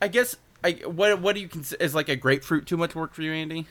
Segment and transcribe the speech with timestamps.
[0.00, 3.14] I guess I what what do you consider is like a grapefruit too much work
[3.14, 3.66] for you, Andy?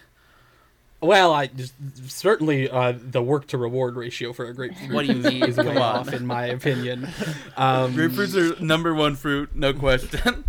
[1.01, 1.73] Well, I just
[2.09, 4.91] certainly uh, the work to reward ratio for a grapefruit.
[4.91, 5.43] What do you mean?
[5.43, 7.07] is way Come off, in my opinion.
[7.55, 10.43] Um, Grapefruits are number one fruit, no question.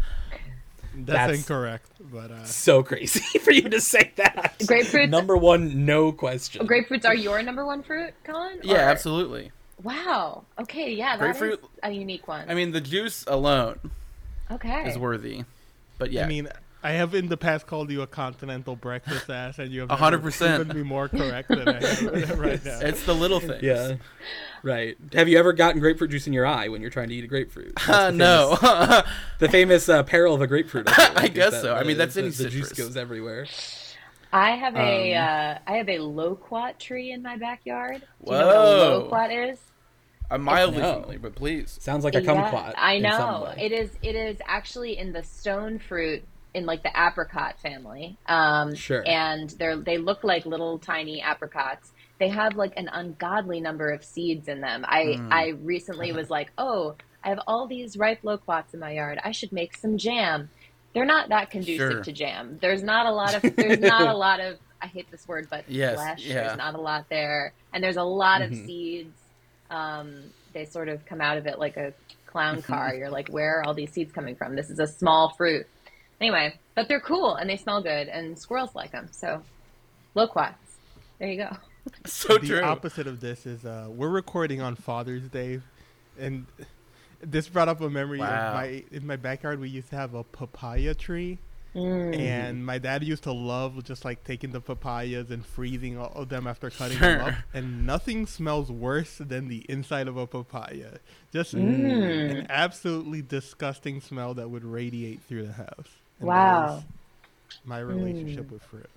[0.95, 1.87] That's, That's- incorrect.
[2.12, 4.56] But uh, so crazy for you to say that.
[4.60, 6.67] Grapefruits- number one, no question.
[6.67, 8.58] Grapefruits are your number one fruit, Colin?
[8.62, 9.53] yeah, Or- absolutely.
[9.83, 10.44] Wow.
[10.58, 12.49] Okay, yeah, that is Grapefruit- a unique one.
[12.51, 13.78] I mean, the juice alone
[14.51, 14.88] okay.
[14.88, 15.44] is worthy.
[16.01, 16.48] But yeah, I mean,
[16.82, 19.96] I have in the past called you a continental breakfast ass, and you have A
[19.96, 20.56] hundred never percent.
[20.64, 22.06] proven me more correct than I am
[22.41, 22.80] right now.
[22.80, 23.62] it's the little things.
[23.62, 23.96] Yeah.
[24.62, 24.96] Right.
[25.12, 27.27] Have you ever gotten grapefruit juice in your eye when you're trying to eat a
[27.28, 27.74] grapefruit?
[27.77, 28.56] That's Uh, the no.
[28.56, 29.05] famous-
[29.38, 30.88] the famous uh, peril of a grapefruit.
[30.88, 31.74] I, I guess that so.
[31.77, 33.46] I mean, that's the, any the juice goes everywhere.
[34.32, 38.00] I have a Um, uh, I have a loquat tree in my backyard.
[38.24, 38.98] Do you know what a Whoa.
[39.02, 39.58] loquat is?
[40.30, 40.95] I'm mildly No.
[41.01, 41.77] familiar, but please.
[41.80, 42.75] Sounds like a Yeah, kumquat.
[42.77, 43.52] I know.
[43.59, 46.23] It is it is actually in the stone fruit
[46.55, 48.16] in like the apricot family.
[48.27, 49.03] Um Sure.
[49.06, 51.92] and they're they look like little tiny apricots.
[52.19, 54.84] They have like an ungodly number of seeds in them.
[54.87, 55.33] I Mm.
[55.33, 59.19] I recently was like, "Oh, I have all these ripe loquats in my yard.
[59.25, 60.50] I should make some jam."
[60.92, 62.03] They're not that conducive Sure.
[62.03, 62.59] to jam.
[62.61, 65.69] There's not a lot of there's not a lot of I hate this word, but
[65.69, 66.25] Yes, flesh.
[66.25, 66.34] yeah.
[66.34, 68.67] There's not a lot there, and there's a lot of Mhm.
[68.67, 69.19] seeds.
[69.70, 71.92] Um, they sort of come out of it like a
[72.26, 72.94] clown car.
[72.94, 74.56] You're like, where are all these seeds coming from?
[74.56, 75.66] This is a small fruit.
[76.20, 79.08] Anyway, but they're cool and they smell good, and squirrels like them.
[79.12, 79.42] So,
[80.14, 80.76] loquats.
[81.18, 81.56] There you go.
[82.04, 82.60] So the true.
[82.60, 85.60] opposite of this is uh, we're recording on Father's Day,
[86.18, 86.46] and
[87.22, 88.48] this brought up a memory Wow.
[88.48, 89.58] of my in my backyard.
[89.60, 91.38] We used to have a papaya tree,
[91.74, 92.18] Mm.
[92.18, 96.28] and my dad used to love just like taking the papayas and freezing all of
[96.28, 97.18] them after cutting Sure.
[97.18, 97.34] them up.
[97.54, 100.98] And nothing smells worse than the inside of a papaya.
[101.32, 102.41] Just Mm.
[102.41, 105.88] an absolutely disgusting smell that would radiate through the house.
[106.18, 106.82] And Wow.
[107.64, 108.52] My relationship Mm.
[108.52, 108.91] with fruit.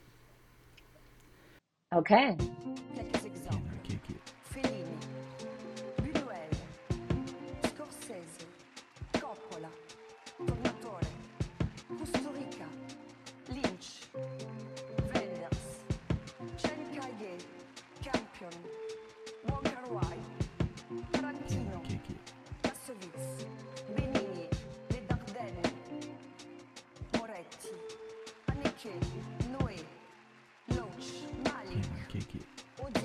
[1.94, 2.36] Okay.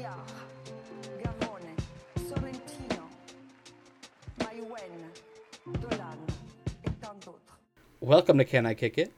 [0.08, 0.24] Audiard,
[1.22, 1.74] Garrone,
[2.28, 3.02] Sorrentino,
[4.38, 6.16] Maïwenn, Dolan
[6.86, 7.58] et tant d'autres.
[8.00, 9.12] Welcome to Cannes I Kick It?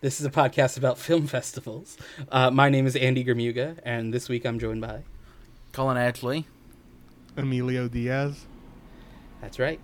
[0.00, 1.96] This is a podcast about film festivals.
[2.28, 5.02] Uh, my name is Andy Germuga, and this week I'm joined by.
[5.72, 6.44] Colin Atchley.
[7.36, 8.46] Emilio Diaz.
[9.40, 9.78] That's right.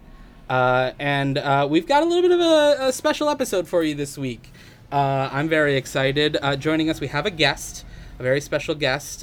[0.51, 3.95] Uh, and uh, we've got a little bit of a, a special episode for you
[3.95, 4.51] this week.
[4.91, 6.37] Uh, I'm very excited.
[6.43, 7.85] Uh, joining us, we have a guest,
[8.19, 9.23] a very special guest,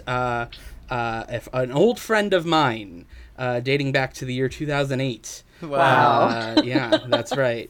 [0.89, 3.05] uh, if, an old friend of mine,
[3.37, 5.43] uh, dating back to the year 2008.
[5.61, 6.21] Wow.
[6.27, 7.69] Uh, yeah, that's right.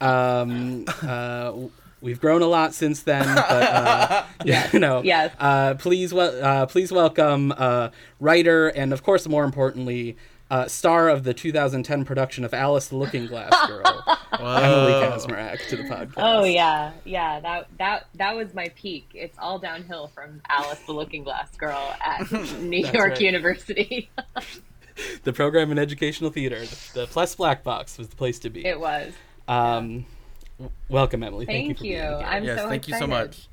[0.00, 1.52] Um, uh,
[2.00, 5.34] we've grown a lot since then, but uh, Yes, you know, yes.
[5.38, 7.90] Uh, please, wel- uh, please welcome uh,
[8.20, 10.16] writer and, of course, more importantly,
[10.50, 13.82] uh, star of the 2010 production of Alice the Looking Glass Girl,
[14.32, 15.10] Emily Whoa.
[15.16, 16.14] Kaczmarek, to the podcast.
[16.18, 17.40] Oh yeah, yeah.
[17.40, 19.08] That that that was my peak.
[19.14, 22.30] It's all downhill from Alice the Looking Glass Girl at
[22.60, 23.20] New That's York right.
[23.20, 24.10] University.
[25.24, 26.64] the program in educational theater,
[26.94, 28.64] the Plus Black Box was the place to be.
[28.64, 29.12] it was.
[29.48, 30.06] Um,
[30.58, 31.46] w- welcome, Emily.
[31.46, 31.90] Thank, you Thank for you.
[31.92, 32.26] being here.
[32.26, 33.48] I'm yes, so thank you so much.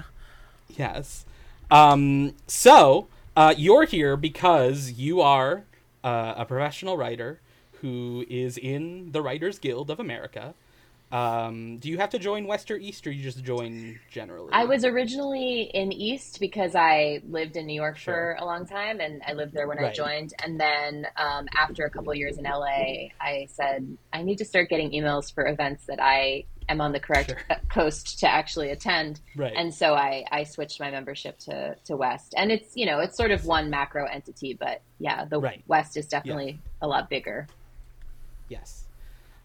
[0.69, 1.25] Yes.
[1.69, 5.63] Um, so uh, you're here because you are
[6.03, 7.39] uh, a professional writer
[7.81, 10.53] who is in the Writers Guild of America.
[11.11, 14.49] Um, do you have to join West or East, or you just join generally?
[14.51, 18.35] I was originally in East because I lived in New York Sure.
[18.37, 20.33] for a long time and I lived there when I joined.
[20.43, 24.69] And then um, after a couple years in LA, I said, I need to start
[24.69, 27.39] getting emails for events that I am on the correct Sure.
[27.49, 29.19] uh, coast to actually attend.
[29.35, 29.53] right.
[29.55, 32.33] And so I, I switched my membership to, to West.
[32.37, 35.63] And it's, you know, it's sort of one macro entity, but yeah, the Right.
[35.67, 37.47] West is definitely a lot bigger.
[38.49, 38.85] Yes.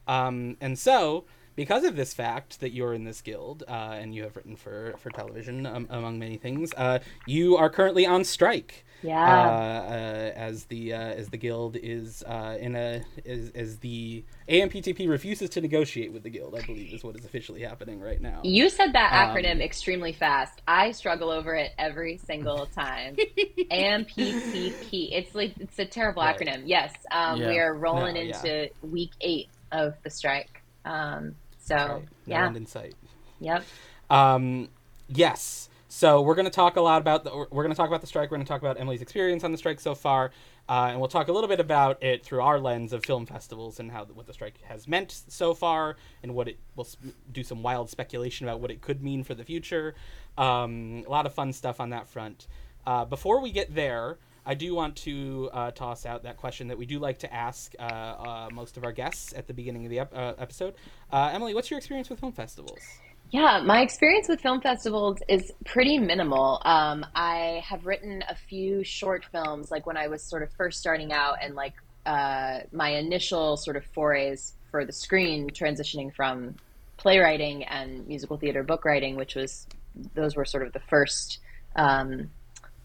[0.06, 1.24] Um, and so,
[1.58, 4.94] because of this fact that you're in this guild uh, and you have written for,
[4.98, 8.84] for television, um, among many things, uh, you are currently on strike.
[9.02, 9.48] Uh, Yeah.
[9.48, 15.08] uh, as the uh, as the guild is uh, in a as, as the AMPTP
[15.08, 18.40] refuses to negotiate with the guild, I believe is what is officially happening right now.
[18.42, 20.62] You said that Um, acronym extremely fast.
[20.66, 23.16] I struggle over it every single time.
[23.70, 25.10] AMPTP.
[25.12, 26.36] It's like it's a terrible Right.
[26.36, 26.62] acronym.
[26.66, 27.48] Yes, um, Yeah.
[27.50, 28.36] we are rolling No, yeah.
[28.38, 30.62] into week eight of the strike.
[30.84, 31.34] Um,
[31.68, 32.02] so Right.
[32.26, 32.94] No yeah, end in sight.
[33.40, 33.64] Yep.
[34.10, 34.68] Um,
[35.08, 35.68] yes.
[35.90, 38.06] So we're going to talk a lot about the, we're going to talk about the
[38.06, 38.30] strike.
[38.30, 40.32] We're going to talk about Emily's experience on the strike so far,
[40.68, 43.80] uh, and we'll talk a little bit about it through our lens of film festivals
[43.80, 46.86] and how what the strike has meant so far, and what it will
[47.32, 49.94] do some wild speculation about what it could mean for the future.
[50.36, 52.48] Um, a lot of fun stuff on that front.
[52.86, 54.18] Uh, before we get there,
[54.48, 57.74] I do want to uh, toss out that question that we do like to ask
[57.78, 60.74] uh, uh, most of our guests at the beginning of the ep- uh, episode.
[61.12, 62.78] Uh, Emily, what's your experience with film festivals?
[63.30, 66.62] Yeah, my experience with film festivals is pretty minimal.
[66.64, 70.80] Um, I have written a few short films, like when I was sort of first
[70.80, 71.74] starting out, and like
[72.06, 76.54] uh, my initial sort of forays for the screen, transitioning from
[76.96, 79.66] playwriting and musical theater book writing, which was
[80.14, 81.38] those were sort of the first
[81.76, 82.30] um,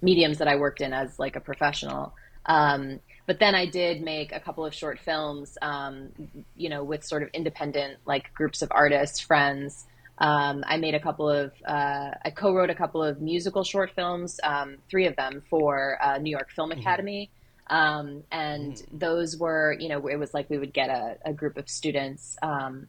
[0.04, 2.14] mediums that I worked in as like a professional.
[2.46, 6.10] Um, but then I did make a couple of short films, um,
[6.56, 9.86] you know, with sort of independent like groups of artists, friends.
[10.18, 14.40] Um, I made a couple of, uh, I co-wrote a couple of musical short films,
[14.44, 17.32] um, three of them for uh, New York Film Academy.
[17.68, 21.58] Um, and those were, you know, it was like we would get a, a group
[21.58, 22.88] of students um,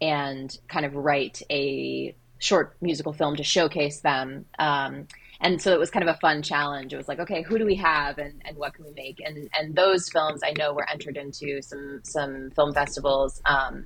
[0.00, 4.46] and kind of write a short musical film to showcase them.
[4.58, 5.06] Um,
[5.42, 6.94] and so it was kind of a fun challenge.
[6.94, 9.20] It was like, okay, who do we have, and, and what can we make?
[9.24, 13.42] And and those films I know were entered into some some film festivals.
[13.44, 13.84] Um,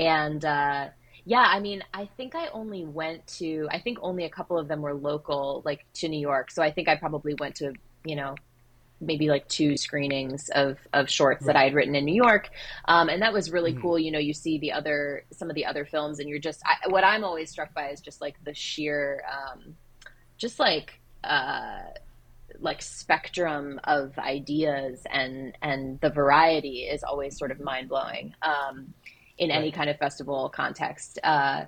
[0.00, 0.88] and uh,
[1.28, 4.66] yeah, I mean, I think I only went to, I think only a couple of
[4.66, 6.50] them were local, like to New York.
[6.50, 7.74] So I think I probably went to,
[8.04, 8.34] you know,
[8.98, 12.48] maybe like two screenings of, of shorts that I had written in New York.
[12.86, 13.98] Um, and that was really cool.
[13.98, 16.88] You know, you see the other, some of the other films and you're just, I,
[16.88, 19.76] what I'm always struck by is just like the sheer, um,
[20.38, 21.80] just like, uh,
[22.60, 28.92] like spectrum of ideas and and the variety is always sort of mind blowing um,
[29.36, 29.74] in any Right.
[29.74, 31.18] kind of festival context.
[31.22, 31.66] Uh,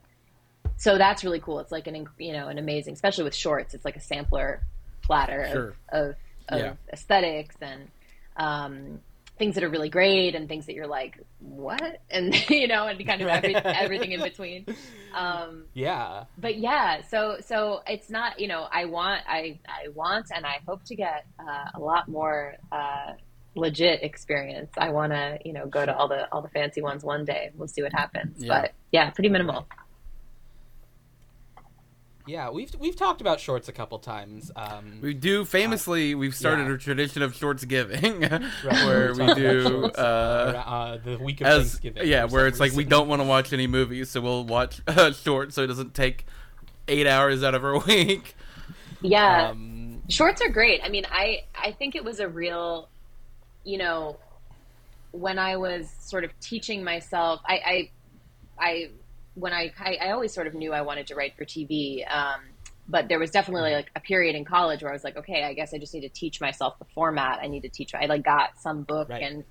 [0.76, 1.58] so that's really cool.
[1.60, 3.74] It's like an you know an amazing, especially with shorts.
[3.74, 4.62] It's like a sampler
[5.02, 5.74] platter Sure.
[5.92, 6.14] of of,
[6.48, 6.72] of Yeah.
[6.92, 7.88] aesthetics and
[8.36, 9.00] um,
[9.40, 13.04] things that are really great and things that you're like what and you know and
[13.06, 14.66] kind of every, everything in between.
[15.14, 16.24] Um, Yeah.
[16.38, 20.60] but yeah so so it's not you know i want i i want and i
[20.68, 23.14] hope to get uh, a lot more uh,
[23.56, 27.02] legit experience i want to you know go to all the all the fancy ones
[27.02, 28.48] one day we'll see what happens Yeah.
[28.62, 29.66] but yeah pretty minimal
[32.30, 34.52] Yeah, we've we've talked about shorts a couple times.
[34.54, 36.14] Um, We do famously.
[36.14, 36.74] We've started yeah.
[36.74, 41.48] a tradition of shorts giving, right, where we we do uh, uh, the week of
[41.48, 42.06] as Thanksgiving.
[42.06, 44.80] yeah, where some it's like we don't want to watch any movies, so we'll watch
[44.86, 46.24] uh, shorts, so it doesn't take
[46.86, 48.36] eight hours out of our week.
[49.00, 52.88] yeah Um, shorts are great i mean i i think it was a real
[53.64, 54.18] you know
[55.12, 57.90] when i was sort of teaching myself i i,
[58.58, 58.90] I
[59.40, 62.40] when I, I i always sort of knew i wanted to write for tv um,
[62.88, 65.54] but there was definitely like a period in college where i was like okay i
[65.54, 68.24] guess i just need to teach myself the format i need to teach i like
[68.24, 69.22] got some book Right.
[69.22, 69.44] and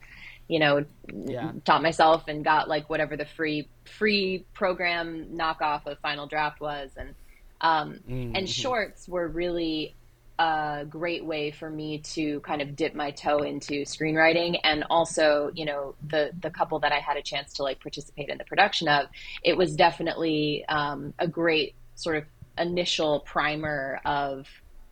[0.48, 1.52] you know Yeah.
[1.66, 6.92] taught myself and got like whatever the free free program knockoff of final draft was
[6.98, 7.16] and
[7.62, 8.38] um, Mhm.
[8.38, 9.96] and shorts were really
[10.40, 15.52] a great way for me to kind of dip my toe into screenwriting and also
[15.54, 18.46] you know the the couple that i had a chance to like participate in the
[18.46, 19.08] production of
[19.44, 22.24] it was definitely um, a great sort of
[22.58, 24.48] initial primer of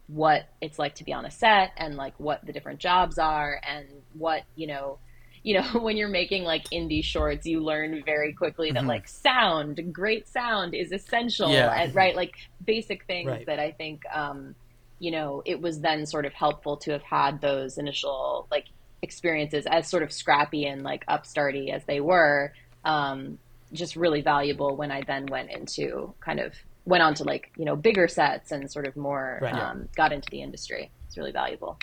[0.07, 3.59] what it's like to be on a set and like what the different jobs are
[3.67, 4.99] and what you know
[5.43, 8.87] you know when you're making like indie shorts you learn very quickly that Mhm.
[8.87, 11.73] like sound great sound is essential Yeah.
[11.73, 12.33] and right like
[12.65, 13.45] basic things Right.
[13.45, 14.55] that i think um
[14.99, 18.65] you know it was then sort of helpful to have had those initial like
[19.01, 22.51] experiences as sort of scrappy and like upstarty as they were
[22.83, 23.37] um
[23.73, 26.53] just really valuable when i then went into kind of
[26.85, 29.53] went on to like you know bigger sets and sort of more Right.
[29.53, 31.77] um, got into the industry it's really valuable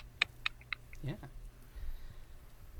[1.03, 1.13] Yeah.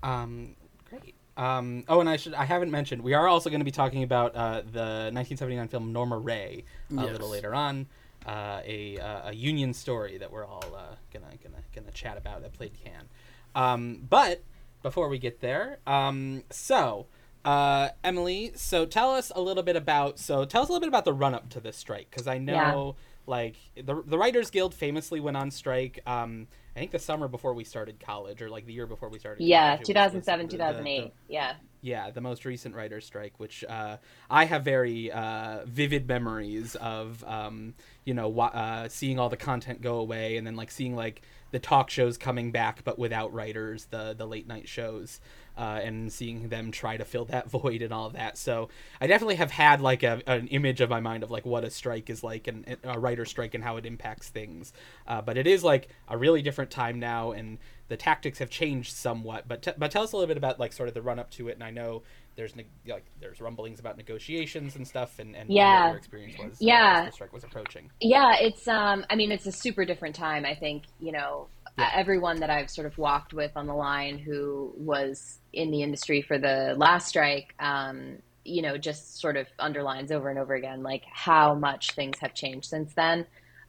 [0.03, 0.55] Um,
[0.89, 1.15] great.
[1.37, 4.03] Um, oh, and I should I haven't mentioned we are also going to be talking
[4.03, 7.11] about uh, the 1979 film Norma Rae a Yes.
[7.11, 7.87] little later on.
[8.25, 12.41] Uh, a uh, a union story that we're all uh, gonna gonna gonna chat about
[12.41, 13.07] that played Cannes.
[13.53, 14.43] Um, but
[14.81, 17.05] before we get there, um, so
[17.45, 20.89] uh, Emily, so tell us a little bit about so tell us a little bit
[20.89, 22.95] about the run up to this strike because I know
[23.27, 25.99] like the the Writers Guild famously went on strike.
[26.05, 29.17] Um, I think the summer before we started college, or like the year before we
[29.19, 29.43] started.
[29.45, 31.13] Yeah, college, it was- 2007, was the- the- 2008.
[31.29, 31.53] yeah.
[31.81, 33.95] yeah, the most recent writer's strike, which uh,
[34.29, 39.37] I have very uh, vivid memories of, um, you know, wa- uh, seeing all the
[39.37, 41.21] content go away, and then like seeing like
[41.51, 45.21] the talk shows coming back, but without writers, the the late night shows,
[45.57, 48.37] uh, and seeing them try to fill that void and all that.
[48.37, 48.69] So
[48.99, 51.69] I definitely have had like a, an image of my mind of like what a
[51.69, 54.73] strike is like and a writer's strike and how it impacts things.
[55.07, 57.57] Uh, but it is like a really different time now, and
[57.87, 59.47] the tactics have changed somewhat.
[59.47, 61.29] But t- but tell us a little bit about like sort of the run up
[61.31, 61.53] to it.
[61.53, 62.01] And I know
[62.35, 65.83] there's ne- like there's rumblings about negotiations and stuff, and and Yeah.
[65.83, 66.53] what your experience was.
[66.53, 66.99] uh, Yeah.
[67.01, 67.89] as the strike was approaching.
[68.01, 70.45] Yeah, it's um I mean it's a super different time.
[70.45, 71.47] I think, you know,
[71.77, 71.91] Yeah.
[71.93, 76.21] everyone that I've sort of walked with on the line who was in the industry
[76.21, 80.83] for the last strike um you know, just sort of underlines over and over again
[80.83, 83.25] like how much things have changed since then.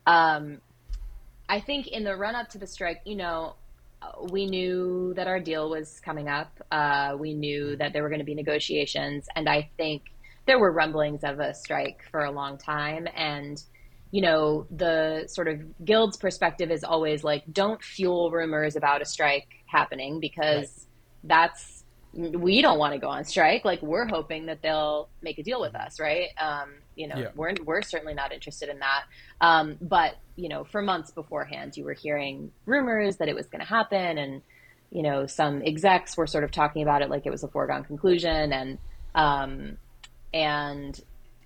[0.06, 0.60] Um
[1.48, 3.54] I think in the run up to the strike, you know,
[4.30, 6.50] we knew that our deal was coming up.
[6.70, 10.02] Uh, we knew that there were going to be negotiations, and I think
[10.46, 13.06] there were rumblings of a strike for a long time.
[13.14, 13.62] And
[14.12, 19.04] you know, the sort of guild's perspective is always like, don't fuel rumors about a
[19.04, 20.86] strike happening because
[21.24, 21.75] that's
[22.12, 23.64] we don't want to go on strike.
[23.64, 26.28] Like we're hoping that they'll make a deal with us, right?
[26.40, 27.28] Um, you know, Yeah.
[27.34, 29.02] we're we're certainly not interested in that.
[29.40, 33.60] Um, but you know, for months beforehand, you were hearing rumors that it was going
[33.60, 34.42] to happen, and
[34.90, 37.84] you know, some execs were sort of talking about it like it was a foregone
[37.84, 38.78] conclusion, and
[39.14, 39.78] um,
[40.32, 40.98] and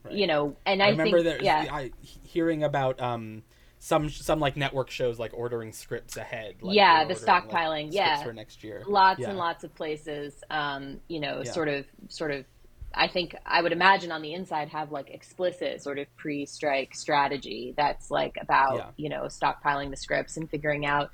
[0.04, 0.14] Right.
[0.14, 3.42] you know, and I, I, remember think, there's yeah, I hearing about um
[3.82, 6.56] some some like network shows like ordering scripts ahead.
[6.60, 8.22] Like, Yeah, the ordering, like, stockpiling, yeah.
[8.22, 8.82] for next year.
[8.86, 9.30] lots Yeah.
[9.30, 11.50] and lots of places um, you know Yeah.
[11.50, 12.44] sort of sort of
[12.92, 17.72] i think i would imagine on the inside have like explicit sort of pre-strike strategy
[17.76, 18.86] that's like about Yeah.
[18.96, 21.10] you know stockpiling the scripts and figuring out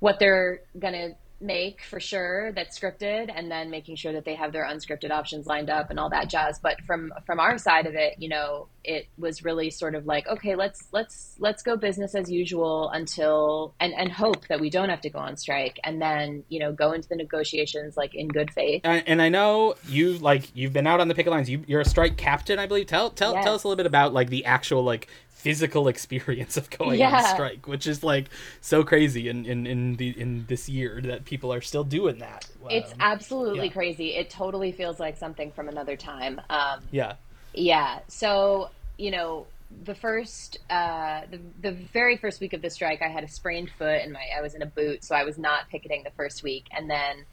[0.00, 1.10] what they're gonna
[1.42, 5.46] make for sure that's scripted and then making sure that they have their unscripted options
[5.46, 8.68] lined up and all that jazz but from from our side of it you know
[8.84, 13.74] it was really sort of like okay let's let's let's go business as usual until
[13.80, 16.72] and and hope that we don't have to go on strike and then you know
[16.72, 20.72] go into the negotiations like in good faith And, and I know you like you've
[20.72, 21.48] been out on the picket lines.
[21.50, 22.86] You, you're a strike captain, I believe.
[22.86, 23.44] Tell tell Yes.
[23.44, 25.08] tell us a little bit about like the actual like
[25.42, 28.26] physical experience of going on strike, which is like
[28.60, 32.46] so crazy in, in, in the in this year that people are still doing that.
[32.70, 33.72] it's Um, absolutely yeah.
[33.72, 37.14] crazy it totally feels like something from another time um yeah.
[37.54, 37.98] Yeah.
[38.08, 39.46] So, you know,
[39.84, 43.70] the first, uh, the, the very first week of the strike, I had a sprained
[43.78, 46.42] foot and my, I was in a boot, so I was not picketing the first
[46.42, 46.64] week.
[46.76, 47.24] And then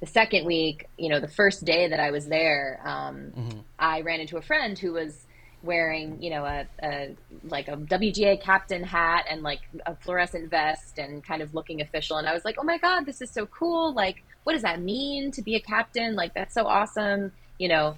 [0.00, 3.62] the second week, you know, the first day that I was there, um, Mhm.
[3.78, 5.26] I ran into a friend who was
[5.62, 10.98] wearing, you know, a, a like a WGA captain hat and like a fluorescent vest
[10.98, 12.16] and kind of looking official.
[12.16, 13.92] And I was like, oh my God, this is so cool.
[13.92, 16.14] Like, what does that mean to be a captain?
[16.14, 17.32] Like, that's so awesome.
[17.58, 17.96] You know,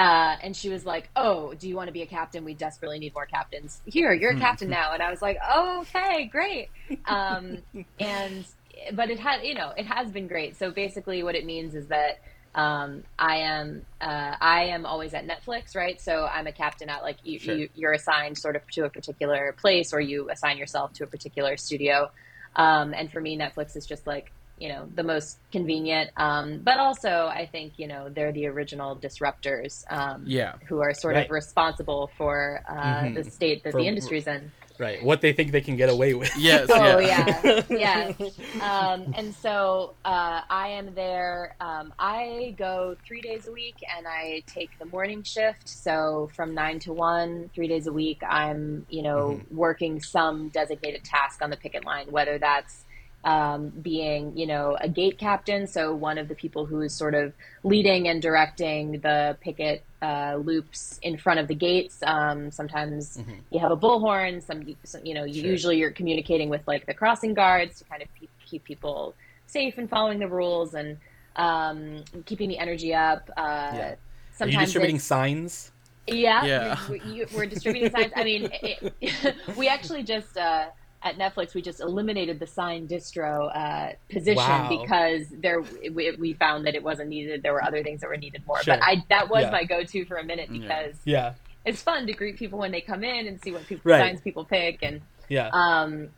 [0.00, 2.42] uh, and she was like, "Oh, do you want to be a captain?
[2.42, 3.82] We desperately need more captains.
[3.84, 6.70] Here, you're a captain now." And I was like, oh, "Okay, great."
[7.06, 7.58] Um,
[7.98, 8.46] and
[8.94, 10.56] but it had, you know, it has been great.
[10.56, 12.20] So basically, what it means is that
[12.54, 16.00] um, I am uh, I am always at Netflix, right?
[16.00, 17.54] So I'm a captain at like you, Sure.
[17.54, 21.06] you you're assigned sort of to a particular place, or you assign yourself to a
[21.06, 22.10] particular studio.
[22.56, 26.10] Um, and for me, Netflix is just like you know the most convenient.
[26.16, 29.84] Um, but also, I think you know they're the original disruptors.
[29.90, 30.54] Um, Yeah.
[30.68, 31.26] who are sort Right.
[31.26, 33.14] of responsible for uh, Mhm.
[33.14, 34.50] the state that For- the industry's in.
[34.80, 35.04] Right.
[35.04, 36.30] What they think they can get away with.
[36.40, 36.68] Yes.
[36.70, 37.62] Oh yeah.
[37.68, 38.62] yeah, yeah.
[38.62, 41.54] Um, and so uh, I am there.
[41.60, 45.68] Um, I go three days a week, and I take the morning shift.
[45.68, 51.04] So from nine to one, three days a week, I'm you know working some designated
[51.04, 52.86] task on the picket line, whether that's
[53.24, 57.14] um, being, you know, a gate captain, so one of the people who is sort
[57.14, 61.98] of leading and directing the picket uh, loops in front of the gates.
[62.02, 63.40] Um, sometimes Mhm.
[63.50, 64.42] you have a bullhorn.
[64.42, 65.50] Some, some you know, you Sure.
[65.50, 69.14] usually you're communicating with like the crossing guards to kind of keep, keep people
[69.46, 70.96] safe and following the rules and
[71.36, 73.28] um, keeping the energy up.
[73.36, 73.80] Uh, Yeah.
[73.82, 73.96] Are you
[74.32, 75.70] Sometimes distributing signs?
[76.06, 76.78] yeah, Yeah.
[76.88, 78.12] We, we, we're distributing signs.
[78.16, 80.68] I mean, it, we actually just uh,
[81.02, 84.68] at Netflix we just eliminated the sign distro uh, position Wow.
[84.82, 87.42] because there we, we found that it wasn't needed.
[87.42, 88.62] There were other things that were needed more.
[88.62, 88.74] Sure.
[88.76, 89.50] But I that was Yeah.
[89.50, 90.60] my go-to for a minute Yeah.
[90.60, 91.34] because Yeah.
[91.64, 94.00] it's fun to greet people when they come in and see what people, Right.
[94.00, 95.48] signs people pick and Yeah.
[95.52, 96.10] um,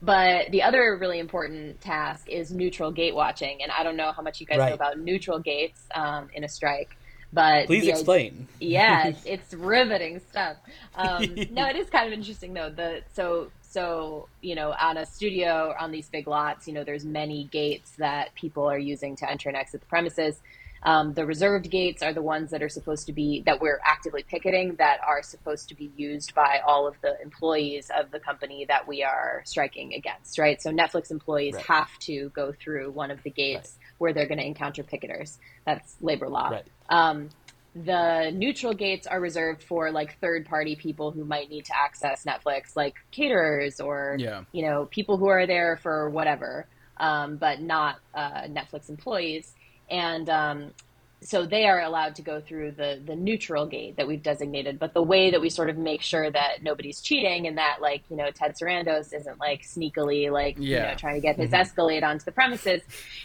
[0.00, 4.22] but the other really important task is neutral gate watching, and I don't know how
[4.22, 4.68] much you guys Right.
[4.68, 6.90] know about neutral gates um, in a strike.
[7.32, 8.48] But Please the- explain.
[8.60, 10.56] yeah, it's, it's riveting stuff.
[10.94, 12.70] Um, no, it is kind of interesting though.
[12.70, 17.04] The so so you know on a studio on these big lots, you know, there's
[17.04, 20.40] many gates that people are using to enter and exit the premises.
[20.84, 24.22] Um, the reserved gates are the ones that are supposed to be that we're actively
[24.22, 28.64] picketing that are supposed to be used by all of the employees of the company
[28.68, 30.62] that we are striking against, right?
[30.62, 31.66] So Netflix employees Right.
[31.66, 35.38] have to go through one of the gates where they're going to encounter picketers.
[35.66, 36.48] That's labor law.
[36.50, 36.66] Right.
[36.90, 37.30] Um,
[37.74, 42.24] the neutral gates are reserved for like third party people who might need to access
[42.24, 44.42] Netflix, like caterers or Yeah.
[44.52, 46.66] you know people who are there for whatever,
[46.98, 49.54] um, but not uh, Netflix employees.
[49.90, 50.72] And um,
[51.20, 54.78] so they are allowed to go through the the neutral gate that we've designated.
[54.78, 58.02] But the way that we sort of make sure that nobody's cheating and that like
[58.08, 62.04] you know Ted Sarandos isn't like sneakily like you know trying to get his Escalade
[62.04, 62.82] onto the premises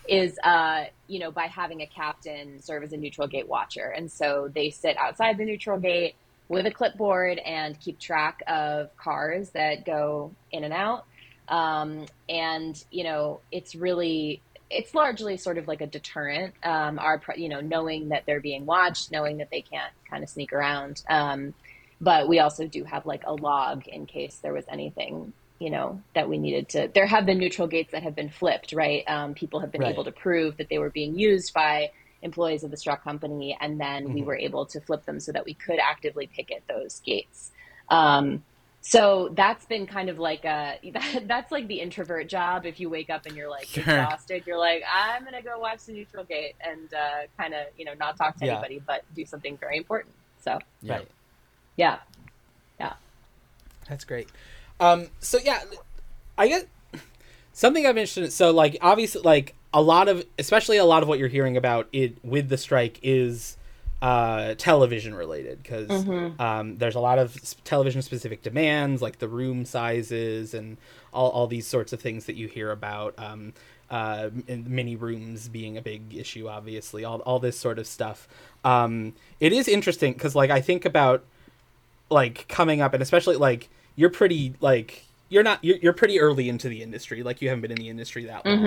[0.07, 4.11] is uh, you know by having a captain serve as a neutral gate watcher, and
[4.11, 6.15] so they sit outside the neutral gate
[6.49, 11.05] with a clipboard and keep track of cars that go in and out.
[11.47, 14.41] Um, and you know, it's really
[14.73, 16.55] it's largely sort of like a deterrent.
[16.63, 20.29] Um, our you know knowing that they're being watched, knowing that they can't kind of
[20.29, 21.01] sneak around.
[21.09, 21.55] Um,
[22.01, 26.03] but we also do have like a log in case there was anything you know
[26.15, 29.33] that we needed to there have been neutral gates that have been flipped right um,
[29.33, 29.91] people have been Right.
[29.93, 31.89] able to prove that they were being used by
[32.21, 34.25] employees of the struck company and then we Mhm.
[34.25, 37.51] were able to flip them so that we could actively picket those gates
[37.89, 38.43] um,
[38.85, 42.89] so that's been kind of like a that, that's like the introvert job if you
[42.89, 43.81] wake up and you're like Sure.
[43.81, 47.85] exhausted you're like i'm gonna go watch the neutral gate and uh, kind of you
[47.85, 48.53] know not talk to Yeah.
[48.53, 50.93] anybody but do something very important so Yeah.
[50.97, 51.07] Right.
[51.77, 51.97] yeah
[53.89, 54.29] That's great.
[54.79, 55.61] Um, so yeah,
[56.37, 56.63] I guess
[57.51, 58.31] something I'm interested in.
[58.31, 61.89] So like obviously, like a lot of, especially a lot of what you're hearing about
[61.91, 63.57] it with the strike is
[64.03, 65.89] uh, television related because
[66.37, 70.75] um, there's a lot of television specific demands like the room sizes and
[71.13, 73.13] all, all these sorts of things that you hear about.
[73.17, 73.53] Um,
[73.89, 78.27] uh, mini rooms being a big issue, obviously, all, all this sort of stuff.
[78.65, 81.23] Um, it is interesting because, like, I think about
[82.09, 86.49] like coming up and especially like you're pretty like you're not you're, you're pretty early
[86.49, 88.65] into the industry like you haven't been in the industry that long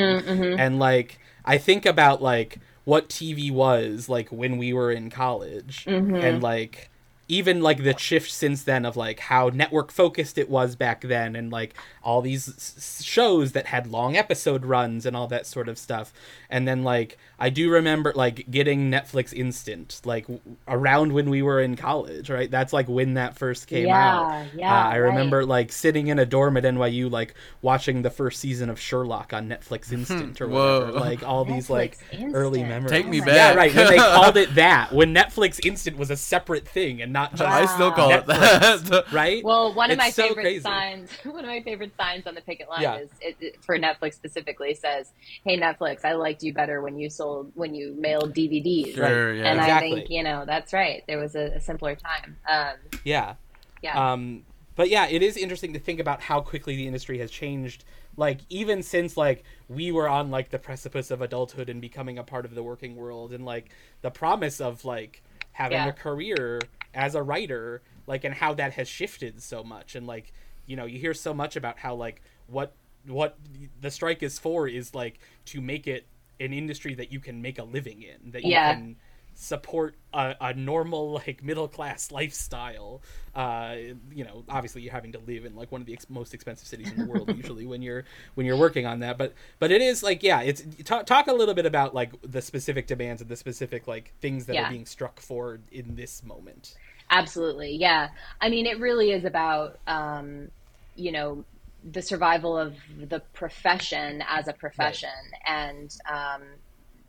[0.59, 5.85] and like i think about like what tv was like when we were in college.
[5.85, 6.15] Mm-hmm.
[6.15, 6.89] And like
[7.29, 11.35] even like the shift since then of like how network focused it was back then
[11.35, 11.75] and like
[12.05, 16.13] all these shows that had long episode runs and all that sort of stuff.
[16.49, 21.43] And then like i do remember like getting netflix instant like w- around when we
[21.43, 24.99] were in college right that's like when that first came Yeah, out yeah, uh, i
[24.99, 25.09] right.
[25.09, 29.33] remember like sitting in a dorm at nyu like watching the first season of sherlock
[29.33, 30.99] on netflix instant or whatever Whoa.
[30.99, 33.35] like all these like Netflix early memories Take me Oh back.
[33.37, 37.13] yeah right when they called it that when netflix instant was a separate thing and
[37.13, 39.05] not just I still call it that.
[39.13, 40.61] right Well, one of It's my so favorite crazy.
[40.61, 42.97] signs, one of my favorite signs on the picket line Yeah.
[42.99, 45.13] is it, it- for Netflix specifically says,
[45.45, 49.51] "Hey Netflix, I liked you better when you sold when you mailed DVDs." Sure, yeah.
[49.51, 49.91] And I Exactly.
[49.95, 51.03] think you know that's right.
[51.07, 52.37] There was a, a simpler time.
[52.49, 53.35] Um, yeah
[53.83, 54.43] yeah, um
[54.75, 57.85] but yeah it is interesting to think about how quickly the industry has changed
[58.17, 62.23] like even since like we were on like the precipice of adulthood and becoming a
[62.25, 65.89] part of the working world and like the promise of like having Yeah.
[65.89, 66.61] a career
[66.95, 70.33] as a writer like and how that has shifted so much and like
[70.67, 72.73] you know you hear so much about how like what
[73.07, 73.39] what
[73.81, 76.07] the strike is for is like to make it
[76.41, 78.73] an industry that you can make a living in that you Yeah.
[78.73, 78.97] can
[79.39, 83.03] support a, a normal like middle class lifestyle
[83.35, 83.75] uh
[84.11, 86.67] you know obviously you're having to live in like one of the ex- most expensive
[86.67, 89.83] cities in the world usually when you're when you're working on that but but it
[89.83, 93.31] is like yeah it's talk, talk a little bit about like the specific demands and
[93.31, 94.63] the specific like things that Yeah.
[94.65, 96.77] are being struck for in this moment
[97.11, 97.77] absolutely.
[97.77, 98.09] Yeah,
[98.41, 100.49] I mean, it really is about um,
[100.95, 101.45] you know
[101.91, 102.75] the survival of
[103.09, 105.09] the profession as a profession
[105.47, 106.43] and um,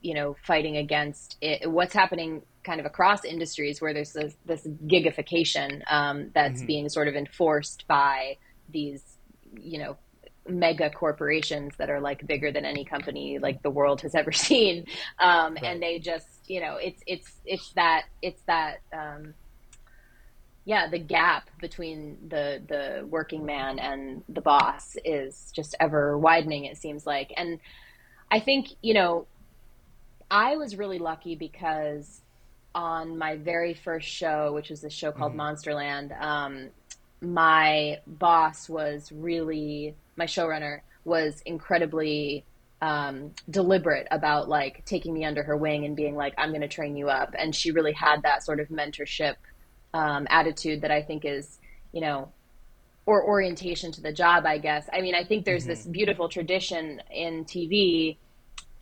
[0.01, 4.67] you know fighting against it, what's happening kind of across industries where there's this, this
[4.87, 8.35] gigification um, that's being sort of enforced by
[8.69, 9.03] these
[9.59, 9.97] you know
[10.49, 14.85] mega corporations that are like bigger than any company like the world has ever seen.
[15.19, 15.63] Um, Right.
[15.63, 19.33] and they just you know it's it's it's that it's that um,
[20.67, 26.65] yeah the gap between the the working man and the boss is just ever widening
[26.65, 27.60] it seems like and
[28.30, 29.25] i think you know
[30.30, 32.21] i was really lucky because
[32.75, 36.67] on my very first show which was a show called monsterland um,
[37.21, 42.43] my boss was really my showrunner was incredibly
[42.82, 46.67] um, deliberate about like taking me under her wing and being like, I'm going to
[46.67, 47.34] train you up.
[47.38, 49.36] And she really had that sort of mentorship
[49.93, 51.60] um, attitude that I think is,
[51.91, 52.32] you know,
[53.06, 54.88] or orientation to the job, I guess.
[54.91, 58.17] I mean, I think there's this beautiful tradition in TV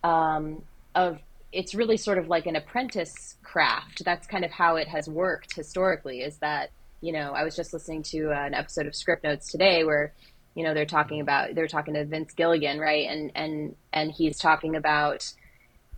[0.04, 0.63] um,
[0.96, 1.20] of
[1.52, 4.04] it's really sort of like an apprentice craft.
[4.04, 6.22] That's kind of how it has worked historically.
[6.22, 9.84] Is that you know I was just listening to an episode of Script Notes today
[9.84, 10.13] where
[10.56, 13.08] you know they're talking about they're talking to Vince Gilligan, right?
[13.08, 15.32] And and and he's talking about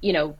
[0.01, 0.37] you know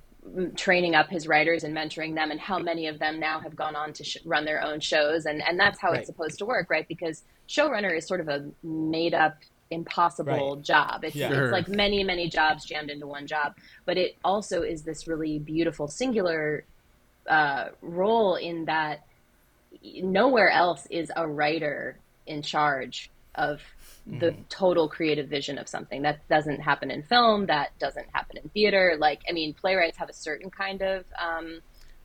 [0.55, 3.75] training up his writers and mentoring them and how many of them now have gone
[3.75, 5.99] on to sh- run their own shows and and that's how Right.
[5.99, 9.37] it's supposed to work right because showrunner is sort of a made up
[9.71, 10.63] impossible Right.
[10.63, 11.31] job it's, Yeah.
[11.43, 15.39] It's like many many jobs jammed into one job but it also is this really
[15.39, 16.63] beautiful singular
[17.27, 19.05] uh, role in that
[20.01, 23.61] nowhere else is a writer in charge of
[24.07, 24.41] the Mm-hmm.
[24.49, 28.95] total creative vision of something that doesn't happen in film that doesn't happen in theater
[28.99, 31.59] like i mean playwrights have a certain kind of um,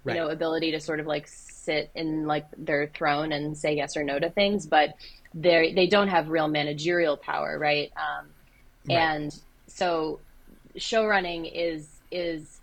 [0.04, 0.08] Right.
[0.08, 3.96] you know ability to sort of like sit in like their throne and say yes
[3.96, 4.90] or no to things but
[5.34, 8.30] they they don't have real managerial power right um,
[8.84, 9.12] Right.
[9.12, 9.32] and
[9.68, 10.22] so
[10.76, 12.60] show running is is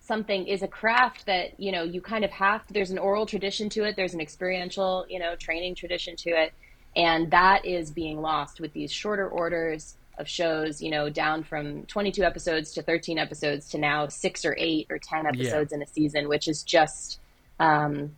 [0.00, 3.68] something is a craft that you know you kind of have there's an oral tradition
[3.70, 6.52] to it there's an experiential you know training tradition to it
[6.96, 11.84] and that is being lost with these shorter orders of shows you know down from
[11.86, 15.86] 22 episodes to 13 episodes to now 6 or 8 or 10 episodes in a
[15.86, 17.18] season which is just
[17.58, 18.12] um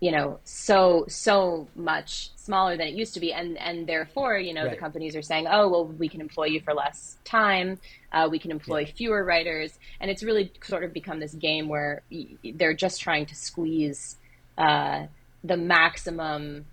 [0.00, 3.32] you know so so much smaller than it used to be.
[3.32, 6.60] And and therefore you know the companies are saying oh well we can employ you
[6.60, 7.78] for less time.
[8.12, 9.78] Uh, we can employ fewer writers.
[10.00, 14.16] And it's really sort of become this game where y- they're just trying to squeeze
[14.58, 15.06] uh,
[15.42, 16.66] the maximum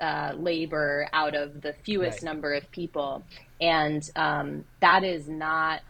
[0.00, 2.22] uh, labor out of the fewest Right.
[2.22, 3.26] number of people
[3.60, 5.80] and um, that is not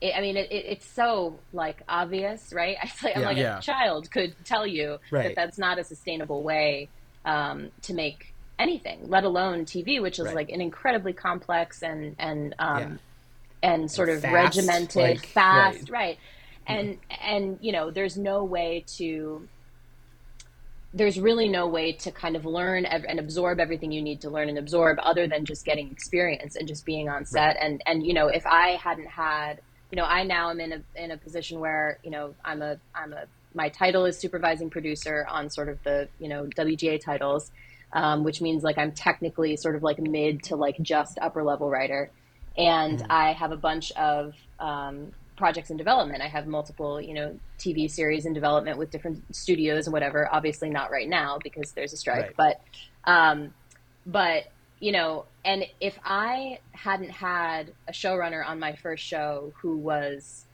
[0.00, 2.76] it, I mean, it, it, it's so like obvious, right?
[3.02, 3.58] Like, I'm like Yeah.
[3.58, 5.24] a child could tell you Right.
[5.24, 6.90] that that's not a sustainable way
[7.24, 8.24] um, to make
[8.58, 10.34] anything, let alone TV, which is Right.
[10.34, 12.98] like an incredibly complex and and um, Yeah.
[13.62, 15.90] and sort And of fast, regimented, like, fast, right.
[15.90, 16.18] right?
[16.66, 19.48] And and you know, there's no way to
[20.94, 24.48] there's really no way to kind of learn and absorb everything you need to learn
[24.48, 27.56] and absorb other than just getting experience and just being on set.
[27.60, 30.82] And and you know if i hadn't had you know i now am in a
[30.96, 35.26] in a position where you know i'm a i'm a my title is supervising producer
[35.28, 37.52] on sort of the you know wga titles
[37.92, 41.70] um, which means like i'm technically sort of like mid to like just upper level
[41.70, 42.10] writer.
[42.56, 46.22] And i have a bunch of um, projects in development.
[46.22, 50.28] I have multiple you know tv series in development with different studios and whatever.
[50.32, 52.58] Obviously not right now because there's a strike Right.
[53.04, 53.52] but um,
[54.06, 54.44] but
[54.80, 60.44] you know and if i hadn't had a showrunner on my first show who was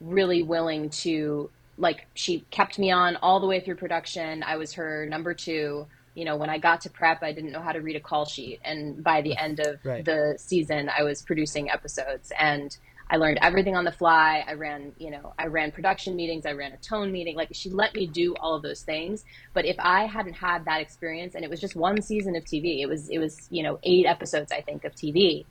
[0.00, 4.42] really willing to like she kept me on all the way through production.
[4.42, 5.86] I was her number two.
[6.14, 8.24] You know when i got to prep i didn't know how to read a call
[8.26, 8.60] sheet.
[8.64, 10.04] And by the end of Right.
[10.04, 12.32] the season i was producing episodes.
[12.38, 12.76] And
[13.10, 14.44] i learned everything on the fly.
[14.48, 16.46] I ran you know i ran production meetings.
[16.46, 17.36] I ran a tone meeting.
[17.36, 19.24] Like she let me do all of those things.
[19.54, 22.82] But if i hadn't had that experience and it was just one season of tv
[22.82, 25.46] it was it was you know eight episodes i think of tv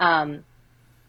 [0.00, 0.44] um,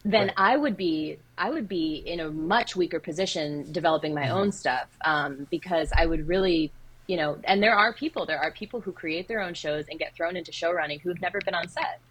[0.05, 0.35] then Right.
[0.37, 4.89] I would be I would be in a much weaker position developing my own stuff
[5.05, 6.73] um, because I would really
[7.07, 9.99] you know and there are people there are people who create their own shows and
[9.99, 12.01] get thrown into show running who've never been on set.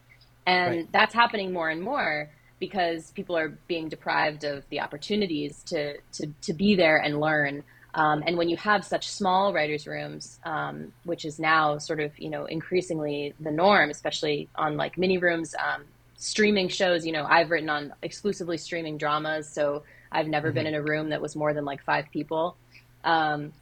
[0.46, 0.88] And Right.
[0.92, 2.31] that's happening more and more
[2.62, 5.81] because people are being deprived of the opportunities to
[6.16, 10.38] to, to be there and learn um, and when you have such small writers rooms
[10.44, 15.18] um, which is now sort of you know increasingly the norm especially on like mini
[15.18, 15.83] rooms um,
[16.16, 20.75] streaming shows you know i've written on exclusively streaming dramas so i've never been in
[20.75, 22.57] a room that was more than like five people
[23.05, 23.53] um,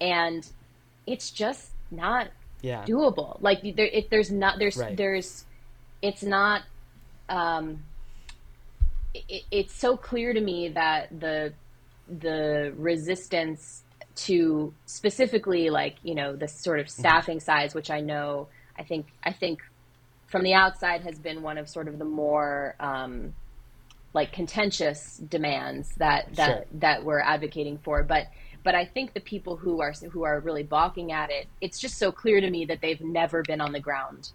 [0.00, 0.42] and
[1.06, 2.26] it's just not
[2.60, 2.84] Yeah.
[2.84, 4.96] doable like there it, there's not there's Right.
[4.96, 5.44] there's
[6.02, 6.62] it's not
[7.28, 7.84] um
[9.28, 11.54] it, it's so clear to me that the
[12.08, 18.48] the resistance to specifically like you know the sort of staffing size which i know
[18.78, 19.60] i think i think
[20.26, 23.34] from the outside has been one of sort of the more um
[24.14, 26.64] like contentious demands that that Sure.
[26.72, 28.02] that we're advocating for.
[28.02, 28.26] But
[28.64, 31.98] but i think the people who are who are really balking at it it's just
[31.98, 34.32] so clear to me that they've never been on the ground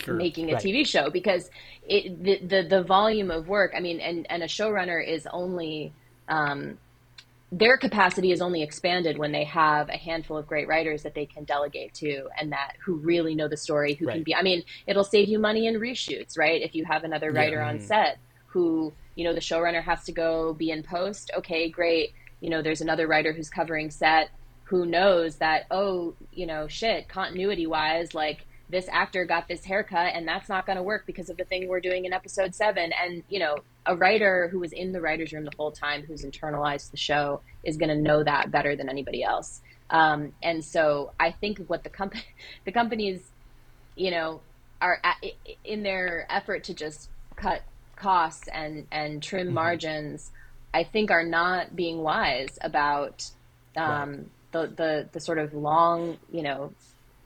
[0.00, 0.16] Sure.
[0.16, 0.62] making a Right.
[0.62, 1.50] TV show because
[1.82, 3.72] it the, the the volume of work.
[3.76, 5.92] I mean, and and a showrunner is only
[6.28, 6.78] um,
[7.52, 11.26] their capacity is only expanded when they have a handful of great writers that they
[11.26, 14.34] can delegate to and that who really know the story who can be.
[14.34, 16.60] I mean, it'll save you money in reshoots, right?
[16.60, 17.82] If you have another writer on Mhm.
[17.82, 22.48] set who you know the showrunner has to go be in post okay great you
[22.50, 24.30] know there's another writer who's covering set
[24.64, 30.12] who knows that oh you know shit continuity wise like this actor got this haircut
[30.14, 32.92] and that's not going to work because of the thing we're doing in episode 7
[33.00, 36.24] and you know a writer who was in the writers room the whole time who's
[36.24, 39.60] internalized the show is going to know that better than anybody else.
[39.90, 42.24] Um, and so i think what the company
[42.64, 43.20] the companies
[43.94, 44.40] you know
[44.80, 45.16] are at,
[45.64, 47.62] in their effort to just cut
[47.94, 50.32] costs and and trim margins
[50.74, 53.30] i think are not being wise about
[53.76, 56.72] um, the, the the sort of long you know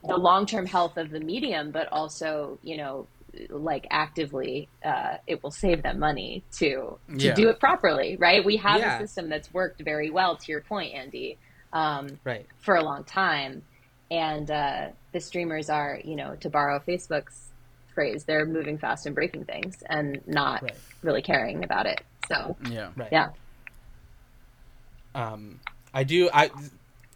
[0.03, 3.09] the long term health of the medium but also you know
[3.49, 7.33] like actively uh, it will save them money to to Yeah.
[7.33, 8.95] do it properly right we have Yeah.
[8.95, 11.39] a system that's worked very well to your point andy
[11.73, 12.47] um, Right.
[12.59, 13.63] for a long time
[14.09, 17.51] and uh, the streamers are you know to borrow facebook's
[17.95, 20.77] phrase they're moving fast and breaking things and not Right.
[21.03, 22.91] really caring about it so Yeah.
[22.97, 23.09] Right.
[23.11, 23.29] yeah
[25.13, 25.59] Um,
[25.93, 26.29] I do.
[26.33, 26.49] I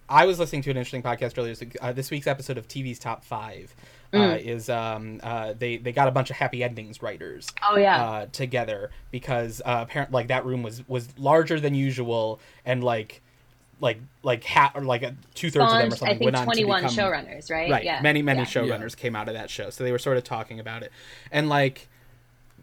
[0.08, 1.56] I was listening to an interesting podcast earlier.
[1.82, 3.74] Uh, this week's episode of TV's Top Five
[4.14, 4.46] uh, Mm.
[4.46, 8.26] is um, uh, they they got a bunch of happy endings writers oh yeah uh,
[8.32, 13.22] together because uh, apparently like that room was was larger than usual and like
[13.82, 15.02] like like hat or like
[15.34, 17.70] two thirds of them or something i think went on 21 to become showrunners right
[17.70, 18.46] right yeah many many yeah.
[18.46, 20.94] showrunners came out of that show so they were sort of talking about it
[21.30, 21.90] and like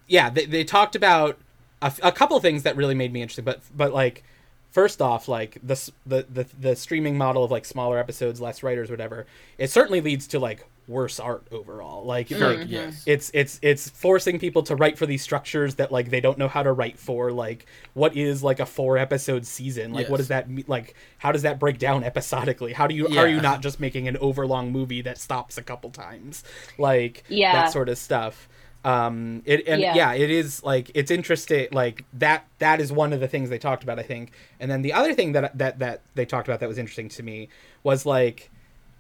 [0.09, 1.39] yeah they, they talked about
[1.83, 4.25] a, f- a couple things that really made me interested but but like
[4.73, 8.91] first off like the, the the the streaming model of like smaller episodes less writers
[8.91, 9.27] whatever
[9.59, 12.05] it certainly leads to like worse art overall.
[12.05, 12.39] Like, mm-hmm.
[12.39, 12.73] Sure, like mm-hmm.
[12.73, 13.03] yes.
[13.07, 16.49] it's it's it's forcing people to write for these structures that like they don't know
[16.49, 17.33] how to write for.
[17.33, 19.93] Like what is like a four episode season?
[19.93, 22.73] Like what does that mean like how does that break down episodically?
[22.73, 25.91] How do you are you not just making an overlong movie that stops a couple
[25.91, 26.45] times?
[26.79, 27.53] Like Yeah.
[27.53, 28.49] that sort of stuff
[28.85, 29.95] um it and yeah.
[29.95, 30.13] Yeah.
[30.13, 33.85] it is like it's interesting like that that is one of the things they talked
[33.85, 36.69] about i think and then the other thing that that that they talked about that
[36.69, 37.49] was interesting to me
[37.85, 38.51] was like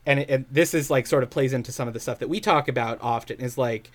[0.04, 2.28] and, it, and this is like sort of plays into some of the stuff that
[2.28, 3.90] we talk about often is like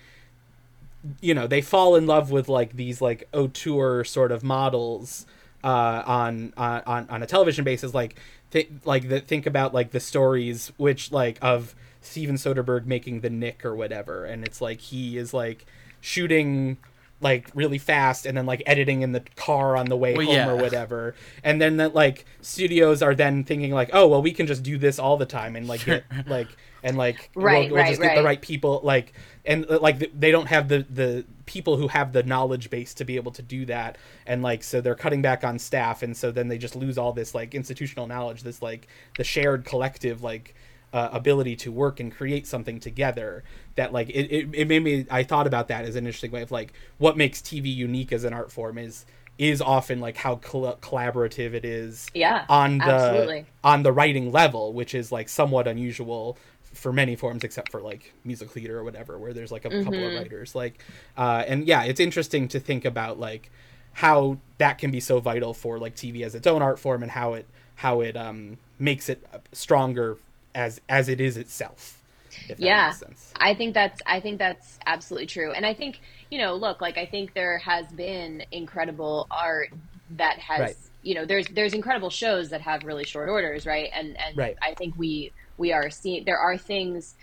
[1.20, 5.26] you know they fall in love with like these like auteur sort of models
[5.64, 8.18] uh, on on on on a television basis like
[8.50, 11.74] th- like the, think about like the stories which like of
[12.08, 15.66] Steven Soderbergh making the Knick or whatever and it's like he is like
[16.00, 16.78] shooting
[17.20, 20.34] like really fast and then like editing in the car on the way Well, home
[20.36, 20.48] yeah.
[20.48, 24.46] or whatever and then that like studios are then thinking like oh well we can
[24.46, 26.48] just do this all the time and like get like
[26.82, 28.26] and like Right, we'll, we'll right, just get the right.
[28.26, 29.12] right people like
[29.44, 33.04] and uh, like they don't have the the people who have the knowledge base to
[33.04, 36.30] be able to do that and like so they're cutting back on staff and so
[36.30, 40.54] then they just lose all this like institutional knowledge this like the shared collective like
[40.92, 45.06] uh, ability to work and create something together that like it, it, it made me
[45.10, 48.24] i thought about that as an interesting way of like what makes tv unique as
[48.24, 49.04] an art form is
[49.36, 53.46] is often like how coll- collaborative it is Yeah, on the absolutely.
[53.62, 58.12] on the writing level which is like somewhat unusual for many forms except for like
[58.24, 60.82] musical theater or whatever where there's like a couple of writers like
[61.16, 63.50] uh and yeah it's interesting to think about like
[63.94, 67.12] how that can be so vital for like tv as its own art form and
[67.12, 67.46] how it
[67.76, 70.18] how it um makes it stronger
[70.58, 72.02] as as it is itself
[72.48, 73.32] if that yeah makes sense.
[73.40, 76.98] i think that's i think that's absolutely true and i think you know look like
[76.98, 79.68] i think there has been incredible art
[80.16, 80.76] that has Right.
[81.02, 84.56] you know there's there's incredible shows that have really short orders right and and Right.
[84.62, 87.14] i think we we are seeing there are things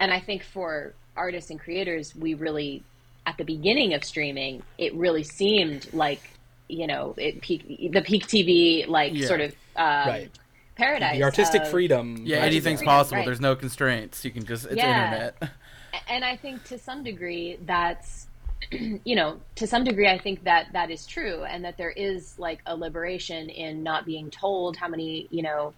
[0.00, 2.84] and i think for artists and creators we really
[3.26, 6.22] at the beginning of streaming it really seemed like
[6.68, 9.26] you know it peak the peak tv like Yeah.
[9.26, 10.30] sort of um, Right.
[10.76, 12.46] Paradise the artistic of- freedom Yeah, right?
[12.46, 13.16] anything's Freedom, possible.
[13.18, 13.26] right.
[13.26, 14.24] There's no constraints.
[14.24, 15.04] You can just it's Yeah.
[15.04, 15.50] internet.
[16.08, 18.26] and I think to some degree that's
[18.70, 22.38] you know to some degree I think that that is true and that there is
[22.38, 25.74] like a liberation in not being told how many you know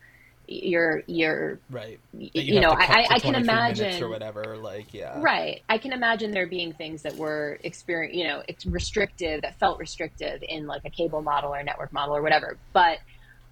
[0.50, 5.20] your your right y- That you, know I, I can imagine or whatever like yeah
[5.20, 9.58] right I can imagine there being things that were experience you know it's restrictive that
[9.58, 12.98] felt restrictive in like a cable model or network model or whatever but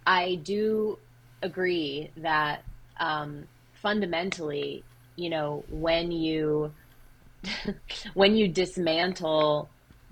[0.07, 0.99] I do
[1.43, 2.65] agree that
[2.99, 4.85] um, fundamentally
[5.17, 6.73] you know when you
[8.15, 9.71] when you dismantle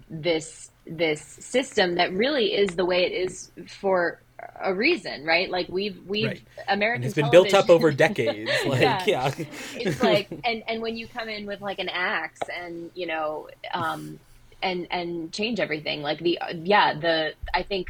[0.08, 4.20] this this system that really is the way it is for
[4.62, 5.50] a reason, right?
[5.50, 6.42] Like we've we've Right.
[6.68, 9.04] American and it's been built up over decades like Yeah.
[9.06, 9.32] yeah,
[9.76, 13.48] it's like and and when you come in with like an axe and you know
[13.72, 14.18] um
[14.62, 17.88] and and change everything like the yeah the i think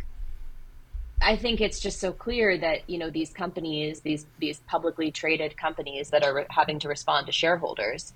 [1.24, 5.56] i think it's just so clear that you know these companies these these publicly traded
[5.56, 8.12] companies that are having to respond to shareholders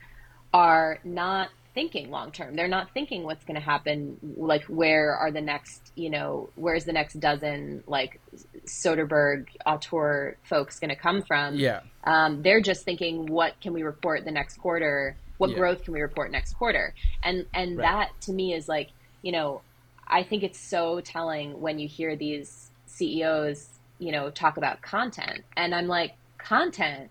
[0.53, 2.57] are not thinking long term.
[2.57, 4.17] They're not thinking what's going to happen.
[4.37, 8.21] Like, where are the next, you know, where's the next dozen like
[8.67, 11.55] Soderbergh auteur folks going to come from?
[11.55, 11.81] Yeah.
[12.05, 15.17] Um, they're just thinking, what can we report the next quarter?
[15.37, 15.57] What Yeah.
[15.59, 16.95] growth can we report next quarter?
[17.23, 17.85] And and Right.
[17.85, 18.89] that to me is like,
[19.23, 19.63] you know,
[20.09, 22.68] I think it's so telling when you hear these
[22.99, 27.11] CEOs, you know, talk about content, and I'm like, content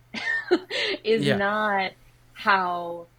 [1.03, 1.37] is Yeah.
[1.37, 1.91] not
[2.33, 3.09] how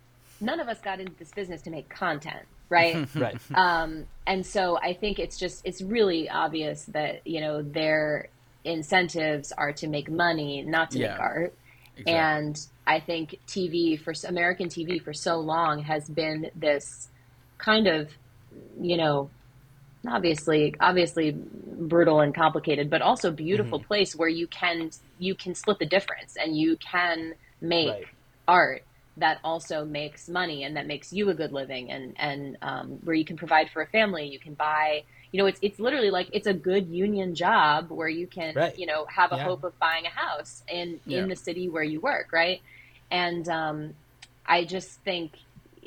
[0.41, 3.03] none of us got into this business to make content, right?
[3.15, 3.39] Right.
[3.55, 8.29] um, and so I think it's just it's really obvious that you know their
[8.65, 11.09] incentives are to make money, not to Yeah.
[11.13, 11.55] make art.
[11.97, 12.15] Exactly.
[12.15, 17.11] And I think TV for American TV for so long has been this
[17.59, 18.11] kind of,
[18.81, 19.33] you know,
[20.07, 25.79] obviously obviously brutal and complicated, but also beautiful place where you can you can split
[25.79, 28.07] the difference and you can make Right.
[28.47, 28.83] art
[29.17, 33.17] that also makes money and that makes you a good living and and um, where
[33.17, 36.29] you can provide for a family you can buy you know it's it's literally like
[36.33, 38.79] it's a good union job where you can Right.
[38.79, 39.45] you know have a Yeah.
[39.45, 41.23] hope of buying a house in Yeah.
[41.23, 42.61] in the city where you work right
[43.11, 43.95] and um,
[44.47, 45.35] I just think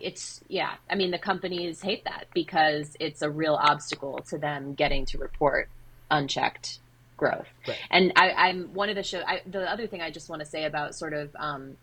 [0.03, 4.73] it's yeah I mean the companies hate that because it's a real obstacle to them
[4.73, 5.69] getting to report
[6.09, 6.79] unchecked
[7.17, 7.77] growth Right.
[7.91, 9.21] and I, I'm one of the show.
[9.25, 11.77] I, the other thing I just want to say about sort of, um,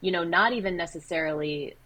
[0.00, 1.76] you know, not even necessarily,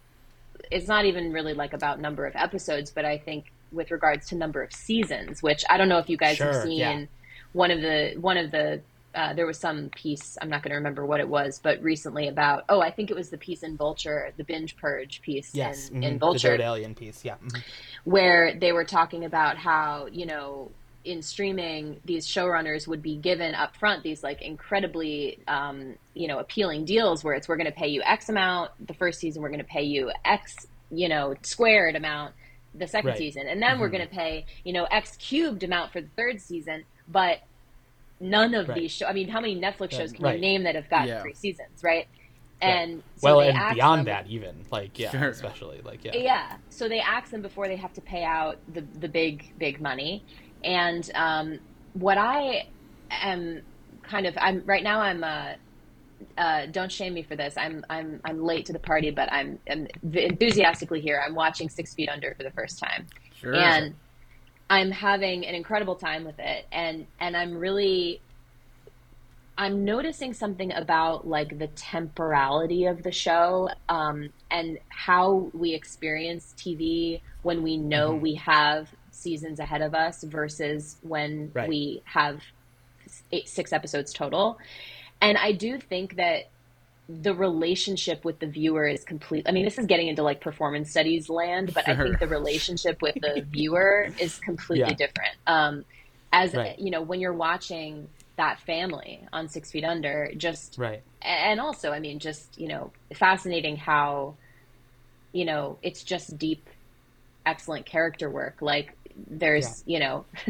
[0.71, 4.35] it's not even really like about number of episodes, but I think with regards to
[4.35, 7.05] number of seasons, which I don't know if you guys have seen yeah.
[7.51, 8.81] one of the one of the.
[9.15, 12.27] Uh, there was some piece I'm not going to remember what it was, but recently
[12.27, 15.89] about oh I think it was the piece in Vulture, the binge purge piece Yes.
[15.89, 16.05] in, mhm.
[16.05, 17.23] in The Vulture, Third Alien piece.
[17.23, 17.35] Yeah.
[17.43, 17.61] mhm.
[18.03, 20.71] where they were talking about how you know
[21.03, 26.39] in streaming these showrunners would be given up front these like incredibly um, you know
[26.39, 29.49] appealing deals where it's we're going to pay you x amount the first season we're
[29.49, 32.33] going to pay you x you know squared amount
[32.73, 33.17] the second Right.
[33.19, 36.41] season and then we're going to pay you know x cubed amount for the third
[36.41, 37.37] season but
[38.19, 38.79] none of Right.
[38.79, 40.35] these shows i mean how many netflix shows can right.
[40.35, 41.21] you name that have gotten Yeah.
[41.21, 42.07] three seasons right
[42.61, 45.27] and so well, they and ask beyond them- that, even like yeah, Sure.
[45.29, 46.15] especially like yeah.
[46.15, 46.57] yeah.
[46.69, 50.23] So they ask them before they have to pay out the the big big money,
[50.63, 51.59] and um,
[51.93, 52.63] what I
[53.11, 53.61] am
[54.03, 55.53] kind of I'm right now I'm uh,
[56.37, 57.55] uh, don't shame me for this.
[57.57, 61.21] I'm I'm I'm late to the party, but I'm, I'm enthusiastically here.
[61.23, 63.53] I'm watching Six Feet Under for the first time Sure.
[63.53, 63.93] and
[64.69, 68.23] I'm having an incredible time with it and and I'm really
[69.57, 76.53] I'm noticing something about like the temporality of the show um, and how we experience
[76.57, 78.21] TV when we know Mhm.
[78.21, 81.69] we have seasons ahead of us versus when Right.
[81.69, 82.43] we have
[83.31, 84.57] eight, six episodes total.
[85.21, 86.45] And I do think that
[87.07, 89.45] the relationship with the viewer is complete.
[89.47, 93.01] I mean, this is getting into like performance studies land, but I think the relationship
[93.01, 94.95] with the viewer is completely Yeah.
[94.95, 95.35] different.
[95.45, 95.85] Um,
[96.33, 96.75] as Right.
[96.79, 101.03] you know, when you're watching that family on Six Feet Under, just Right.
[101.21, 104.37] and also, I mean, just you know, fascinating how
[105.33, 106.69] you know it's just deep,
[107.45, 108.57] excellent character work.
[108.61, 110.27] Like there's you know,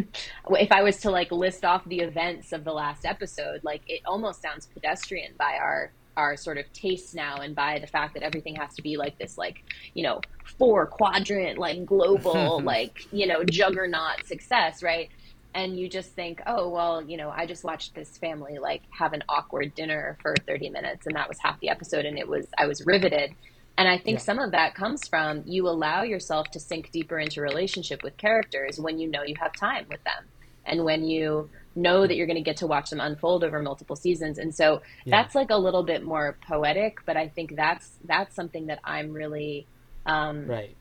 [0.52, 4.02] if I was to like list off the events of the last episode, like it
[4.06, 8.24] almost sounds pedestrian by our our sort of tastes now and by the fact that
[8.24, 9.58] everything has to be like this like
[9.94, 10.22] you know
[10.58, 15.10] four quadrant like global like you know juggernaut success right?
[15.54, 19.14] And you just think oh well you know i just watched this family like have
[19.14, 22.48] an awkward dinner for 30 minutes and that was half the episode and it was
[22.58, 23.32] i was riveted.
[23.78, 24.22] And i think Yeah.
[24.22, 28.80] some of that comes from you allow yourself to sink deeper into relationship with characters
[28.80, 30.30] when you know you have time with them
[30.66, 33.96] and when you know that you're going to get to watch them unfold over multiple
[33.96, 35.22] seasons and so Yeah.
[35.24, 39.12] that's like a little bit more poetic but i think that's that's something that i'm
[39.12, 39.68] really
[40.06, 40.78] um, Right.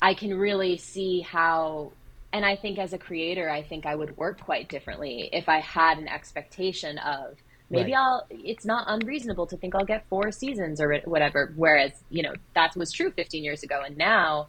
[0.00, 1.92] I can really see how,
[2.32, 5.60] and I think as a creator, I think I would work quite differently if I
[5.60, 7.38] had an expectation of
[7.70, 7.98] maybe Right.
[7.98, 11.52] I'll, it's not unreasonable to think I'll get four seasons or whatever.
[11.56, 13.80] Whereas, you know, that was true 15 years ago.
[13.84, 14.48] And now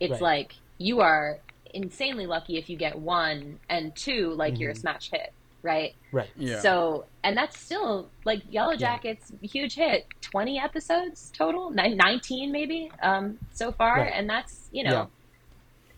[0.00, 0.20] it's Right.
[0.20, 1.38] like you are
[1.74, 4.80] insanely lucky if you get one and two, like you're a Mhm.
[4.80, 5.92] smash hit, right?
[6.12, 6.30] Right.
[6.36, 6.60] Yeah.
[6.60, 13.72] So, and that's still like Yellowjackets, huge hit, 20 episodes total, 19 maybe um, so
[13.72, 13.96] far.
[14.00, 14.12] Right.
[14.14, 15.06] And that's, you know, Yeah.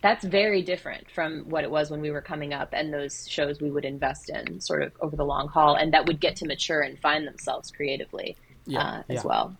[0.03, 3.61] that's very different from what it was when we were coming up and those shows
[3.61, 6.47] we would invest in sort of over the long haul and that would get to
[6.47, 8.81] mature and find themselves creatively Yeah.
[8.81, 9.23] uh, as Yeah.
[9.25, 9.57] well.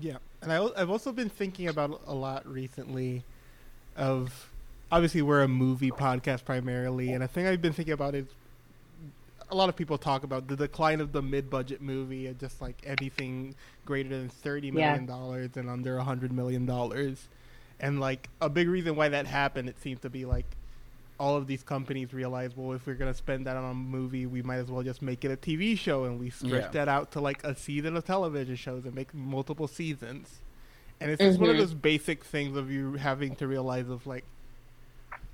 [0.00, 3.24] Yeah, and I, I've also been thinking about a lot recently
[3.96, 4.52] of
[4.90, 8.26] obviously we're a movie podcast primarily, and a thing I've been thinking about is
[9.50, 12.82] a lot of people talk about the decline of the mid-budget movie and just like
[12.84, 13.54] anything
[13.86, 14.72] greater than thirty Yeah.
[14.90, 17.28] million dollars and under a hundred million dollars,
[17.80, 20.44] And like a big reason why that happened, it seems to be like
[21.20, 24.42] all of these companies realize, well, if we're gonna spend that on a movie, we
[24.42, 26.68] might as well just make it a TV show, and we stretch Yeah.
[26.70, 30.40] that out to like a season of television shows and make multiple seasons.
[31.00, 31.60] And it's just one of Mhm.
[31.60, 34.24] those basic things of you having to realize of like,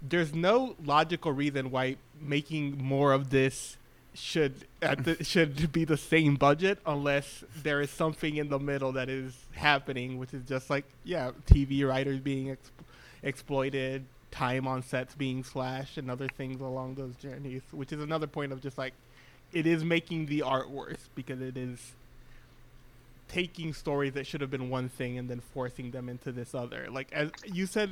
[0.08, 3.76] there's no logical reason why making more of this
[4.14, 8.92] should at the, should be the same budget unless there is something in the middle
[8.92, 12.70] that is happening, which is just like yeah, TV writers being ex-
[13.22, 17.62] exploited, time on sets being slashed, and other things along those journeys.
[17.72, 18.94] Which is another point of just like
[19.52, 21.92] it is making the art worse because it is
[23.28, 26.88] taking stories that should have been one thing and then forcing them into this other.
[26.90, 27.90] Like as you said,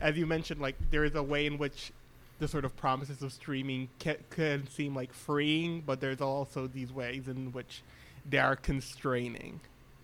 [0.00, 1.92] as you mentioned, like there is a way in which
[2.38, 6.92] the sort of promises of streaming ca- can seem like freeing, but there's also these
[6.92, 7.82] ways in which
[8.28, 9.60] they are constraining.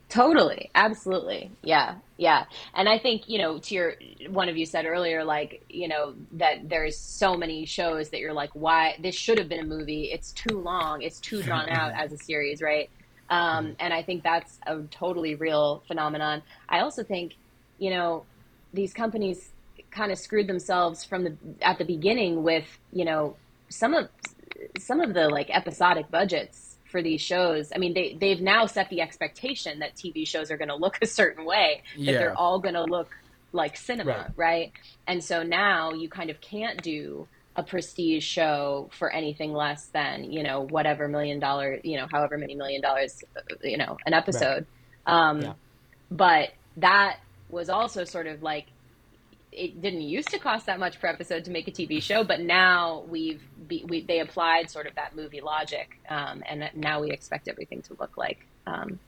[0.08, 2.44] Totally, absolutely, yeah, yeah.
[2.74, 3.94] And I think you know, to your
[4.28, 8.32] one of you said earlier, like you know that there's so many shows that you're
[8.32, 10.10] like, why this should have been a movie?
[10.12, 11.02] It's too long.
[11.02, 12.90] It's too drawn out as a series, right?
[13.28, 16.42] Um, and I think that's a totally real phenomenon.
[16.68, 17.36] I also think,
[17.78, 18.24] you know,
[18.74, 19.52] these companies
[19.90, 23.36] kind of screwed themselves from the at the beginning with you know
[23.70, 24.08] some of
[24.78, 27.70] some of the like episodic budgets for these shows.
[27.74, 30.98] I mean, they they've now set the expectation that TV shows are going to look
[31.02, 32.12] a certain way, that Yeah.
[32.18, 33.10] they're all going to look
[33.52, 34.30] like cinema, Right.
[34.36, 34.72] right.
[35.06, 40.30] And so now you kind of can't do a prestige show for anything less than
[40.30, 43.24] you know whatever million dollar you know however many million dollars
[43.62, 44.66] you know an episode
[45.04, 45.52] um Yeah.
[46.12, 47.16] but that
[47.48, 48.68] was also sort of like
[49.52, 52.40] it didn't used to cost that much per episode to make a TV show, but
[52.40, 57.10] now we've be, we, they applied sort of that movie logic, um, and now we
[57.10, 59.00] expect everything to look like, um,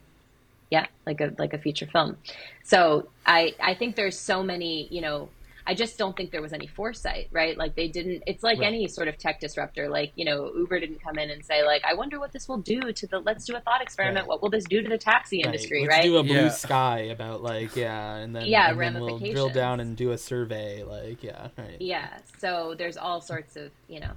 [0.71, 2.17] yeah, like a like a feature film.
[2.65, 5.29] So I I think there's so many, you know,
[5.67, 7.57] I just don't think there was any foresight, right?
[7.57, 8.25] Like they didn't.
[8.27, 8.67] It's like Right.
[8.67, 9.89] any sort of tech disruptor.
[9.89, 12.59] Like you know, Uber didn't come in and say like, I wonder what this will
[12.59, 13.21] do to the.
[13.21, 14.25] Let's do a thought experiment.
[14.25, 14.29] Right.
[14.29, 16.03] What will this do to the taxi industry, Let's right?
[16.03, 16.49] do a blue Yeah.
[16.49, 20.19] sky about like yeah, and then Yeah, and then we'll drill down and do a
[20.19, 20.83] survey.
[20.83, 21.77] Like yeah, right.
[21.81, 22.09] Yeah.
[22.39, 24.13] So there's all sorts of, you know,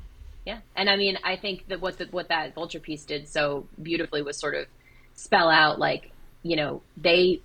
[0.46, 0.60] yeah.
[0.76, 4.22] And I mean, I think that what the, what that vulture piece did so beautifully
[4.24, 4.66] was sort of
[5.14, 6.12] spell out like,
[6.44, 7.42] you know, they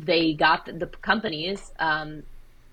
[0.00, 2.22] they got the, the companies um,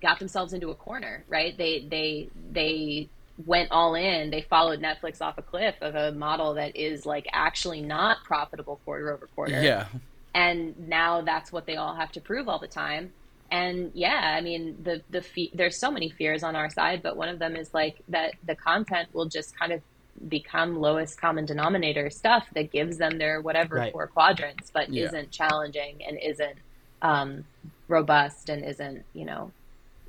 [0.04, 1.58] got themselves into a corner, right?
[1.58, 4.30] They they they went all in.
[4.30, 8.82] They followed Netflix off a cliff of a model that is like actually not profitable
[8.86, 9.88] quarter over quarter Yeah.
[10.36, 13.14] and now that's what they all have to prove all the time
[13.52, 17.18] and yeah i mean the the fe- there's so many fears on our side but
[17.18, 19.82] one of them is like that the content will just kind of
[20.28, 23.92] become lowest common denominator stuff that gives them their whatever Right.
[23.92, 25.06] four quadrants but Yeah.
[25.06, 26.60] isn't challenging and isn't
[27.02, 27.46] um,
[27.90, 29.54] robust and isn't you know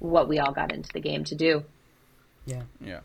[0.04, 1.64] what we all got into the game to do
[2.46, 2.62] Yeah.
[2.80, 3.00] Yeah.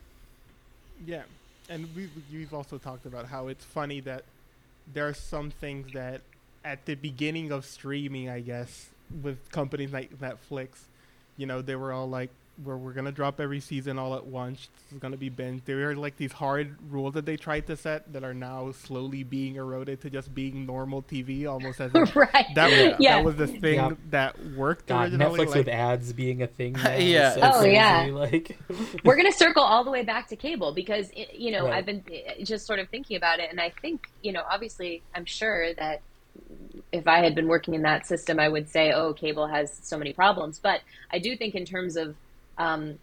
[1.06, 1.22] Yeah,
[1.68, 4.24] and we you've also talked about how it's funny that
[4.92, 6.20] there are some things that
[6.64, 8.90] at the beginning of streaming, I guess,
[9.22, 10.68] with companies like Netflix,
[11.36, 12.30] you know, they were all like,
[12.64, 14.68] "We're we're gonna drop every season all at once.
[14.90, 18.12] It's gonna be binge." There are like these hard rules that they tried to set
[18.12, 22.46] that are now slowly being eroded to just being normal TV, almost as if right
[22.54, 22.88] that Yeah.
[22.88, 23.16] was, Yeah.
[23.16, 23.90] that was the thing Yeah.
[24.10, 25.38] that worked God, originally.
[25.40, 26.72] Netflix like- with ads being a thing.
[26.74, 27.34] Now Yeah.
[27.34, 27.74] so Oh, crazy.
[27.74, 28.08] yeah.
[28.12, 28.58] Like
[29.04, 31.74] we're going to circle all the way back to cable because i- you know Right.
[31.74, 35.02] I've been uh, just sort of thinking about it, and I think you know obviously
[35.14, 36.02] I'm sure that
[36.92, 39.96] if I had been working in that system, I would say, oh, cable has so
[39.98, 40.58] many problems.
[40.58, 40.80] But
[41.12, 42.16] I do think in terms of
[42.60, 42.98] um,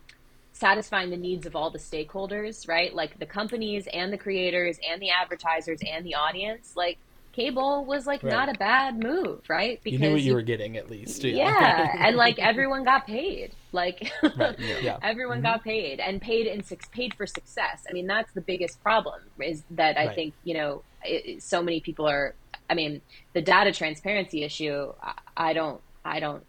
[0.53, 2.93] satisfying the needs of all the stakeholders, right?
[2.93, 6.97] Like the companies and the creators and the advertisers and the audience, like
[7.33, 8.31] cable was like Right.
[8.33, 9.79] not a bad move, right?
[9.83, 11.23] Because you knew what you were getting at least.
[11.23, 13.51] yeah, and like everyone got paid.
[13.71, 14.97] Like Right, yeah.
[15.03, 15.43] everyone Mhm.
[15.43, 17.83] got paid and paid in suc paid for success.
[17.87, 20.15] I mean, that's the biggest problem is that I Right.
[20.15, 22.33] think you know it- so many people are.
[22.69, 23.01] I mean,
[23.33, 24.91] the data transparency issue.
[25.01, 25.13] I,
[25.49, 25.79] I don't.
[26.03, 26.43] I don't.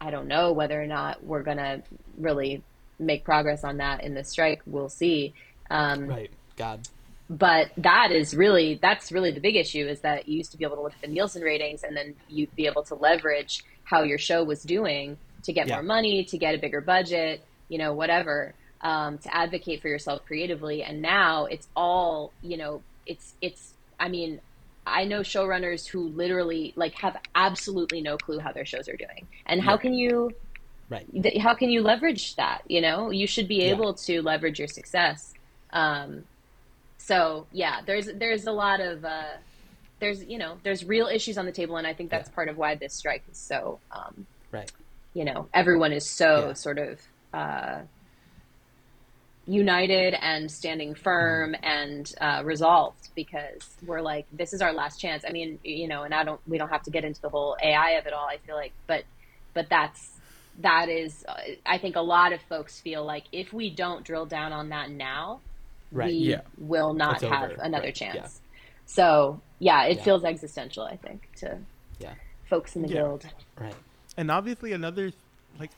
[0.00, 1.82] I don't know whether or not we're gonna
[2.16, 2.62] really
[2.98, 4.60] make progress on that in the strike.
[4.66, 5.34] We'll see.
[5.70, 6.30] Um, right.
[6.56, 6.88] God.
[7.30, 10.64] but that is really that's really the big issue is that you used to be
[10.64, 14.02] able to look at the Nielsen ratings and then you'd be able to leverage how
[14.02, 15.74] your show was doing to get Yeah.
[15.76, 20.24] more money, to get a bigger budget, you know, whatever, um, to advocate for yourself
[20.26, 20.82] creatively.
[20.82, 23.74] And now it's all, you know, it's it's.
[24.00, 24.40] I mean,
[24.90, 29.28] I know showrunners who literally like have absolutely no clue how their shows are doing,
[29.46, 29.78] and how Yeah.
[29.78, 30.36] can you
[30.90, 31.08] Right.
[31.22, 33.70] th- how can you leverage that you know you should be Yeah.
[33.70, 35.36] able to leverage your success
[35.72, 36.24] um,
[36.98, 39.38] so yeah there's there's a lot of uh,
[40.00, 42.34] there's you know there's real issues on the table and i think that's Yeah.
[42.34, 44.72] part of why this strike is so um, Right.
[45.14, 46.54] you know everyone is so Yeah.
[46.54, 47.00] sort of
[47.32, 47.82] uh,
[49.48, 51.64] united and standing firm Mm-hmm.
[51.64, 56.02] and uh, resolved because we're like this is our last chance i mean you know
[56.02, 58.26] and i don't we don't have to get into the whole ai of it all
[58.26, 59.04] i feel like but
[59.54, 60.20] but that's
[60.60, 61.34] that is uh,
[61.64, 64.90] i think a lot of folks feel like if we don't drill down on that
[64.90, 65.40] now
[65.90, 66.08] Right.
[66.08, 66.40] we Yeah.
[66.58, 68.58] will not It's over, have another right, chance yeah.
[68.84, 70.02] so yeah it Yeah.
[70.04, 71.58] feels existential i think to
[71.98, 72.14] Yeah.
[72.50, 72.94] folks in the Yeah.
[72.96, 73.24] guild
[73.58, 73.74] Right.
[74.18, 75.12] and obviously another
[75.58, 75.70] like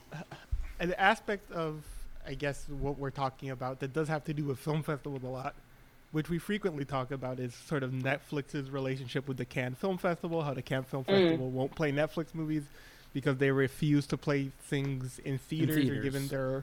[0.80, 1.84] an aspect of
[2.30, 5.26] I guess what we're talking about that does have to do with film festivals a
[5.26, 5.54] lot,
[6.12, 10.40] which we frequently talk about is sort of Netflix's relationship with the Cannes Film Festival.
[10.42, 11.08] How the Cannes Film mm.
[11.08, 12.62] Festival won't play Netflix movies
[13.12, 16.04] because they refuse to play things in theaters, or theaters.
[16.04, 16.62] given their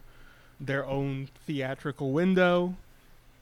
[0.61, 2.74] their own theatrical window.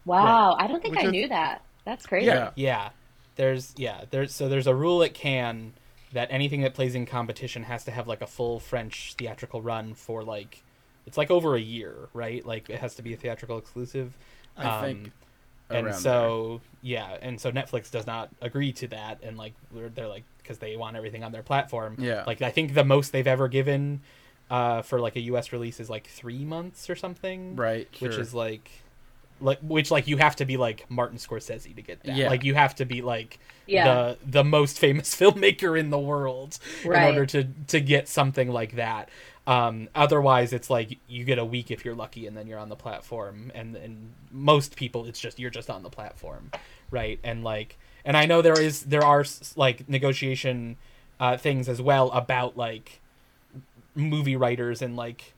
[0.04, 2.52] wow i don't think Which i is- knew that that's crazy Yeah.
[2.56, 2.90] Yeah.
[3.36, 5.74] There's yeah, there's so there's a rule at Cannes
[6.14, 9.94] that anything that plays in competition has to have like a full French theatrical run
[9.94, 10.64] for like
[11.06, 12.46] it's like over a year, right?
[12.46, 14.14] Like it has to be a theatrical exclusive.
[14.58, 15.12] I think Um,
[15.70, 19.90] and around so yeah, and so Netflix does not agree to that, and like they're,
[19.90, 21.96] they're like because they want everything on their platform.
[22.00, 22.24] Yeah.
[22.28, 24.02] Like I think the most they've ever given
[24.52, 25.52] uh, for like a U.S.
[25.52, 27.56] release is like three months or something.
[27.56, 28.22] Right, Which sure.
[28.22, 28.70] is like,
[29.42, 32.16] like which like you have to be like Martin Scorsese to get that.
[32.16, 32.30] Yeah.
[32.30, 33.86] Like you have to be like Yeah.
[33.86, 37.10] the the most famous filmmaker in the world Right.
[37.10, 39.10] in order to to get something like that.
[39.48, 42.70] Um, otherwise, it's like you get a week if you're lucky, and then you're on
[42.70, 43.52] the platform.
[43.54, 46.52] And and most people, it's just you're just on the platform,
[46.92, 47.20] right?
[47.24, 49.24] And like, and I know there is there are
[49.56, 50.78] like negotiation
[51.20, 53.02] uh, things as well about like
[53.94, 55.34] movie writers and like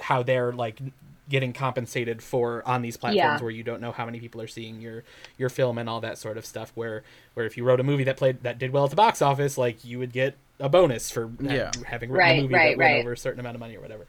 [0.00, 0.80] how they're like
[1.28, 3.42] getting compensated for on these platforms Yeah.
[3.42, 5.04] where you don't know how many people are seeing your
[5.38, 7.02] your film and all that sort of stuff where
[7.34, 9.56] where if you wrote a movie that played that did well at the box office
[9.56, 11.70] like you would get a bonus for Yeah.
[11.86, 13.80] having written Right, a movie right, that went over a certain amount of money or
[13.80, 14.06] whatever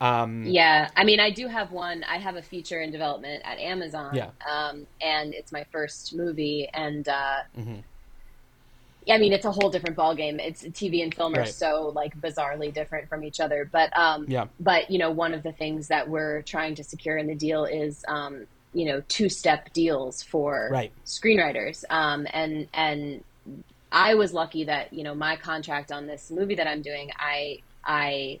[0.00, 2.04] um Yeah, I mean, I do have one.
[2.04, 4.14] I have a feature in development at Amazon.
[4.14, 4.28] Yeah.
[4.46, 7.82] Um, and it's my first movie, and uh, Mhm.
[9.06, 10.40] Yeah, I mean, it's a whole different ballgame.
[10.44, 11.48] It's TV and film are Right.
[11.48, 13.68] so like bizarrely different from each other.
[13.72, 14.46] But um, Yeah.
[14.58, 17.64] But you know, one of the things that we're trying to secure in the deal
[17.64, 20.92] is um, you know two step deals for Right.
[21.06, 21.84] screenwriters.
[21.88, 23.22] Um, and and
[23.92, 27.58] I was lucky that you know my contract on this movie that I'm doing, I
[27.84, 28.40] I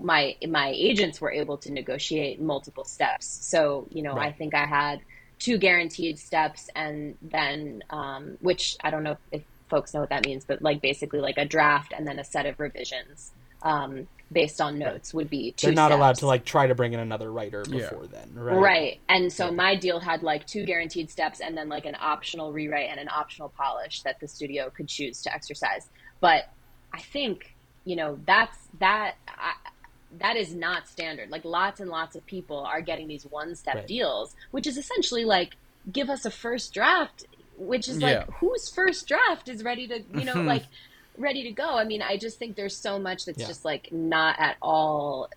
[0.00, 3.26] my my agents were able to negotiate multiple steps.
[3.50, 5.00] So you know, I think I had
[5.40, 10.26] two guaranteed steps, and then um, which I don't know if folks know what that
[10.26, 14.60] means, but like basically like a draft and then a set of revisions um, based
[14.60, 17.32] on notes would be 2 they're not allowed to like try to bring in another
[17.32, 17.78] writer Yeah.
[17.90, 19.00] before then right Right.
[19.08, 19.50] And so Yeah.
[19.52, 23.08] my deal had like two guaranteed steps and then like an optional rewrite and an
[23.08, 25.88] optional polish that the studio could choose to exercise.
[26.20, 26.44] But
[26.92, 29.52] I think, you know, that's that I,
[30.18, 31.30] that is not standard.
[31.30, 33.86] Like lots and lots of people are getting these one-step Right.
[33.86, 35.56] deals, which is essentially like
[35.92, 37.24] give us a first draft,
[37.56, 38.18] which is Yeah.
[38.20, 40.64] like whose first draft is ready to, you know, like
[41.18, 41.76] ready to go.
[41.76, 43.46] I mean, I just think there's so much that's Yeah.
[43.46, 45.30] just like not at all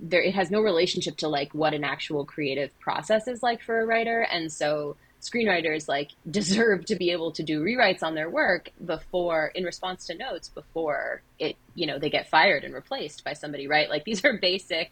[0.00, 3.80] there it has no relationship to like what an actual creative process is like for
[3.80, 8.28] a writer and so screenwriters like deserve to be able to do rewrites on their
[8.28, 13.22] work before in response to notes before it you know they get fired and replaced
[13.24, 14.90] by somebody right like these are basic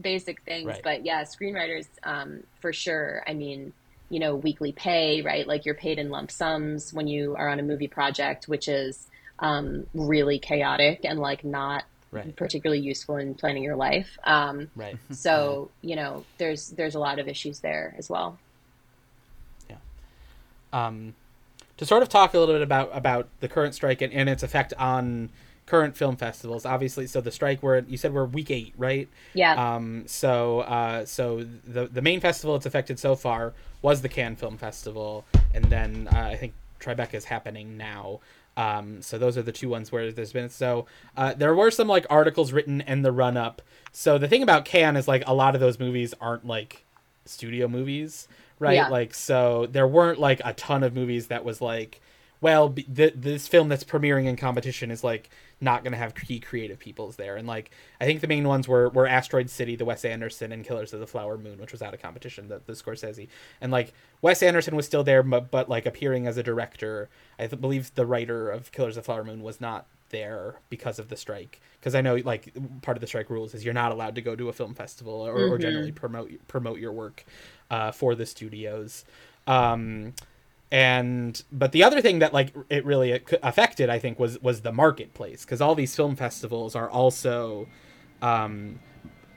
[0.00, 0.80] basic things Right.
[0.82, 3.72] but yeah screenwriters um, for sure i mean
[4.10, 7.58] you know weekly pay right like you're paid in lump sums when you are on
[7.58, 9.08] a movie project which is
[9.40, 14.18] um, really chaotic and like not right particularly useful in planning your life.
[14.24, 18.38] Um, right so you know, there's there's a lot of issues there as well.
[19.68, 19.76] Yeah.
[20.72, 21.14] Um,
[21.78, 24.42] to sort of talk a little bit about about the current strike and, and its
[24.42, 25.30] effect on
[25.70, 26.66] current film festivals.
[26.66, 29.08] Obviously, so the strike we're you said we're week eight, right?
[29.34, 34.08] Yeah, Um, so uh, so the the main festival it's affected so far was the
[34.08, 38.18] Cannes Film Festival, and then uh, I think Tribeca is happening now.
[38.56, 41.86] Um, so those are the two ones where there's been so uh, there were some
[41.86, 43.62] like articles written in the run up.
[43.92, 46.84] So the thing about Cannes is like a lot of those movies aren't like
[47.26, 48.26] studio movies,
[48.58, 48.74] right?
[48.74, 48.88] Yeah.
[48.88, 52.00] Like so there weren't like a ton of movies that was like
[52.40, 55.30] well, th- this film that's premiering in competition is like
[55.60, 57.70] not going to have key creative peoples there, and like
[58.00, 61.00] I think the main ones were were Asteroid City, the Wes Anderson, and Killers of
[61.00, 63.28] the Flower Moon, which was out of competition, the, the Scorsese,
[63.60, 67.08] and like Wes Anderson was still there, but, but like appearing as a director.
[67.38, 70.98] I th- believe the writer of Killers of the Flower Moon was not there because
[70.98, 71.60] of the strike.
[71.78, 74.36] Because I know like part of the strike rules is you're not allowed to go
[74.36, 77.24] to a film festival or, or generally promote promote your work
[77.70, 79.04] uh, for the studios.
[79.46, 80.12] Um,
[80.72, 84.70] and but the other thing that like it really affected i think was was the
[84.72, 87.66] marketplace because all these film festivals are also
[88.22, 88.78] um,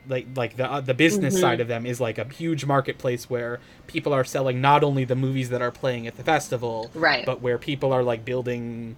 [0.08, 3.60] like like the uh, the business side of them is like a huge marketplace where
[3.88, 7.26] people are selling not only the movies that are playing at the festival, Right.
[7.26, 8.98] but where people are like building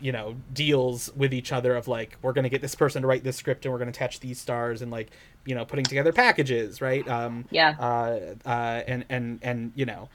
[0.00, 3.08] you know deals with each other of like we're going to get this person to
[3.08, 5.10] write this script and we're going to attach these stars and like
[5.44, 7.74] you know putting together packages right um Yeah.
[7.78, 10.08] uh, uh and and and you know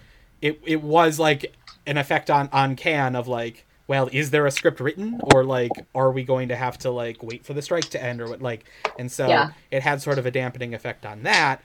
[0.48, 1.42] it it was like
[1.86, 5.20] an effect on on Cannes of like well is there a script written?
[5.34, 8.22] Or like are we going to have to like wait for the strike to end
[8.22, 8.66] or what like
[9.00, 9.52] and so Yeah.
[9.72, 11.62] it had sort of a dampening effect on that.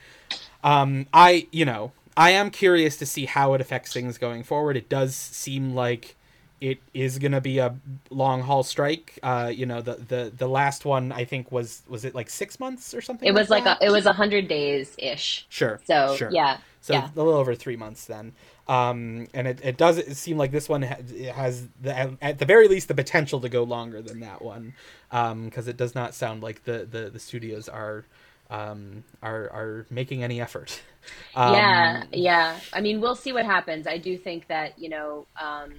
[0.63, 4.77] Um i you know i am curious to see how it affects things going forward.
[4.77, 6.15] It does seem like
[6.59, 7.75] it is going to be a
[8.11, 9.17] long haul strike.
[9.23, 12.59] Uh you know the the the last one i think was was it like six
[12.59, 15.47] months or something It was like a, it was a hundred days ish.
[15.49, 16.29] sure So sure.
[16.31, 18.33] yeah, so yeah, a little over three months then
[18.67, 20.97] um and it, it does seem like this one ha-
[21.33, 24.73] has the at- the very least the potential to go longer than that one
[25.11, 28.05] um because it does not sound like the the, the studios are
[28.49, 30.81] um are are making any effort
[31.35, 32.59] um, yeah, yeah.
[32.73, 33.87] I mean, we'll see what happens.
[33.87, 35.73] I do think that you know um,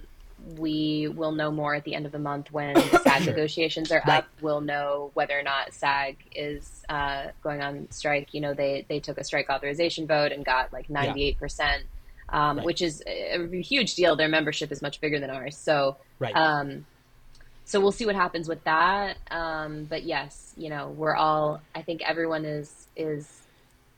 [0.57, 4.17] we will know more at the end of the month when SAG negotiations are Right.
[4.17, 4.27] up.
[4.41, 8.33] We'll know whether or not SAG is uh, going on strike.
[8.33, 11.83] You know, they they took a strike authorization vote and got like ninety eight percent,
[12.29, 12.65] um, Right.
[12.65, 14.15] which is a huge deal.
[14.15, 15.97] Their membership is much bigger than ours, so.
[16.19, 16.85] right Um,
[17.65, 19.17] so we'll see what happens with that.
[19.31, 21.61] Um, but yes, you know, we're all.
[21.73, 23.41] I think everyone is is,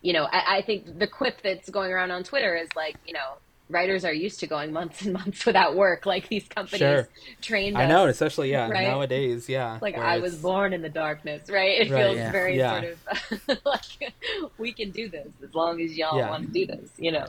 [0.04, 3.14] you know, I, I think the quip that's going around on Twitter is like, you
[3.14, 3.34] know,
[3.68, 6.06] writers are used to going months and months without work.
[6.06, 7.10] Like these companies Sure.
[7.42, 7.76] trained.
[7.76, 7.90] i us.
[7.90, 8.88] know especially yeah right?
[8.88, 11.82] nowadays yeah Like I it's- was born in the darkness, right?
[11.82, 12.32] It Right, feels yeah.
[12.32, 12.82] very Yeah.
[12.82, 12.98] sort
[13.50, 14.14] of like
[14.60, 16.30] we can do this as long as y'all Yeah.
[16.30, 17.26] want to do this, you know.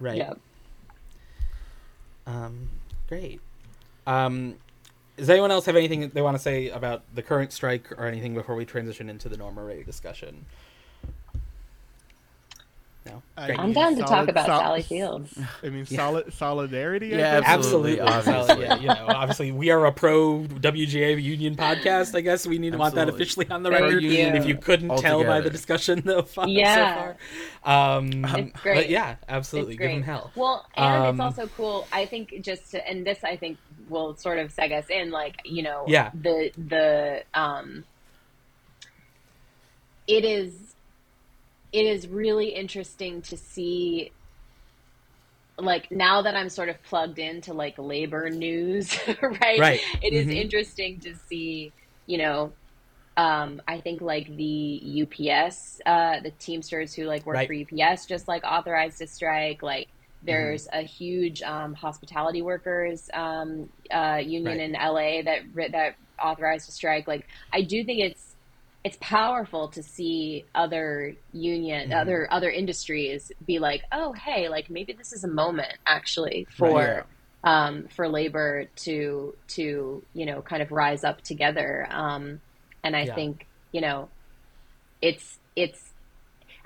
[0.00, 0.34] Right Yeah.
[2.26, 2.70] Um,
[3.08, 3.40] great.
[4.06, 4.56] Um,
[5.16, 8.34] does anyone else have anything they want to say about the current strike or anything
[8.34, 10.44] before we transition into the Norma Rae discussion?
[13.06, 13.22] No.
[13.36, 15.38] I I'm mean, down to talk about sol- Sally Fields.
[15.62, 15.98] I mean, Yeah.
[15.98, 17.14] solid solidarity.
[17.14, 17.48] I Yeah, guess?
[17.50, 18.32] Absolutely, Absolutely.
[18.40, 18.64] obviously.
[18.64, 22.14] yeah, you know, obviously we are a pro WGA union podcast.
[22.14, 24.02] I guess we need to want that officially on the Thank record.
[24.04, 24.10] you.
[24.10, 25.50] If you couldn't tell by the Altogether.
[25.50, 27.14] discussion though, so Yeah.
[27.62, 27.96] far.
[27.98, 28.74] Um, It's great.
[28.74, 29.72] But yeah, absolutely.
[29.74, 29.94] Give great.
[29.96, 30.30] them hell.
[30.34, 31.86] Well, and Um, it's also cool.
[31.92, 33.58] I think just to, and this I think
[33.90, 36.10] will sort of seg us in, like you know, Yeah.
[36.14, 37.84] the the um,
[40.06, 40.54] it is
[41.74, 44.14] it is really interesting to see
[45.58, 49.64] like now that I'm sort of plugged into like labor news, right?
[49.64, 49.86] Right.
[50.02, 50.30] It is Mhm.
[50.30, 51.74] interesting to see,
[52.06, 52.56] you know,
[53.16, 57.46] um, I think like the UPS, uh, the Teamsters who like work Right.
[57.46, 59.62] for UPS just like authorized to strike.
[59.62, 59.88] Like
[60.28, 60.56] Mm-hmm.
[60.56, 64.60] there's a huge um, hospitality workers um, uh, union Right.
[64.60, 67.08] in LA that that authorized to strike.
[67.08, 68.33] Like I do think it's
[68.84, 71.94] it's powerful to see other union Mhm.
[71.94, 77.02] other other industries be like oh hey like maybe this is a moment actually for
[77.02, 77.06] Right.
[77.44, 82.40] um, for labor to to you know kind of rise up together um,
[82.84, 83.14] and I Yeah.
[83.14, 84.12] think you know
[85.02, 85.80] it's it's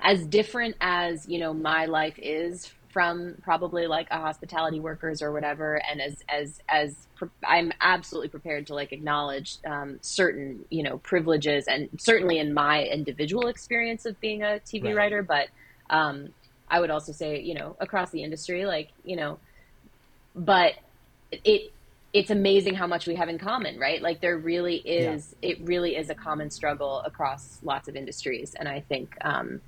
[0.01, 5.31] as different as you know my life is from probably like a hospitality workers or
[5.31, 10.83] whatever and as as as pre- i'm absolutely prepared to like acknowledge um, certain you
[10.83, 14.95] know privileges and certainly in my individual experience of being a tv Right.
[14.95, 15.47] writer but
[15.89, 16.27] um,
[16.69, 19.39] i would also say you know across the industry like you know
[20.35, 20.73] but
[21.31, 21.71] it
[22.11, 25.95] it's amazing how much we have in common right like there really is it really
[25.95, 29.61] is a common struggle across lots of industries and i think um,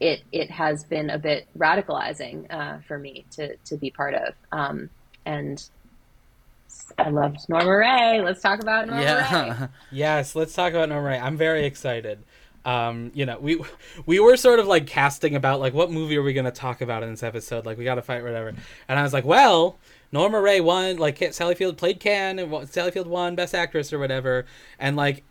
[0.00, 4.34] it it has been a bit radicalizing uh, for me to to be part of
[4.52, 4.90] um,
[5.24, 5.68] and
[6.98, 8.20] I loved Norma Rae.
[8.22, 9.68] Let's talk about Norma Rae.
[9.90, 11.18] Yes, let's talk about Norma Rae.
[11.18, 12.18] I'm very excited.
[12.64, 13.62] Um, you know, we
[14.06, 16.80] we were sort of like casting about like what movie are we going to talk
[16.80, 17.66] about in this episode?
[17.66, 18.54] Like we got to fight whatever.
[18.88, 19.78] And I was like, well,
[20.12, 20.96] Norma Rae won.
[20.96, 24.46] Like Sally Field played Cannes, and Sally Field won Best Actress or whatever.
[24.78, 25.24] And like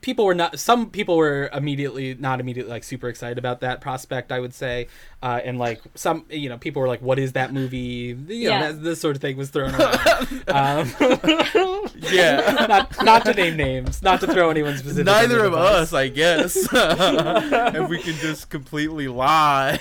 [0.00, 4.32] people were not some people were immediately not immediately like super excited about that prospect
[4.32, 4.88] i would say
[5.22, 8.72] uh, and like some you know people were like what is that movie you know
[8.72, 10.90] that, this sort of thing was thrown around um,
[12.10, 12.66] Yeah.
[12.68, 16.56] not not to name names not to throw anyone specific Neither of us, I guess.
[16.72, 19.78] if we can just completely lie.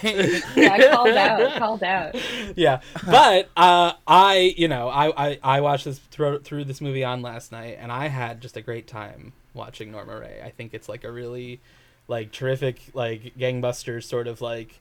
[0.56, 2.16] Yeah, called out, called out.
[2.56, 7.04] yeah but uh i you know i i, I watched this through, through this movie
[7.04, 10.74] on last night and i had just a great time watching norma rae i think
[10.74, 11.60] it's like a really
[12.08, 14.80] like terrific like gangbusters sort of like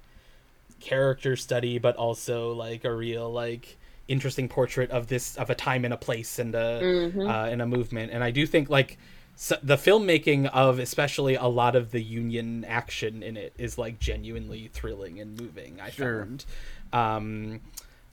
[0.81, 3.77] character study but also like a real like
[4.09, 7.27] interesting portrait of this of a time and a place and a Mhm.
[7.29, 8.99] uh, and a movement and i do think like
[9.37, 13.99] so the filmmaking of especially a lot of the union action in it is like
[13.99, 15.81] genuinely thrilling and moving.
[15.81, 16.21] I Sure.
[16.21, 16.45] found,
[16.93, 17.61] um,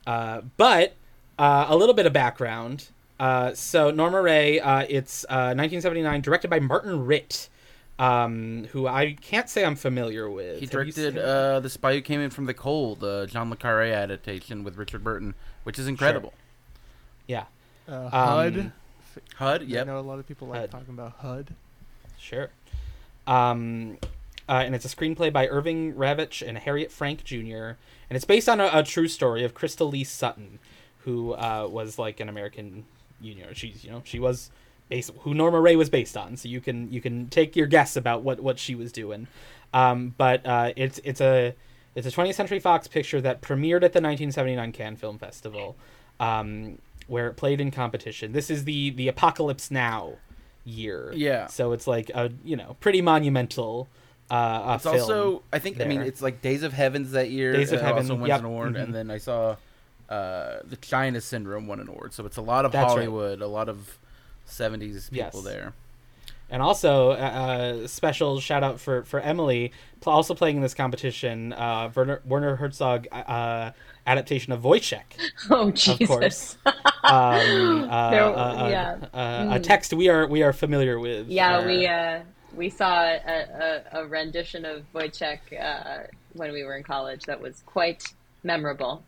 [0.04, 0.94] uh, but
[1.38, 2.88] uh, a little bit of background.
[3.22, 7.48] Uh, so Norma Ray, uh, it's uh, 1979, directed by Martin Ritt,
[8.00, 10.58] um, who I can't say I'm familiar with.
[10.58, 13.26] He Have you directed seen- uh, The Spy Who Came In From the Cold, uh,
[13.26, 16.32] John Le Carre adaptation with Richard Burton, which is incredible.
[17.28, 17.44] yeah,
[17.86, 18.72] Uh, HUD.
[19.36, 19.86] HUD, I yep.
[19.86, 20.70] know a lot of people like HUD.
[20.72, 21.54] talking about HUD.
[22.18, 22.50] Sure.
[23.28, 23.98] Um,
[24.48, 27.76] uh, and it's a screenplay by Irving Ravetch and Harriet Frank Jr.
[28.10, 30.58] And it's based on a, a true story of Crystal Lee Sutton,
[31.04, 32.84] who uh, was like an American
[33.22, 33.48] union.
[33.54, 34.50] She's you know she was
[34.88, 36.36] based who Norma Rae was based on.
[36.36, 39.26] So you can you can take your guess about what what she was doing.
[39.74, 41.54] Um, but uh, it's it's a
[41.94, 45.76] it's a 20th Century Fox picture that premiered at the 1979 Cannes Film Festival,
[46.20, 48.32] um, where it played in competition.
[48.32, 50.14] This is the the Apocalypse Now
[50.64, 51.12] year.
[51.14, 51.46] Yeah.
[51.46, 53.88] So it's like a you know pretty monumental.
[54.30, 57.52] Uh, It's film also, I think, I mean, it's like Days of Heavens that year.
[57.52, 58.82] Days of uh, Heaven, also wins yep, an award, mhm.
[58.82, 59.56] and then I saw
[60.12, 62.12] uh, the China Syndrome won an award.
[62.12, 62.90] So it's a lot of That's right.
[62.90, 63.98] Hollywood, a lot of
[64.48, 65.44] '70s people Yes.
[65.44, 65.72] there.
[66.50, 71.54] And also, uh, special shout out for for Emily, pl- also playing in this competition.
[71.54, 73.70] Uh, Werner, Werner Herzog uh,
[74.06, 75.16] adaptation of Woyzeck,
[75.50, 76.06] Oh Jesus!
[76.06, 76.56] course.
[76.66, 76.74] um,
[77.88, 78.96] uh, There- uh, uh, yeah.
[79.14, 81.28] uh, a text we are we are familiar with.
[81.28, 82.20] Yeah, uh, we uh,
[82.54, 83.16] we saw a,
[83.94, 88.02] a, a rendition of Woyzeck uh, when we were in college that was quite
[88.42, 89.02] memorable.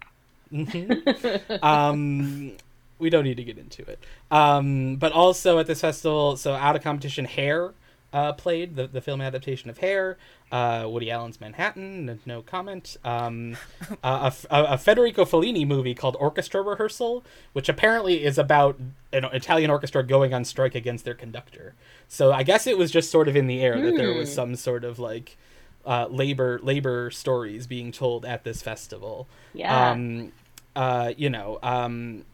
[1.62, 2.52] Um,
[2.98, 3.98] we don't need to get into it.
[4.30, 7.72] Um, but also at this festival, so out of competition, Hair
[8.12, 10.16] uh, played the, the film adaptation of Hair.
[10.52, 12.96] Uh, Woody Allen's Manhattan, no comment.
[13.04, 13.56] Um,
[14.04, 17.24] uh, a, a, a Federico Fellini movie called Orchestra Rehearsal,
[17.54, 18.78] which apparently is about
[19.12, 21.74] an Italian orchestra going on strike against their conductor.
[22.06, 24.34] So I guess it was just sort of in the air that there was Hmm.
[24.34, 25.36] some sort of like
[25.84, 29.90] uh, labor labor stories being told at this festival Yeah.
[29.90, 30.30] um,
[30.76, 32.24] uh, you know, um,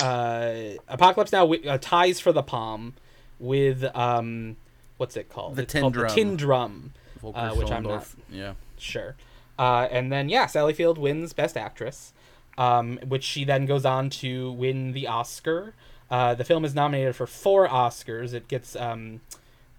[0.00, 0.52] uh,
[0.88, 2.94] Apocalypse Now uh, ties for the palm
[3.40, 4.56] with um,
[4.96, 5.56] what's it called?
[5.56, 6.08] The It's Tin called Drum.
[6.08, 6.92] the Tin Drum,
[7.34, 8.54] uh, which I'm not Yeah.
[8.78, 9.16] sure.
[9.58, 12.12] Uh, and then yeah, Sally Field wins Best Actress,
[12.56, 15.74] um, which she then goes on to win the Oscar.
[16.10, 18.32] Uh, the film is nominated for four Oscars.
[18.32, 19.20] It gets um,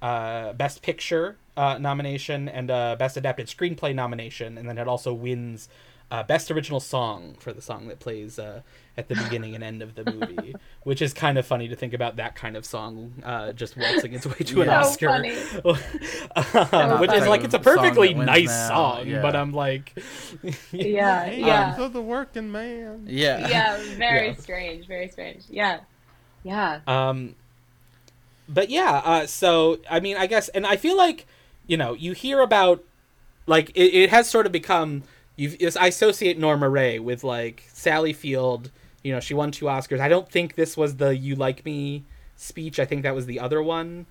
[0.01, 5.13] uh, Best Picture uh, nomination and uh, Best Adapted Screenplay nomination, and then it also
[5.13, 5.69] wins
[6.11, 8.61] uh, Best Original Song for the song that plays uh,
[8.97, 11.93] at the beginning and end of the movie, which is kind of funny to think
[11.93, 14.81] about that kind of song uh, just waltzing its way to an Yeah.
[14.81, 14.89] So
[15.65, 16.75] Oscar.
[16.75, 19.21] Um, which is like it's a perfectly wins nice now, song, yeah.
[19.21, 19.97] but I'm like,
[20.71, 23.05] yeah, Hey, yeah, So the working man.
[23.07, 23.47] Yeah.
[23.47, 23.77] yeah.
[23.97, 24.35] Very Yeah.
[24.35, 24.87] strange.
[24.87, 25.43] Very strange.
[25.49, 25.81] Yeah,
[26.43, 26.79] yeah.
[26.87, 27.35] Um,
[28.47, 31.25] but yeah, uh, so I mean, I guess, and I feel like
[31.67, 32.83] you know, you hear about
[33.45, 35.03] like it, it has sort of become
[35.39, 38.71] you I associate Norma Rae with like Sally Field.
[39.03, 39.99] You know, she won two Oscars.
[39.99, 42.03] I don't think this was the "You Like Me"
[42.35, 42.79] speech.
[42.79, 44.05] I think that was the other one.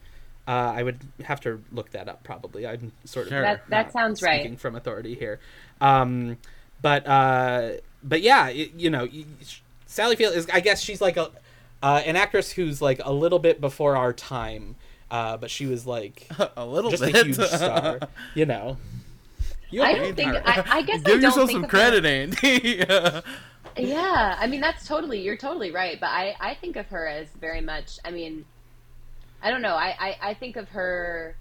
[0.47, 2.25] Uh, I would have to look that up.
[2.25, 3.43] Probably, I'm sort of Sure.
[3.43, 4.41] That that not sounds right.
[4.41, 5.41] speaking from authority here.
[5.81, 6.39] Um,
[6.81, 7.73] but uh,
[8.03, 9.07] but yeah, it, you know,
[9.87, 10.49] Sally Field is.
[10.53, 11.31] I guess she's like a
[11.83, 14.77] uh, an actress who's like a little bit before our time.
[15.11, 17.15] Uh, but she was like a little just bit.
[17.15, 18.01] a huge star,
[18.35, 18.77] you know.
[19.71, 20.35] You I don't think.
[20.35, 22.85] I, I guess I Give don't yourself think some of credit, Andy.
[22.87, 23.23] Her,
[23.77, 25.21] yeah, I mean that's totally.
[25.21, 25.99] You're totally right.
[26.01, 27.99] But I I think of her as very much.
[28.05, 28.45] I mean,
[29.43, 29.75] I don't know.
[29.75, 31.37] I I, I think of her.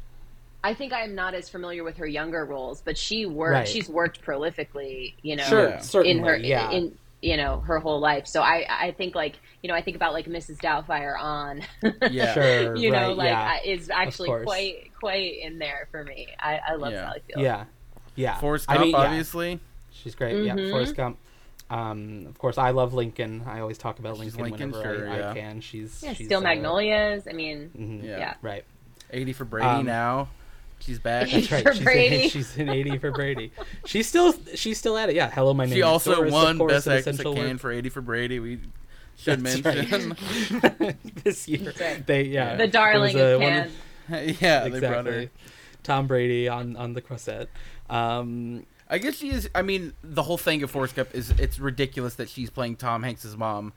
[0.64, 3.54] I think I'm not as familiar with her younger roles, but she worked.
[3.54, 3.68] Right.
[3.68, 5.14] She's worked prolifically.
[5.22, 5.80] You know, Sure, Yeah.
[5.80, 6.72] certainly, in her yeah.
[6.72, 8.28] in you know her whole life.
[8.28, 10.58] So I I think like you know I think about like Mrs.
[10.58, 11.62] Doubtfire on.
[12.12, 12.34] Yeah.
[12.34, 16.28] Sure, you know, right, like yeah, I, is actually quite quite in there for me.
[16.40, 17.06] I I love Yeah.
[17.08, 17.42] Sally Field.
[17.44, 17.66] yeah,
[18.18, 18.38] yeah.
[18.40, 19.60] Forrest I Gump, mean, yeah, obviously.
[19.92, 20.44] she's great.
[20.44, 20.72] Yeah, Mhm.
[20.72, 21.18] Forrest Gump.
[21.70, 23.44] Um, of course, I love Lincoln.
[23.46, 25.32] I always talk about Lincoln, Lincoln, whenever sure, I, yeah.
[25.32, 25.62] I can.
[25.62, 27.28] She's Yeah, she's, Steel uh, Magnolias.
[27.30, 28.18] I mean, mhm, Yeah.
[28.20, 28.34] yeah.
[28.42, 28.64] Right.
[29.12, 30.30] 80 for Brady Um, now.
[30.80, 31.30] She's back.
[31.30, 31.64] That's right.
[31.64, 32.24] For she's Brady.
[32.26, 33.52] In, she's in 80 for Brady.
[33.86, 35.16] She's still she's still at it.
[35.16, 35.30] Yeah.
[35.32, 35.74] Hello, my name.
[35.74, 37.60] She also Doris, of won course, Best Actress at essential work.
[37.60, 38.40] for 80 for Brady.
[38.40, 38.60] We
[39.18, 40.16] should That's mention.
[40.62, 40.96] right.
[41.24, 41.74] this year.
[41.82, 42.06] Right.
[42.06, 42.56] They yeah.
[42.56, 43.50] the darling was, uh, of one
[44.08, 44.38] Cannes.
[44.42, 45.12] yeah, they brought her.
[45.20, 45.30] exactly.
[45.84, 47.50] Tom Brady on on the croissant.
[47.90, 49.50] Um, I guess she is.
[49.54, 53.04] I mean, the whole thing of Forrest Gump is it's ridiculous that she's playing Tom
[53.04, 53.74] Hanks's mom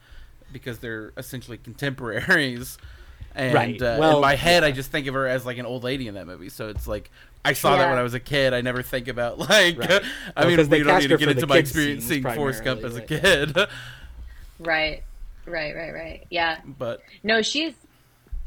[0.52, 2.78] because they're essentially contemporaries.
[3.32, 3.80] And Right.
[3.80, 6.08] uh, Well, in my head, I just think of her as like an old lady
[6.08, 6.48] in that movie.
[6.48, 7.12] So it's like
[7.44, 8.52] I saw that when I was a kid.
[8.52, 9.78] I never think about like.
[9.78, 10.02] Right.
[10.36, 12.24] I Well, mean, 'cause they we don't cast need to get into my experience seeing
[12.24, 13.56] Forrest Gump as a primarily, kid,
[14.58, 15.02] Right,
[15.46, 16.26] right, right, right.
[16.28, 16.58] Yeah.
[16.66, 17.74] but No, she's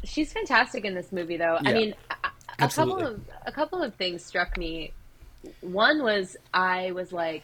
[0.04, 1.58] she's fantastic in this movie, though.
[1.64, 2.28] I mean, a,
[2.60, 4.92] a couple of a couple of things struck me.
[5.62, 7.44] One was I was like,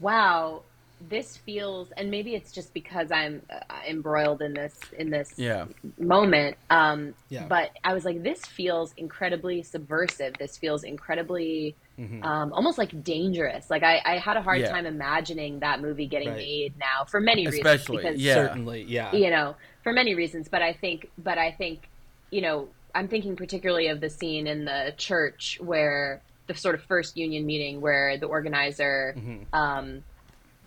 [0.00, 0.62] "Wow,
[1.08, 5.66] this feels," and maybe it's just because I'm uh, embroiled in this in this Yeah.
[5.98, 6.56] moment.
[6.70, 7.46] Um, Yeah.
[7.48, 10.34] But I was like, this feels incredibly subversive.
[10.38, 12.24] This feels incredibly, Mhm.
[12.24, 13.68] um, almost like dangerous.
[13.70, 14.70] Like I, I had a hard Yeah.
[14.70, 16.36] time imagining that movie getting Right.
[16.38, 17.66] made now for many reasons.
[17.66, 18.34] Especially, because, yeah.
[18.34, 19.12] Certainly, yeah.
[19.14, 20.48] you know, for many reasons.
[20.48, 21.88] But I think, but I think,
[22.30, 26.82] you know, I'm thinking particularly of the scene in the church where the sort of
[26.82, 29.46] first union meeting where the organizer, Mhm.
[29.52, 30.04] um,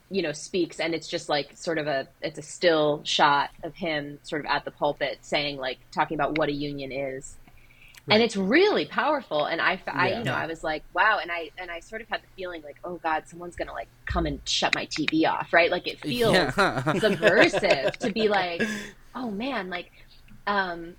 [0.09, 3.75] you know, speaks, and it's just like sort of a it's a still shot of
[3.75, 7.35] him sort of at the pulpit saying like talking about what a union is.
[8.07, 8.13] Right.
[8.15, 10.17] And it's really powerful, and I, I, Yeah.
[10.19, 12.61] you know, I was like, wow, and I, and I sort of had the feeling
[12.63, 15.69] like, oh God, someone's gonna like come and shut my TV off, right?
[15.69, 16.93] Like it feels Yeah.
[16.99, 18.63] subversive to be like,
[19.13, 19.91] oh man, like,
[20.47, 20.95] um,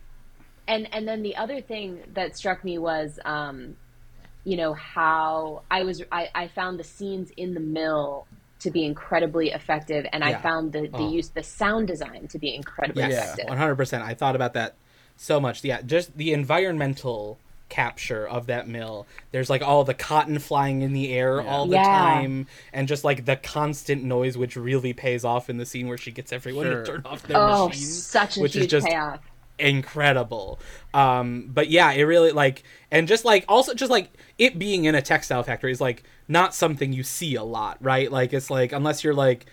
[0.67, 3.75] and and then the other thing that struck me was, um,
[4.45, 8.27] you know, how I was I, I found the scenes in the mill
[8.61, 11.11] to be incredibly effective, and I found the the Oh.
[11.11, 13.23] use the sound design to be incredibly Yes, Yeah.
[13.25, 13.49] effective.
[13.49, 14.03] one hundred percent.
[14.05, 14.75] I thought about that
[15.17, 15.63] so much.
[15.65, 19.07] Yeah, just the environmental capture of that mill.
[19.31, 21.47] There's like all the cotton flying in the air Yeah.
[21.51, 21.85] all the Yeah.
[21.85, 25.99] time, and just like the constant noise, which really pays off in the scene where
[25.99, 26.83] she gets everyone Sure.
[26.83, 28.03] to turn off their Oh, machines.
[28.07, 29.21] such a which is just payoff.
[29.59, 30.59] incredible.
[30.95, 34.09] Um, but yeah, it really like, and just like also just like
[34.39, 38.11] it being in a textile factory is like not something you see a lot, right?
[38.11, 39.47] Like it's like unless you're like,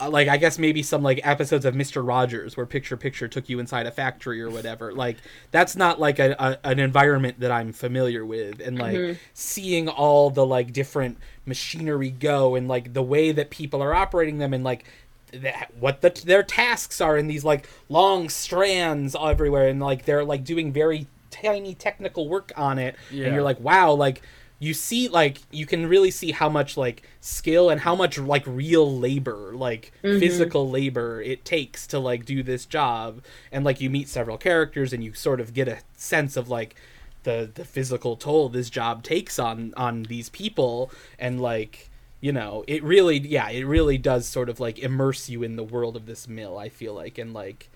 [0.00, 3.48] uh, like I guess maybe some like episodes of Mister Rogers where picture picture took
[3.48, 4.92] you inside a factory or whatever.
[4.92, 5.18] Like
[5.50, 10.30] that's not like a, a an environment that I'm familiar with, and like seeing all
[10.30, 14.64] the like different machinery go and like the way that people are operating them and
[14.64, 14.86] like
[15.32, 20.24] that what the, their tasks are in these like long strands everywhere and like they're
[20.24, 21.06] like doing very
[21.44, 22.96] tiny technical work on it.
[23.10, 23.26] Yeah.
[23.26, 24.22] and you're like wow like
[24.64, 28.44] you see like you can really see how much like skill and how much like
[28.46, 30.18] real labor like mm-hmm.
[30.18, 33.22] physical labor it takes to like do this job.
[33.50, 36.76] And like you meet several characters and you sort of get a sense of like
[37.24, 40.90] the the physical toll this job takes on on these people.
[41.18, 41.90] And like
[42.20, 45.64] you know it really yeah it really does sort of like immerse you in the
[45.64, 47.18] world of this mill i feel like.
[47.18, 47.70] And like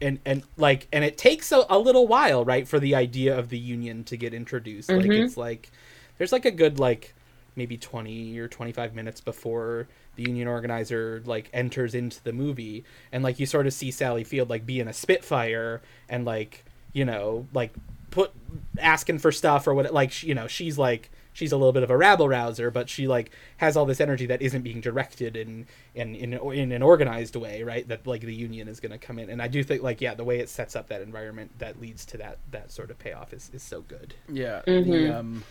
[0.00, 3.48] and and like and it takes a, a little while right for the idea of
[3.48, 5.24] the union to get introduced like Mhm.
[5.24, 5.70] it's like
[6.18, 7.14] there's like a good like
[7.54, 13.24] maybe 20 or 25 minutes before the union organizer like enters into the movie and
[13.24, 17.46] like you sort of see sally field like being a spitfire and like you know
[17.54, 17.72] like
[18.10, 18.32] put
[18.78, 21.90] asking for stuff or what like you know she's like she's a little bit of
[21.90, 25.66] a rabble rouser but she like has all this energy that isn't being directed in
[25.94, 27.86] in in, in an organized way right?
[27.88, 29.28] That like the union is going to come in.
[29.30, 32.04] And i do think like yeah the way it sets up that environment that leads
[32.06, 34.14] to that that sort of payoff is, is so good.
[34.28, 34.84] Yeah, Mhm.
[34.86, 35.44] the um,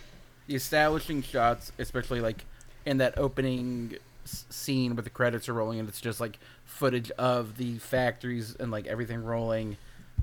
[0.47, 2.45] the establishing shots, especially like
[2.85, 7.09] in that opening s- scene where the credits are rolling, and it's just like footage
[7.11, 9.77] of the factories and like everything rolling,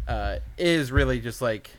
[0.08, 1.70] uh, is really just like,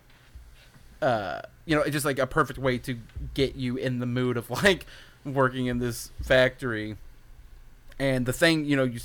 [1.03, 2.97] uh, you know, it's just like a perfect way to
[3.33, 4.85] get you in the mood of like
[5.25, 6.97] working in this factory.
[7.99, 8.99] And the thing, you know, you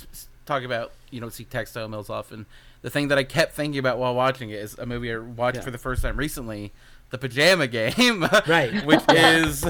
[0.45, 2.45] talk about, you know, see textile mills often.
[2.81, 5.57] The thing that I kept thinking about while watching it is a movie I watched
[5.57, 5.61] Yeah.
[5.63, 6.71] for the first time recently,
[7.11, 8.83] The Pajama Game, Right.
[8.85, 9.65] Which is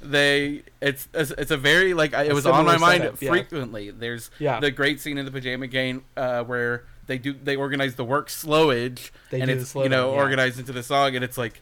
[0.00, 3.30] they, it's it's a very like I- it A was on my mind setup, yeah.
[3.30, 3.90] frequently.
[3.90, 4.60] There's Yeah.
[4.60, 8.28] the great scene in The Pajama Game uh, where they do they organize the work
[8.28, 10.20] slowage They and do the it's slow you know down, yeah.
[10.22, 11.60] organized into the song and it's like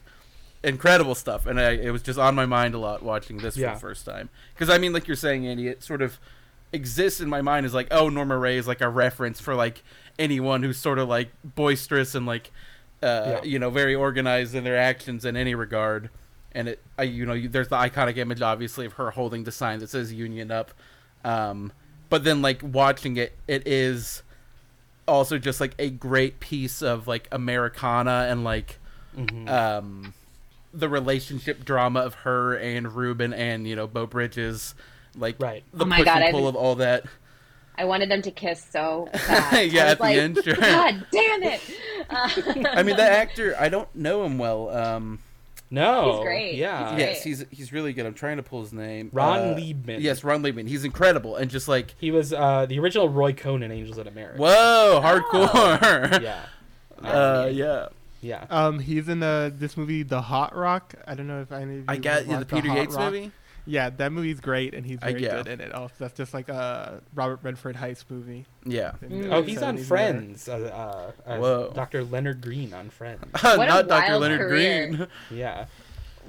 [0.63, 3.69] incredible stuff and I, it was just on my mind a lot watching this Yeah.
[3.69, 6.19] for the first time because i mean like you're saying andy it sort of
[6.71, 9.83] exists in my mind as like oh norma rae is like a reference for like
[10.17, 12.51] anyone who's sort of like boisterous and like
[13.01, 13.43] uh, Yeah.
[13.43, 16.09] you know very organized in their actions in any regard
[16.53, 19.51] and it I, you know you, there's the iconic image obviously of her holding the
[19.51, 20.71] sign that says union up
[21.25, 21.73] um,
[22.09, 24.23] but then like watching it it is
[25.07, 28.79] also just like a great piece of like americana and like
[29.17, 29.47] Mhm.
[29.49, 30.13] um,
[30.73, 34.75] the relationship drama of her and Ruben and you know Beau Bridges,
[35.15, 35.63] like Right.
[35.73, 37.05] the Oh my push God, and I've pull been- of all that.
[37.75, 39.71] I wanted them to kiss so bad.
[39.71, 40.55] Yeah, I was at the like, end, sure.
[40.55, 41.61] God damn it!
[42.07, 42.29] Uh,
[42.71, 44.69] I mean, that actor, I don't know him well.
[44.69, 45.19] Um,
[45.71, 46.55] no He's great.
[46.55, 48.05] yeah He's yes, he's he's really good.
[48.05, 49.09] I'm trying to pull his name.
[49.11, 50.01] Ron Uh, Leibman.
[50.01, 50.67] Yes, Ron Leibman.
[50.67, 54.07] He's incredible and just like he was uh the original roy cohn in angels in
[54.07, 56.21] america whoa, hardcore.
[56.21, 56.45] yeah
[57.01, 57.87] uh, yeah.
[58.23, 60.95] Yeah Um, he's in the this movie, The Hot Rock.
[61.07, 63.11] I don't know if any of you I got yeah, the Peter Hot Yates Rock.
[63.13, 63.31] movie.
[63.65, 65.37] Yeah, that movie's great, and he's very yeah.
[65.37, 65.71] good in it.
[65.71, 68.45] Also, that's just like a Robert Redford heist movie.
[68.65, 68.91] Yeah.
[69.01, 70.49] in the Oh, he's on Friends.
[70.49, 71.71] Uh, uh, Whoa.
[71.73, 72.03] Dr.
[72.03, 73.23] Leonard Green on Friends.
[73.43, 74.09] a Not Dr.
[74.09, 74.87] wild Leonard career.
[74.89, 75.07] Green.
[75.31, 75.65] Yeah.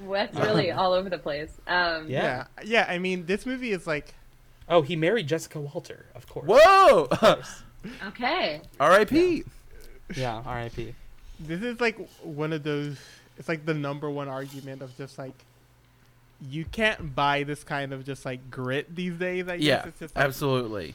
[0.08, 1.50] That's really all over the place.
[1.66, 2.44] Um, Yeah.
[2.58, 2.64] Yeah.
[2.64, 4.14] yeah, I mean, this movie is like
[4.68, 6.46] Oh, he married Jessica Walter, of course.
[6.48, 7.08] Whoa!
[8.06, 8.62] Okay.
[8.80, 9.44] R.I.P.
[10.16, 10.94] Yeah, R.I.P.
[11.40, 12.96] this is like one of those.
[13.36, 15.34] It's like the number one argument of just like
[16.50, 19.48] you can't buy this kind of just like grit these days.
[19.48, 20.94] I guess Yeah, it's just like absolutely.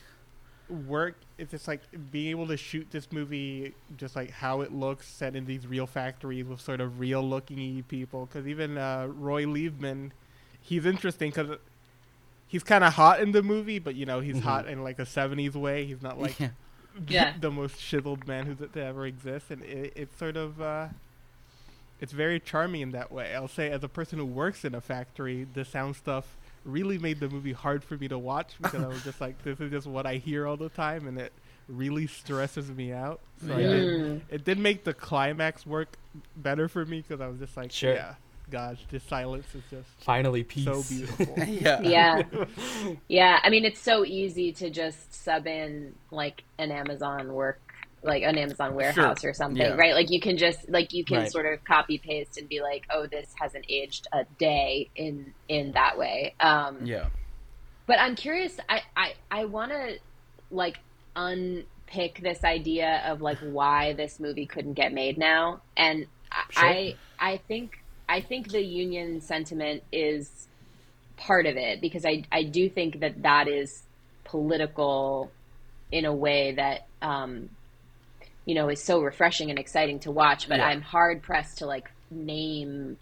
[0.69, 1.15] work.
[1.37, 1.81] It's just like
[2.11, 5.87] being able to shoot this movie just like how it looks set in these real
[5.87, 8.25] factories with sort of real looking people.
[8.25, 10.11] Because even uh, Roy Leibman,
[10.61, 11.57] he's interesting because
[12.47, 14.41] he's kind of hot in the movie, but you know he's Mhm.
[14.43, 15.85] hot in like a '70s way.
[15.85, 16.49] He's not like Yeah.
[17.07, 17.33] Yeah.
[17.39, 20.87] the most chiseled man who's to ever exist, and it, it's sort of uh,
[22.01, 23.35] it's very charming in that way.
[23.35, 27.19] I'll say, as a person who works in a factory, the sound stuff really made
[27.19, 29.87] the movie hard for me to watch because I was just like, this is just
[29.87, 31.31] what I hear all the time, and it
[31.67, 33.19] really stresses me out.
[33.45, 33.69] So I Yeah.
[33.69, 35.97] did, it did make the climax work
[36.35, 37.93] better for me because I was just like, Sure.
[37.93, 38.15] yeah,
[38.49, 40.65] gosh, this silence is just Finally, peace.
[40.65, 41.35] so beautiful.
[41.47, 41.81] yeah.
[41.81, 42.21] Yeah.
[43.07, 43.39] yeah.
[43.43, 47.61] I mean, it's so easy to just sub in like an Amazon work,
[48.03, 49.75] like an Amazon warehouse or something, Yeah.
[49.75, 49.93] right?
[49.93, 51.31] Like you can just like you can Right.
[51.31, 55.71] sort of copy paste and be like, oh, this hasn't aged a day in in
[55.73, 56.33] that way.
[56.39, 57.07] Um, Yeah.
[57.85, 58.57] But I'm curious.
[58.69, 59.97] I I I want to
[60.51, 60.77] like
[61.15, 66.05] unpick this idea of like why this movie couldn't get made now, and
[66.51, 66.63] Sure.
[66.63, 67.78] I, I think
[68.09, 70.47] I think the union sentiment is
[71.15, 73.83] part of it because I I do think that that is
[74.25, 75.31] political
[75.91, 77.49] in a way that um
[78.45, 80.67] you know is so refreshing and exciting to watch but Yeah.
[80.67, 82.97] i'm hard pressed to like name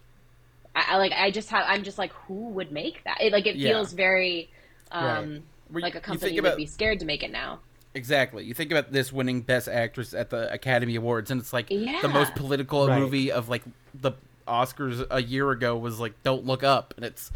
[0.74, 3.46] I, I like i just have i'm just like who would make that it, like
[3.46, 3.72] it Yeah.
[3.72, 4.48] feels very
[4.90, 5.42] um Right.
[5.70, 7.60] Where like a company think would be scared to make it now
[7.94, 8.44] Exactly.
[8.44, 12.00] You think about this winning Best Actress at the Academy Awards, and it's like Yeah.
[12.02, 13.00] the most political Right.
[13.00, 13.62] movie of like
[13.94, 14.12] the
[14.48, 17.30] Oscars a year ago was like "Don't Look Up," and it's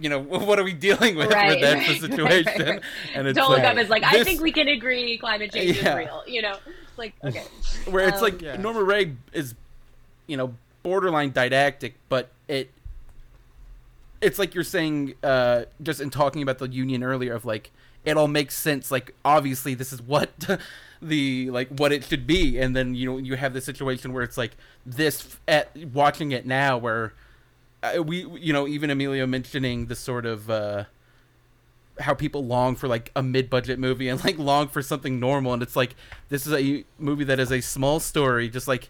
[0.00, 2.46] you know what are we dealing with Right, with that right, situation?
[2.46, 2.82] right, right.
[3.14, 5.76] And it's don't like, look up as like i think we can agree climate change
[5.80, 5.90] Yeah.
[5.92, 7.44] is real you know it's like okay
[7.90, 8.56] where it's um, like Yeah.
[8.56, 9.54] Norma Rae is,
[10.26, 12.70] you know, borderline didactic, but it,
[14.20, 17.70] it's like you're saying, uh, just in talking about the union earlier, of like
[18.04, 18.90] it all makes sense.
[18.90, 20.30] Like obviously this is what
[21.08, 24.22] the like what it should be, and then you know you have this situation where
[24.22, 27.12] it's like this at watching it now where.
[27.82, 30.84] Uh, we you know even Emily mentioning the sort of uh
[32.00, 35.62] how people long for like a mid-budget movie and like long for something normal and
[35.62, 35.94] it's like
[36.30, 38.88] this is a movie that is a small story just like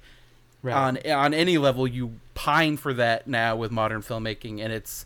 [0.62, 0.74] Right.
[0.74, 5.04] on on any level you pine for that now with modern filmmaking and it's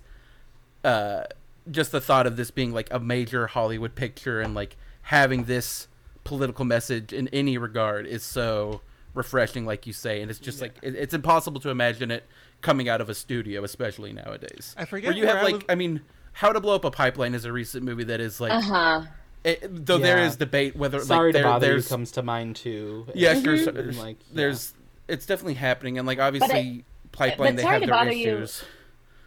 [0.85, 1.25] uh
[1.71, 5.88] just the thought of this being like a major Hollywood picture and like having this
[6.29, 8.81] political message in any regard is so
[9.15, 12.25] refreshing like you say and it's just like it, it's impossible to imagine it
[12.61, 15.55] coming out of a studio especially nowadays I forget where you where have I like
[15.57, 16.03] was- I mean
[16.33, 19.03] how to blow up a pipeline is a recent movie that is like uh-huh
[19.45, 20.27] it, though there Yeah.
[20.27, 23.07] is debate whether Sorry like to there, bother you comes to mind too.
[23.15, 24.35] yeah sure, And, so- like, yeah.
[24.35, 24.75] there's
[25.09, 28.47] it's definitely happening and like obviously pipeline but they sorry have to their bother you.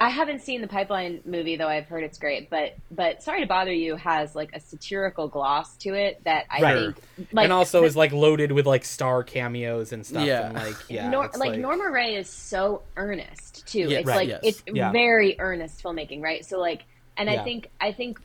[0.01, 1.67] Issues I haven't seen the Pipeline movie though.
[1.67, 5.77] I've heard it's great, but but Sorry to Bother You has like a satirical gloss
[5.77, 6.95] to it that I Right.
[6.95, 10.25] think like and also is like loaded with like star cameos and stuff.
[10.25, 10.47] Yeah.
[10.47, 13.87] And like yeah, Nor- it's like, Norma Rae is so earnest too.
[13.89, 14.39] Yeah, it's right, like yes.
[14.43, 14.91] it's Yeah.
[14.91, 16.43] very earnest filmmaking, right?
[16.45, 16.83] So like,
[17.17, 17.41] and Yeah.
[17.41, 18.19] I think I think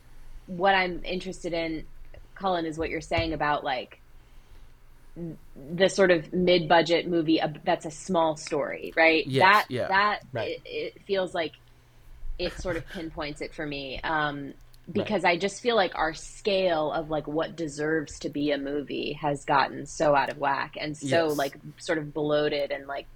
[0.47, 1.85] what I'm interested in,
[2.37, 4.01] Colin, is what you're saying about like
[5.75, 9.27] the sort of mid-budget movie uh, that's a small story, right?
[9.27, 9.89] Yes, that yeah.
[9.89, 10.51] that Right.
[10.51, 11.53] it, it feels like
[12.39, 14.01] it sort of pinpoints it for me.
[14.03, 14.55] Um,
[14.93, 19.19] because I just feel like our scale of like what deserves to be a movie
[19.21, 21.37] has gotten so out of whack and so Yes.
[21.37, 23.09] like sort of bloated and like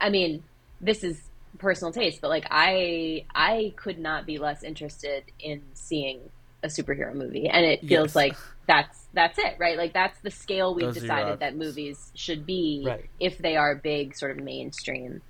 [0.00, 0.44] I mean
[0.80, 1.20] this is
[1.58, 6.30] personal taste but like I I could not be less interested in seeing
[6.62, 8.14] a superhero movie and it feels Yes.
[8.14, 8.36] like
[8.68, 12.84] that's that's it right like that's the scale we've Those decided that movies should be
[12.86, 13.10] Right.
[13.18, 15.20] if they are big sort of mainstream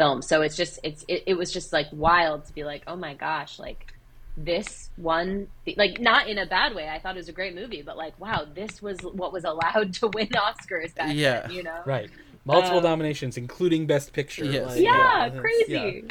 [0.00, 2.96] films so it's just it's it, it was just like wild to be like oh
[2.96, 3.92] my gosh like
[4.36, 5.46] this one
[5.76, 8.18] like not in a bad way i thought it was a great movie but like
[8.18, 11.40] wow this was what was allowed to win oscars back Yeah.
[11.42, 12.08] then, you know right.
[12.46, 14.46] Multiple Um, nominations, including Best Picture.
[14.46, 14.68] Yes.
[14.70, 16.08] like, yeah, it's- crazy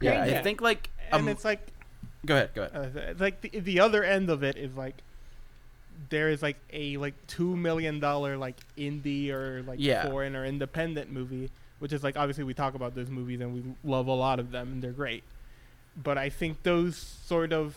[0.00, 0.36] yeah, Crazy.
[0.38, 1.60] I think like and um, it's like
[2.24, 4.94] go ahead go ahead uh, like the, the other end of it is like
[6.08, 10.06] there is like a like two million dollar like indie or like Yeah.
[10.08, 11.50] foreign or independent movie,
[11.82, 14.52] which is like obviously we talk about those movies and we love a lot of
[14.52, 15.24] them and they're great.
[15.94, 17.74] but I think those sort of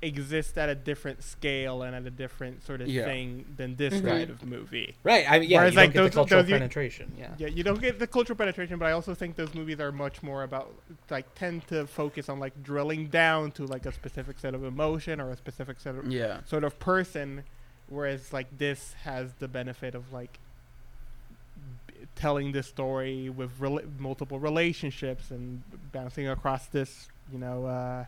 [0.00, 3.04] exist at a different scale and at a different sort of Yeah.
[3.04, 4.06] thing than this Mhm.
[4.08, 4.94] kind of movie.
[5.02, 5.24] Right.
[5.30, 7.12] I mean, yeah, Whereas, you don't like, get the those- cultural those you- penetration.
[7.18, 7.34] Yeah.
[7.38, 10.22] Yeah, you don't get the cultural penetration, but I also think those movies are much
[10.22, 10.74] more about
[11.10, 15.20] like tend to focus on like drilling down to like a specific set of emotion
[15.20, 16.42] or a specific set of Yeah.
[16.44, 17.44] sort of person,
[17.88, 20.38] whereas like this has the benefit of like b-
[22.14, 25.62] telling this story with rela- multiple relationships and
[25.92, 28.04] bouncing across this, you know, uh,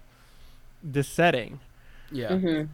[0.82, 1.58] this setting
[2.12, 2.30] Yeah.
[2.30, 2.68] Mhm.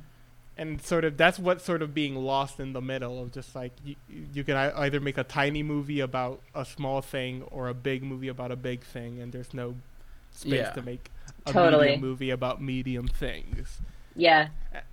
[0.59, 3.73] and sort of that's what's sort of being lost in the middle of just like
[3.85, 3.97] you,
[4.35, 8.29] you can either make a tiny movie about a small thing or a big movie
[8.29, 9.75] about a big thing and there's no
[10.33, 10.71] space Yeah.
[10.73, 11.11] to make
[11.47, 11.85] a Totally.
[11.87, 13.81] medium movie about medium things
[14.15, 14.49] Yeah.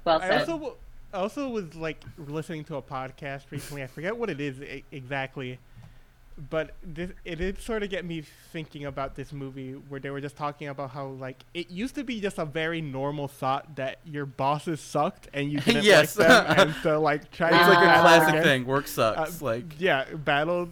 [0.05, 0.75] Well i also w-
[1.11, 4.83] I also was like listening to a podcast recently i forget what it is e-
[4.91, 5.59] exactly
[6.49, 8.21] but this, it did sort of get me
[8.53, 12.03] thinking about this movie where they were just talking about how like it used to
[12.03, 16.17] be just a very normal thought that your bosses sucked and you didn't Yes.
[16.17, 18.65] like them and so like try It's to like a classic against- thing.
[18.65, 19.41] Work sucks.
[19.41, 20.69] uh, like yeah battle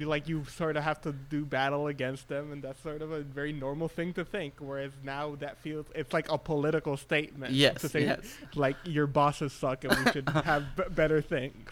[0.00, 3.20] like you sort of have to do battle against them and that's sort of a
[3.22, 7.80] very normal thing to think whereas now that feels it's like a political statement Yes,
[7.80, 8.20] to say yes.
[8.54, 11.70] like your bosses suck and we should have b- better things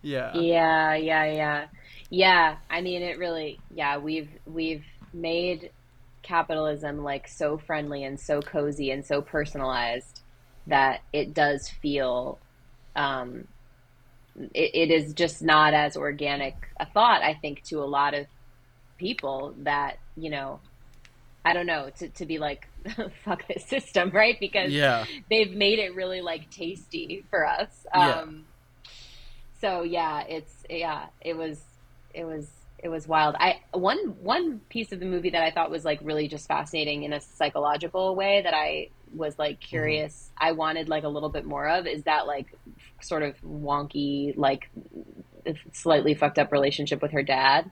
[0.00, 0.32] yeah.
[0.38, 1.66] Yeah, yeah, yeah.
[2.10, 5.70] Yeah, I mean it really yeah, we've we've made
[6.22, 10.22] capitalism like so friendly and so cozy and so personalized
[10.66, 12.42] that it does feel
[12.96, 13.44] um
[14.54, 18.26] it, it is just not as organic a thought I think to a lot of
[18.98, 20.62] people that, you know,
[21.44, 22.66] I don't know, to, to be like
[23.24, 24.36] fuck this system, right?
[24.40, 25.06] Because Yeah.
[25.30, 27.70] they've made it really like tasty for us.
[27.94, 28.22] Yeah.
[28.22, 28.46] Um,
[29.60, 31.60] so yeah, it's yeah, it was
[32.14, 32.48] it was
[32.78, 33.34] it was wild.
[33.38, 37.02] I one one piece of the movie that I thought was like really just fascinating
[37.02, 40.30] in a psychological way that I was like curious.
[40.38, 42.46] I wanted like a little bit more of is that like
[43.00, 44.70] sort of wonky like
[45.72, 47.70] slightly fucked up relationship with her dad.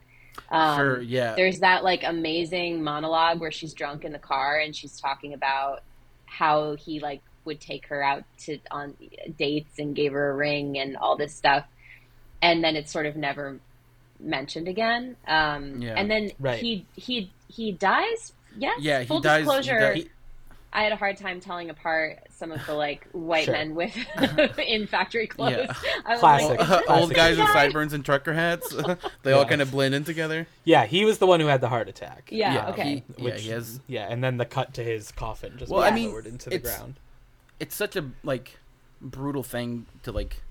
[0.51, 1.01] Um, sure.
[1.03, 1.35] Yeah.
[1.35, 5.83] there's that like amazing monologue where she's drunk in the car and she's talking about
[6.27, 8.95] how he like would take her out to on
[9.39, 11.65] dates and gave her a ring and all this stuff
[12.43, 13.61] and then it's sort of never
[14.21, 15.95] mentioned again um Yeah.
[15.97, 16.59] and then Right.
[16.59, 19.01] he he he dies yes Yeah.
[19.01, 19.41] He full dies.
[19.41, 20.11] he disclosure di-
[20.73, 23.55] i had a hard time telling apart some of the like white Sure.
[23.55, 23.97] men with
[24.59, 25.73] in factory clothes Yeah.
[26.05, 26.59] I was Classic.
[26.59, 28.75] like, old guys with sideburns and trucker hats.
[29.23, 30.47] they all kind of blend in together.
[30.65, 32.29] Yeah, he was the one who had the heart attack.
[32.31, 35.13] yeah, Yeah, okay he- yeah, Which, he has- yeah, and then the cut to his
[35.13, 36.97] coffin just Well, well, I mean, lowered into the it's- ground.
[37.59, 38.59] It's such a like
[39.01, 40.43] brutal thing to like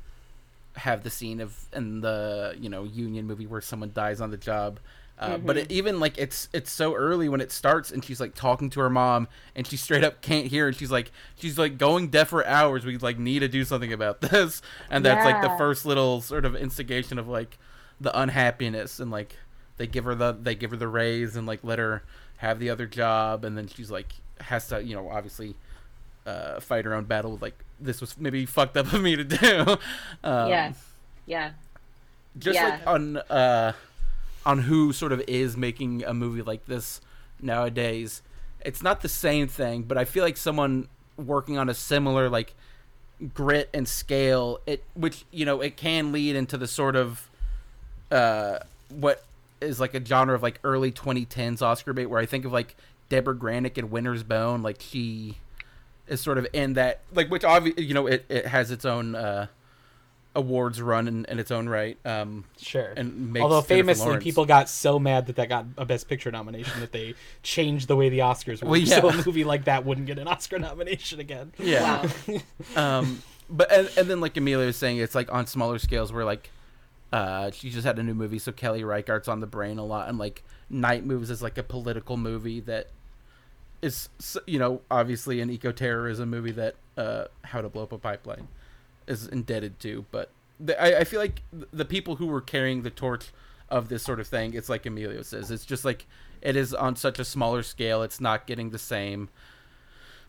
[0.75, 4.37] have the scene of in the you know union movie where someone dies on the
[4.37, 4.79] job.
[5.17, 8.35] Uh, But it, even like it's it's so early when it starts and she's like
[8.35, 11.77] talking to her mom and she straight up can't hear and she's like she's like
[11.77, 12.85] going deaf for hours.
[12.85, 16.43] We like need to do something about this and that's like the first little sort
[16.43, 17.57] of instigation of like
[18.01, 19.37] the unhappiness and like
[19.77, 22.03] they give her the they give her the raise and like let her
[22.37, 25.55] have the other job and then she's like has to you know obviously
[26.25, 29.23] uh, fight her own battle with like this was maybe fucked up of me to
[29.23, 29.77] do.
[30.23, 30.73] Um, yeah
[31.25, 31.51] yeah
[32.37, 32.69] just Yeah.
[32.69, 33.73] like on uh,
[34.45, 37.01] on who sort of is making a movie like this
[37.41, 38.21] nowadays.
[38.63, 42.53] It's not the same thing, but I feel like someone working on a similar like
[43.33, 47.29] grit and scale it which you know it can lead into the sort of
[48.11, 48.59] uh
[48.89, 49.23] what
[49.61, 52.75] is like a genre of like early 2010s Oscar bait where I think of like
[53.07, 55.37] Deborah Granik in Winter's Bone like she
[56.07, 59.15] is sort of in that like which obviously you know it, it has its own
[59.15, 59.47] uh
[60.37, 62.93] awards run in, in its own right um Sure.
[62.97, 66.79] and makes Although famously, people got so mad that that got a Best Picture nomination
[66.81, 68.99] that they changed the way the Oscars were, Well, yeah.
[69.01, 71.53] so a movie like that wouldn't get an Oscar nomination again.
[71.57, 72.39] yeah wow
[72.99, 76.25] um but and, and then like Amelia was saying it's like on smaller scales where
[76.25, 76.49] like
[77.13, 80.09] uh she just had a new movie so Kelly Reichardt's on the brain a lot
[80.09, 82.89] and like Night Moves is like a political movie that
[83.85, 84.09] is
[84.47, 88.47] you know obviously an eco-terrorism movie that uh How to Blow Up a Pipeline
[89.07, 92.89] is indebted to but the, I, I feel like the people who were carrying the
[92.89, 93.31] torch
[93.69, 96.05] of this sort of thing it's like Emily says it's just like
[96.41, 99.29] it is on such a smaller scale it's not getting the same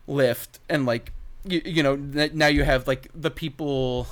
[0.07, 1.13] lift and like
[1.45, 4.07] you, you know now you have like the people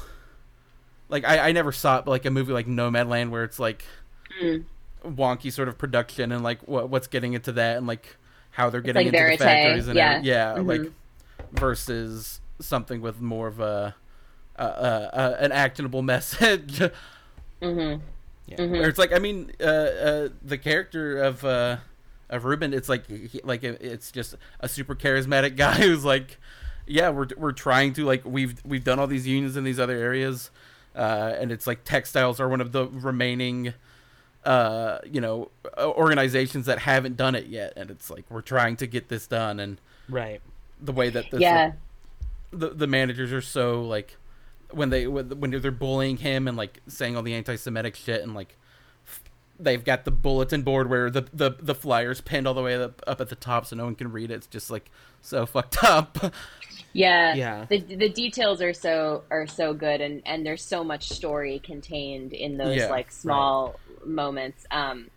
[1.10, 3.86] like I, I never saw it but like a movie like Nomadland where it's like
[4.42, 4.66] Mm.
[5.06, 8.18] wonky sort of production and like what what's getting into that and like
[8.56, 10.22] how they're getting like into verite, the factories and yeah.
[10.24, 10.68] yeah Mhm.
[10.68, 10.92] like
[11.52, 13.96] versus something with more of a
[14.58, 16.78] uh, uh, uh, an actionable message
[17.62, 17.96] hmm
[18.48, 18.58] Yeah.
[18.58, 18.72] Mhm.
[18.72, 21.78] where it's like I mean uh, uh, the character of uh,
[22.30, 22.74] of Reuben.
[22.74, 26.38] It's like he, like it's just a super charismatic guy who's like,
[26.88, 29.96] yeah, we're we're trying to like we've we've done all these unions in these other
[29.98, 30.50] areas,
[30.96, 33.74] uh, and it's like textiles are one of the remaining.
[34.46, 38.88] Uh, you know, organizations that haven't done it yet, and it's like we're trying to
[38.88, 40.40] get this done, and Right.
[40.80, 41.72] the way that this, yeah.
[42.52, 44.18] the the managers are so like
[44.72, 48.36] when they when when they're bullying him and like saying all the anti-Semitic shit and
[48.36, 48.56] like
[49.60, 53.02] they've got the bulletin board where the the, the flyers pinned all the way up,
[53.08, 54.36] up at the top so no one can read it.
[54.36, 54.92] It's just like
[55.22, 56.18] so fucked up.
[56.94, 57.66] Yeah, Yeah.
[57.70, 62.34] The the details are so are so good, and and there's so much story contained
[62.34, 64.66] in those Yeah, like small moments.
[64.72, 65.10] Um,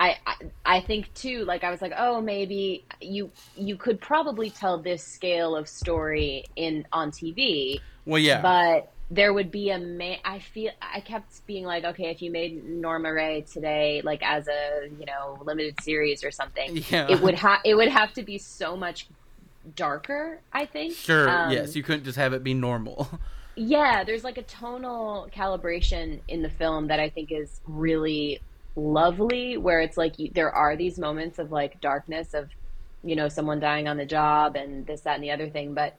[0.00, 0.16] I,
[0.64, 5.02] I think too, like I was like, oh, maybe you you could probably tell this
[5.02, 10.38] scale of story in on TV, well, yeah, but there would be a ma- I
[10.38, 14.88] feel I kept being like, okay, if you made Norma Rae today, like as a
[14.98, 18.38] you know limited series or something, yeah, it would have it would have to be
[18.38, 19.08] so much
[19.74, 20.40] darker.
[20.52, 20.94] I think.
[20.94, 21.28] sure.
[21.28, 23.08] Um, yes, you couldn't just have it be normal.
[23.58, 28.40] yeah, there's like a tonal calibration in the film that I think is really
[28.76, 32.48] lovely, where it's like you, there are these moments of like darkness of,
[33.02, 35.96] you know, someone dying on the job and this, that, and the other thing, but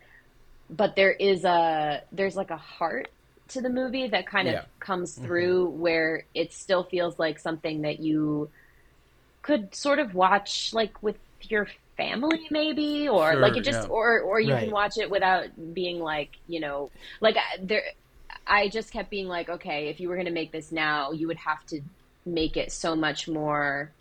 [0.70, 3.10] but there is a there's like a heart
[3.50, 4.66] to the movie that kind of Yeah.
[4.80, 5.26] comes mm-hmm.
[5.26, 8.50] through where it still feels like something that you
[9.42, 11.68] could sort of watch like with your
[12.00, 13.88] family maybe or like it just yeah.
[13.90, 14.64] or or you Right.
[14.66, 17.84] can watch it without being like you know like there
[18.48, 21.28] i just kept being like okay if you were going to make this now you
[21.28, 21.82] would have to
[22.26, 23.96] make it so much more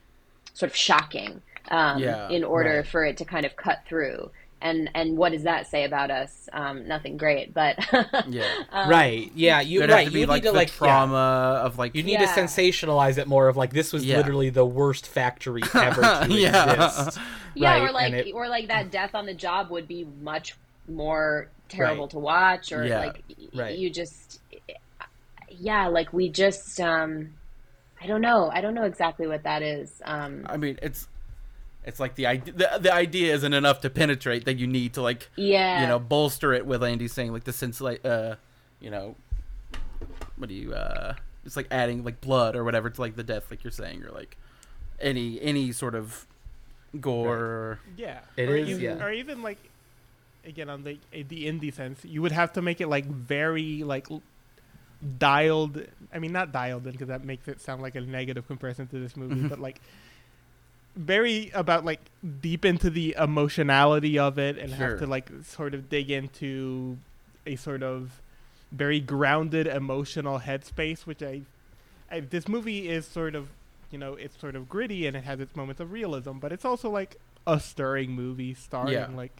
[0.55, 2.87] sort of shocking um, Yeah, in order right.
[2.91, 6.49] for it to kind of cut through and and what does that say about us
[6.53, 7.77] um, nothing great but
[8.29, 9.31] Yeah, um, right.
[9.35, 9.61] Yeah.
[9.61, 9.99] You There'd right.
[10.05, 10.75] have to be you like need to the like yeah.
[10.79, 12.33] trauma of like You need Yeah.
[12.35, 14.17] to sensationalize it more of like this was Yeah.
[14.17, 16.73] literally the worst factory ever to Yeah.
[16.73, 17.19] exist.
[17.55, 17.83] yeah right?
[17.89, 20.57] or like it- or like that death on the job would be much
[20.89, 22.11] more terrible Right.
[22.11, 22.99] to watch or Yeah.
[23.01, 23.23] like
[23.55, 23.79] Right.
[23.79, 24.41] you just
[25.51, 27.35] yeah like we just um
[28.03, 31.09] i don't know i don't know exactly what that is um I mean it's.
[31.89, 32.53] It's like the idea.
[32.55, 35.99] The, the idea isn't enough to penetrate that you need to like yeah you know
[35.99, 38.35] bolster it with Andy saying like the sense like uh
[38.81, 39.17] you know
[40.37, 43.51] what do you uh it's like adding like blood or whatever to like the death
[43.51, 44.37] like you're saying or like
[45.01, 46.27] any any sort of
[47.01, 49.05] gore or Yeah, It or is, even, yeah.
[49.05, 49.59] or even like
[50.47, 54.07] again on the the indie sense, you would have to make it like very like
[55.19, 55.83] dialed.
[56.13, 58.99] I mean, not dialed in because that makes it sound like a negative comparison to
[58.99, 59.49] this movie, Mm-hmm.
[59.49, 59.81] but like
[60.99, 62.01] very about like
[62.43, 64.91] deep into the emotionality of it and Sure.
[64.91, 66.99] have to like sort of dig into
[67.47, 68.21] a sort of
[68.73, 71.43] very grounded emotional headspace which I,
[72.11, 73.49] I this movie is sort of
[73.93, 76.65] you know it's sort of gritty and it has its moments of realism but it's
[76.65, 77.17] also like
[77.47, 79.09] a stirring movie starring Yeah.
[79.15, 79.33] like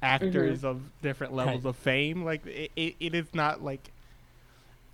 [0.00, 1.70] actors of different levels Right.
[1.70, 3.90] of fame like it, it, it is not like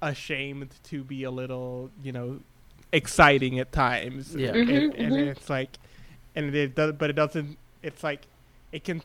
[0.01, 2.41] ashamed to be a little you know
[2.93, 4.55] exciting at times Yeah.
[4.55, 5.27] and, Mhm, and mhm.
[5.29, 5.79] it's like
[6.39, 8.23] and it does but it doesn't it's like
[8.73, 9.03] it can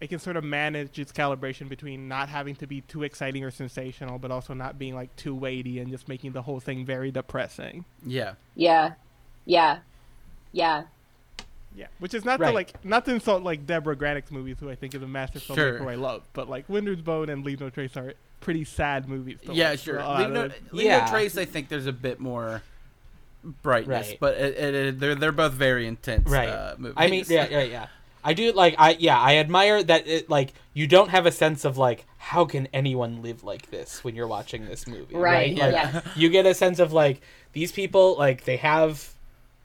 [0.00, 3.50] it can sort of manage its calibration between not having to be too exciting or
[3.50, 7.10] sensational but also not being like too weighty and just making the whole thing very
[7.10, 8.92] depressing yeah yeah
[9.46, 9.78] yeah
[10.52, 10.82] yeah
[11.76, 12.48] yeah which is not Right.
[12.48, 15.38] to like not to insult like deborah granik's movies who i think is a master
[15.38, 15.78] filmmaker Sure.
[15.78, 19.38] who i love but like winter's bone and leave no trace are pretty sad movies
[19.46, 20.52] to yeah watch sure a lot Leave no, it.
[20.72, 21.10] Leave No Yeah.
[21.10, 22.62] trace I think there's a bit more
[23.62, 24.18] brightness Right.
[24.20, 26.48] but it, it, it- they're they're both very intense right.
[26.48, 27.86] uh, movies I mean, yeah, yeah, yeah.
[28.26, 31.64] I do like I yeah, I admire that it like you don't have a sense
[31.66, 35.72] of like how can anyone live like this when you're watching this movie, Right, Like
[35.72, 36.06] yes.
[36.16, 37.20] you get a sense of like
[37.52, 39.10] these people like they have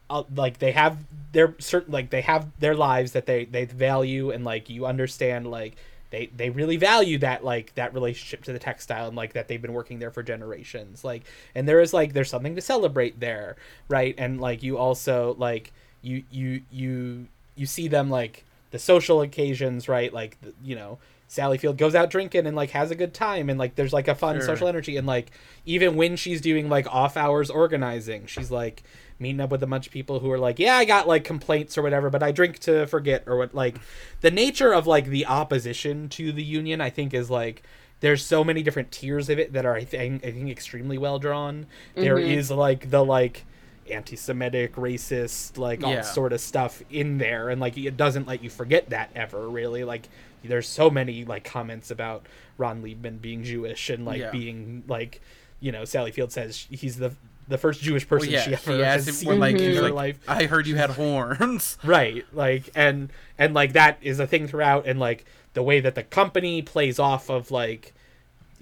[0.10, 0.98] uh, like they have
[1.32, 5.50] their certain like they have their lives that they they value and like you understand
[5.50, 5.78] like
[6.12, 9.62] they they really value that like that relationship to the textile and like that they've
[9.62, 11.04] been working there for generations.
[11.04, 11.24] Like
[11.56, 13.56] and there is like there's something to celebrate there
[13.88, 14.16] right?
[14.18, 15.72] And like you also like
[16.02, 20.14] you you you you see them like the social occasions right?
[20.14, 20.98] Like you know
[21.32, 24.08] Sally Field goes out drinking and like has a good time and like there's like
[24.08, 24.48] a fun Sure.
[24.48, 25.30] social energy and like
[25.66, 28.82] even when she's doing like off hours organizing she's like
[29.20, 31.78] meeting up with a bunch of people who are like yeah I got like complaints
[31.78, 33.78] or whatever but I drink to forget or what like
[34.22, 37.62] the nature of like the opposition to the union I think is like
[38.00, 41.20] there's so many different tiers of it that are I think I think extremely well
[41.20, 42.28] drawn There Mhm.
[42.38, 43.46] is like the like
[43.92, 46.02] anti-Semitic, racist, like all Yeah.
[46.02, 49.50] sort of stuff in there, and like it doesn't let you forget that ever.
[49.50, 50.08] Really, like
[50.44, 52.26] there's so many like comments about
[52.58, 54.32] Ron Leibman being Jewish and like Yeah.
[54.32, 55.22] being like,
[55.60, 57.14] you know, Sally Field says he's the
[57.48, 59.82] the first Jewish person Well, yeah, she ever she has seen when like, in her
[59.84, 60.20] like, life.
[60.28, 61.78] I heard you had horns.
[61.84, 65.26] right like and and like that is a thing throughout and like
[65.56, 67.94] the way that the company plays off of like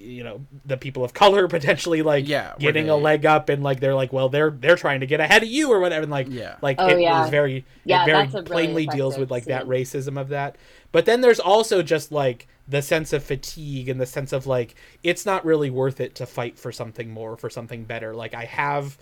[0.00, 3.62] you know the people of color potentially like Yeah, where getting a leg up and
[3.62, 6.10] like they're like well they're they're trying to get ahead of you or whatever and
[6.10, 6.54] like Yeah.
[6.62, 7.20] like Oh, it yeah.
[7.20, 10.28] was very Yeah, it very that's a really plainly deals with like that racism of
[10.28, 10.56] that
[10.92, 14.74] but then there's also just like the sense of fatigue and the sense of like
[15.02, 18.14] it's not really worth it to fight for something more for something better.
[18.14, 18.98] Like i have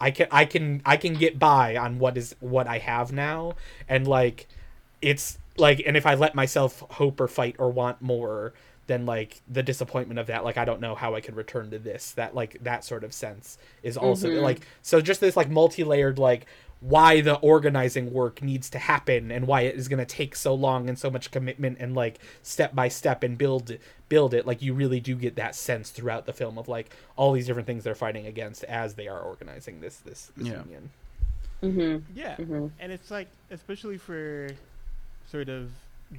[0.00, 3.54] i can i can i can get by on what is what i have now.
[3.88, 4.48] And like
[5.00, 8.52] it's like and if i let myself hope or fight or want more
[8.86, 11.78] then like the disappointment of that like i don't know how i could return to
[11.78, 12.10] this.
[12.12, 14.42] That like that sort of sense is also Mhm.
[14.42, 16.46] like so just this like multi-layered like
[16.80, 20.52] why the organizing work needs to happen and why it is going to take so
[20.54, 23.74] long and so much commitment and like step by step and build
[24.10, 27.32] build it like you really do get that sense throughout the film of like all
[27.32, 30.58] these different things they're fighting against as they are organizing this this, this Yeah.
[30.64, 30.90] union
[31.62, 32.18] Mm-hmm.
[32.18, 32.70] Yeah, Mhm.
[32.78, 34.50] and it's like especially for
[35.30, 35.70] sort of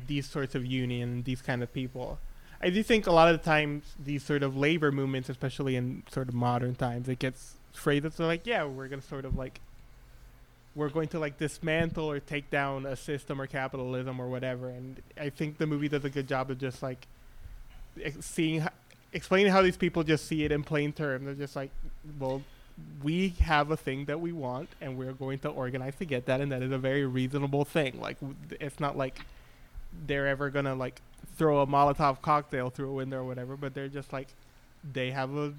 [0.07, 2.17] these sorts of union, these kind of people.
[2.59, 6.01] I do think a lot of the times these sort of labor movements, especially in
[6.09, 9.59] sort of modern times, it gets phrased as like, yeah, we're gonna sort of like
[10.75, 14.69] we're going to like dismantle or take down a system or capitalism or whatever.
[14.69, 17.07] And I think the movie does a good job of just like
[18.19, 18.69] seeing, ho-
[19.13, 21.25] explaining how these people just see it in plain terms.
[21.25, 21.71] They're just like,
[22.19, 22.41] well,
[23.01, 26.41] we have a thing that we want, and we're going to organize to get that,
[26.41, 28.01] and that is a very reasonable thing.
[28.01, 28.17] Like,
[28.59, 29.19] it's not like
[30.05, 31.01] they're ever gonna like
[31.37, 34.27] throw a Molotov cocktail through a window or whatever, but they're just like
[34.93, 35.53] they have a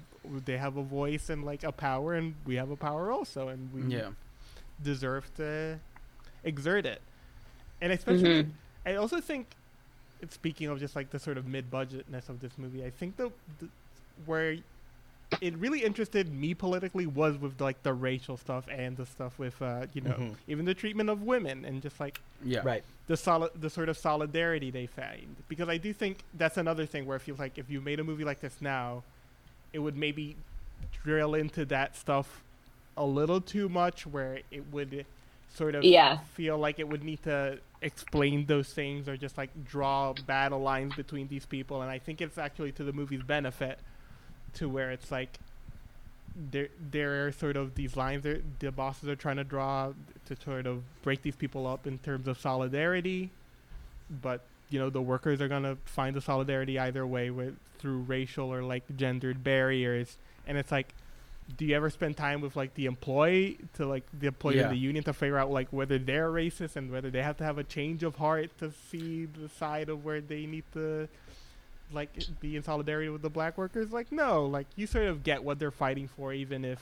[0.45, 3.73] they have a voice and like a power, and we have a power also, and
[3.73, 4.09] we yeah.
[4.83, 5.79] Deserve to
[6.43, 7.01] exert it.
[7.81, 8.51] And especially, Mhm.
[8.85, 9.47] I also think,
[10.29, 13.67] speaking of just like the sort of mid-budgetness of this movie, I think the, the
[14.25, 14.57] where
[15.41, 19.61] it really interested me politically was with like the racial stuff and the stuff with
[19.61, 20.35] uh, you know Mhm.
[20.47, 22.61] even the treatment of women and just like Yeah.
[22.63, 26.85] right the solid the sort of solidarity they find because I do think that's another
[26.85, 29.03] thing where it feels like if you made a movie like this now,
[29.73, 30.37] it would maybe
[31.03, 32.41] drill into that stuff
[32.97, 35.05] a little too much where it would
[35.55, 36.17] sort of Yeah.
[36.33, 40.95] feel like it would need to explain those things or just like draw battle lines
[40.95, 41.81] between these people.
[41.81, 43.79] And I think it's actually to the movie's benefit
[44.55, 45.39] to where it's like
[46.51, 49.93] there there are sort of these lines that the bosses are trying to draw
[50.25, 53.29] to sort of break these people up in terms of solidarity.
[54.09, 58.51] But you know the workers are gonna find the solidarity either way with through racial
[58.53, 60.17] or like gendered barriers.
[60.47, 60.93] And it's like
[61.55, 64.63] do you ever spend time with like the employee to like the employee Yeah.
[64.65, 67.43] in the union to figure out like whether they're racist and whether they have to
[67.45, 71.07] have a change of heart to see the side of where they need to
[71.93, 72.09] like
[72.41, 75.57] be in solidarity with the black workers like no like you sort of get what
[75.57, 76.79] they're fighting for even if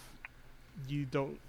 [0.87, 1.39] you don't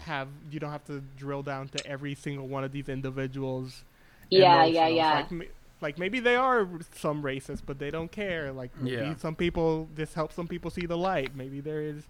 [0.00, 3.84] have you don't have to drill down to every single one of these individuals
[4.30, 4.72] Yeah, emotionals.
[4.74, 5.26] yeah, yeah.
[5.30, 6.66] like, like maybe they are
[6.96, 9.14] some racist but they don't care like maybe Yeah.
[9.16, 12.02] some people this helps some people see the light maybe there is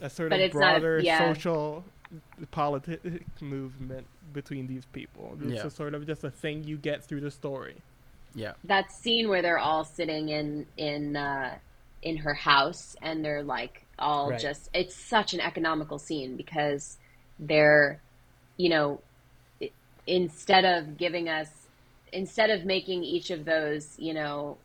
[0.00, 1.18] a sort But of it's not a- broader yeah.
[1.34, 1.84] social
[2.50, 3.00] politic
[3.40, 5.66] movement between these people it's Yeah.
[5.66, 7.76] a sort of just a thing you get through the story
[8.34, 8.52] Yeah.
[8.64, 11.56] that scene where they're all sitting in in uh,
[12.02, 14.40] in her house and they're like all Right.
[14.40, 16.98] just it's such an economical scene because
[17.38, 18.00] they're
[18.56, 19.00] you know
[20.06, 21.48] instead of giving us
[22.12, 24.56] instead of making each of those you know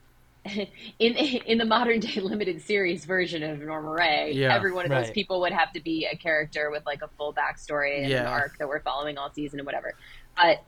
[0.99, 4.91] in in the modern day limited series version of Norma Rae, Yeah, every one of
[4.91, 8.25] those people would have to be a character with like a full backstory and an
[8.25, 9.95] arc that we're following all season and whatever.
[10.35, 10.63] But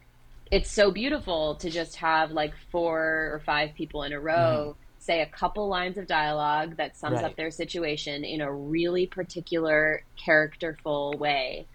[0.51, 4.79] it's so beautiful to just have like four or five people in a row mm-hmm.
[4.99, 7.25] say a couple lines of dialogue that sums Right.
[7.25, 11.67] up their situation in a really particular characterful way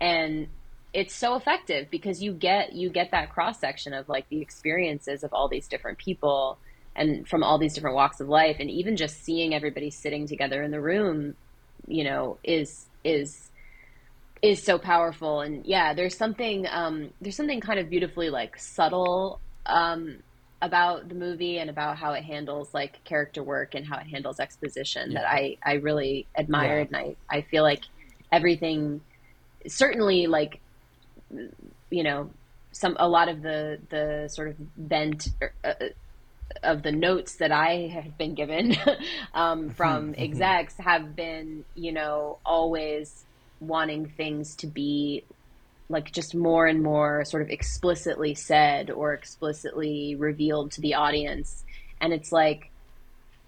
[0.00, 0.48] and
[0.92, 5.22] it's so effective because you get you get that cross section of like the experiences
[5.24, 6.58] of all these different people
[6.96, 10.62] and from all these different walks of life and even just seeing everybody sitting together
[10.62, 11.34] in the room
[11.86, 13.50] you know is is
[14.42, 15.40] is so powerful.
[15.40, 20.18] And yeah there's something um there's something kind of beautifully like subtle um
[20.62, 24.40] about the movie and about how it handles like character work and how it handles
[24.40, 27.82] exposition that I I really admired and I I feel like
[28.32, 29.02] everything
[29.66, 30.60] certainly like
[31.90, 32.30] you know
[32.72, 35.28] some a lot of the the sort of bent
[35.64, 35.72] uh,
[36.62, 38.76] of the notes that I have been given
[39.34, 43.24] um, from execs have been you know always
[43.60, 45.26] wanting things to be
[45.88, 51.64] like just more and more sort of explicitly said or explicitly revealed to the audience
[52.00, 52.72] and it's like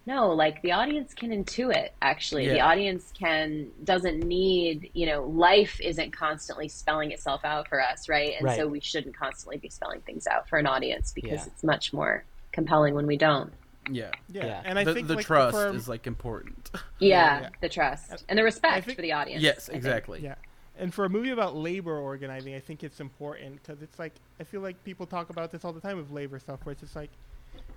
[0.07, 2.49] no, like the audience can intuit actually.
[2.49, 8.09] The audience can doesn't need, you know, life isn't constantly spelling itself out for us,
[8.09, 8.33] right?
[8.41, 8.57] And Right.
[8.57, 11.53] so we shouldn't constantly be spelling things out for an audience because Yeah.
[11.53, 12.27] it's much more
[12.59, 13.53] compelling when we don't.
[13.91, 14.11] Yeah.
[14.29, 14.63] Yeah, Yeah.
[14.65, 16.71] and I the think the like, trust for- is like important.
[16.99, 17.49] Yeah, yeah.
[17.61, 19.43] the trust and the respect think- for the audience.
[19.43, 20.21] yes, exactly.
[20.21, 20.35] Yeah.
[20.77, 24.45] And for a movie about labor organizing, I think it's important because it's like I
[24.45, 26.97] feel like people talk about this all the time with labor stuff, where it's just
[26.97, 27.11] like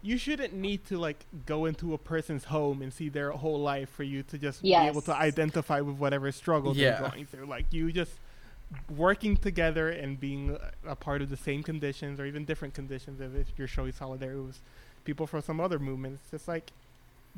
[0.03, 3.90] you shouldn't need to like go into a person's home and see their whole life
[3.90, 6.99] for you to just be able to identify with whatever struggles Yeah.
[6.99, 7.45] they're going through.
[7.45, 8.14] Like you just
[8.95, 10.57] working together and being
[10.88, 13.19] a part of the same conditions or even different conditions.
[13.22, 14.61] If if you're showing solidarity with
[15.03, 16.72] people from some other movements, just like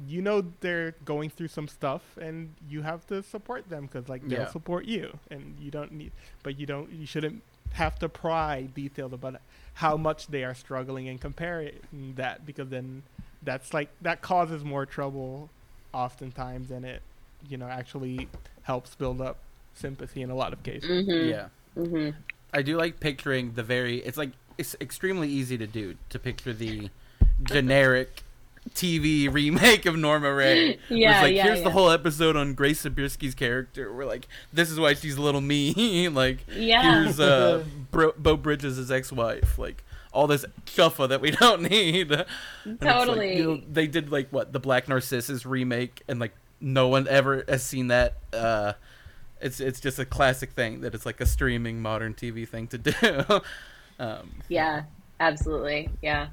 [0.07, 4.27] you know they're going through some stuff and you have to support them because like
[4.27, 4.47] they'll Yeah.
[4.49, 6.11] support you and you don't need
[6.41, 7.43] but you don't you shouldn't
[7.73, 9.35] have to pry detailed about
[9.75, 11.73] how much they are struggling and comparing
[12.15, 13.03] that because then
[13.43, 15.51] that's like that causes more trouble
[15.93, 17.03] oftentimes than it
[17.47, 18.27] you know actually
[18.63, 19.37] helps build up
[19.73, 21.29] sympathy in a lot of cases Mm-hmm.
[21.29, 21.47] Yeah.
[21.77, 22.17] Mm-hmm.
[22.53, 23.97] I do like picturing the very.
[23.99, 26.89] It's like it's extremely easy to do to picture the
[27.43, 28.21] generic
[28.75, 30.77] TV remake of Norma Rae.
[30.87, 31.63] Where Yeah, it's like yeah, here's yeah.
[31.65, 33.91] the whole episode on Grace Zabriskie's character.
[33.91, 36.13] We're like, this is why she's a little mean.
[36.15, 37.01] like, Yeah.
[37.03, 39.57] here's uh, Bro- Beau Bridges' ex-wife.
[39.57, 39.83] Like
[40.13, 42.11] all this chuffa that we don't need.
[42.11, 42.25] And
[42.65, 43.37] it's like, Totally.
[43.37, 47.43] you know, they did like what the Black Narcissus remake, and like no one ever
[47.49, 48.13] has seen that.
[48.31, 48.73] Uh,
[49.43, 52.77] it's it's just a classic thing that it's like a streaming modern TV thing to
[52.77, 52.93] do.
[53.99, 54.83] um, Yeah,
[55.19, 55.89] absolutely.
[56.01, 56.27] Yeah.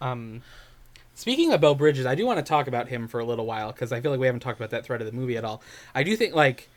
[0.00, 0.42] Um,
[1.14, 3.70] speaking of Beau Bridges, I do want to talk about him for a little while
[3.70, 5.62] because I feel like we haven't talked about that thread of the movie at all.
[5.94, 6.70] I do think like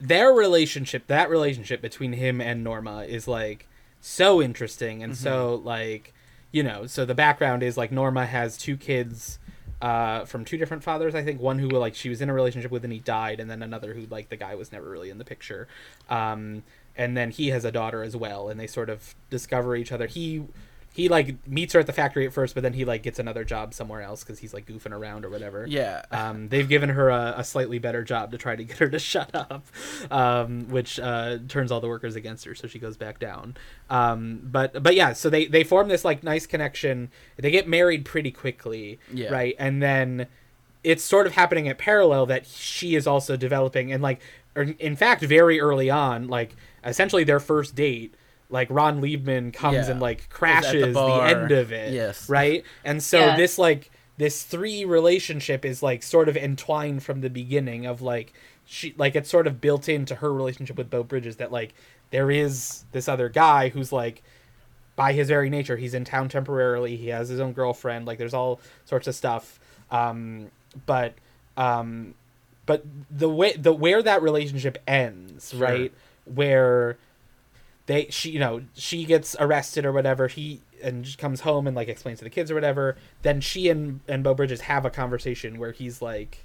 [0.00, 3.68] their relationship, that relationship between him and Norma, is like
[4.00, 6.14] so interesting and so like
[6.50, 6.86] you know.
[6.86, 9.38] So the background is like Norma has two kids.
[9.80, 12.70] Uh, from two different fathers, I think one who like she was in a relationship
[12.70, 15.18] with and he died, and then another who like the guy was never really in
[15.18, 15.68] the picture.
[16.10, 16.62] Um,
[16.96, 20.06] and then he has a daughter as well, and they sort of discover each other.
[20.06, 20.44] He
[20.92, 23.44] he like meets her at the factory at first, but then he like gets another
[23.44, 25.64] job somewhere else because he's like goofing around or whatever.
[25.68, 28.88] yeah, Um, they've given her a, a slightly better job to try to get her
[28.88, 29.64] to shut up,
[30.10, 33.56] um, which uh, turns all the workers against her, so she goes back down.
[33.88, 37.10] Um, but but yeah, so they they form this like nice connection.
[37.36, 39.30] They get married pretty quickly, Yeah.
[39.30, 39.54] right?
[39.58, 40.26] And then
[40.82, 44.20] it's sort of happening at parallel that she is also developing and like
[44.56, 48.14] or in fact very early on like essentially their first date
[48.50, 49.90] like ron leibman comes Yeah.
[49.92, 52.28] and like Is at the crashes the, end of it Yes.
[52.28, 53.36] right and so Yeah.
[53.36, 58.32] this like this three relationship is like sort of entwined from the beginning of like
[58.66, 61.72] she like it's sort of built into her relationship with beau bridges that like
[62.10, 64.22] there is this other guy who's like
[64.96, 68.34] by his very nature he's in town temporarily he has his own girlfriend like there's
[68.34, 69.58] all sorts of stuff
[69.90, 70.50] um
[70.86, 71.14] but
[71.56, 72.14] um
[72.66, 75.60] but the way the where that relationship ends Sure.
[75.60, 75.92] right
[76.26, 76.96] where
[77.90, 81.74] they she you know she gets arrested or whatever he and just comes home and
[81.76, 84.90] like explains to the kids or whatever then she and and beau bridges have a
[84.90, 86.44] conversation where he's like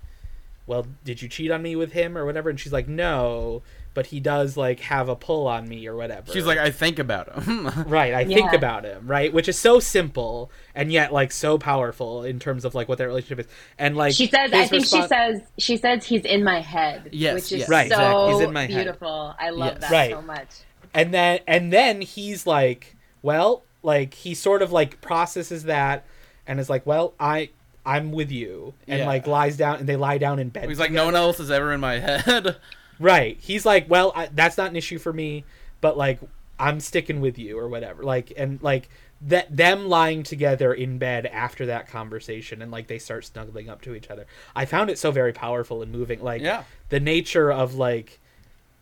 [0.68, 3.62] well did you cheat on me with him or whatever and she's like no
[3.94, 6.98] but he does like have a pull on me or whatever she's like, I think
[7.00, 7.68] about him.
[7.88, 12.24] right i think about him right which is so simple and yet like so powerful
[12.24, 15.02] in terms of like what their relationship is and like She says, I think respon-
[15.04, 17.10] she says, she says he's in my head.
[17.12, 17.70] Yes, which is yes.
[17.70, 18.34] Right, so exactly.
[18.34, 18.84] He's in my head.
[18.84, 19.36] beautiful.
[19.40, 19.82] I love Yes.
[19.82, 20.12] that Right.
[20.12, 20.50] so much.
[20.96, 26.04] And then and then he's like well like he sort of like processes that
[26.48, 27.50] and is like well i
[27.86, 29.06] i'm with you and Yeah.
[29.06, 31.52] like lies down and they lie down in bed He's like, no one else is
[31.52, 32.56] ever in my head.
[33.00, 35.44] right he's like well I, that's not an issue for me
[35.82, 36.20] but like
[36.58, 38.90] i'm sticking with you or whatever like and like
[39.22, 43.82] that them lying together in bed after that conversation and like they start snuggling up
[43.82, 46.64] to each other i found it so very powerful and moving like Yeah.
[46.90, 48.20] the nature of like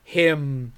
[0.03, 0.73] him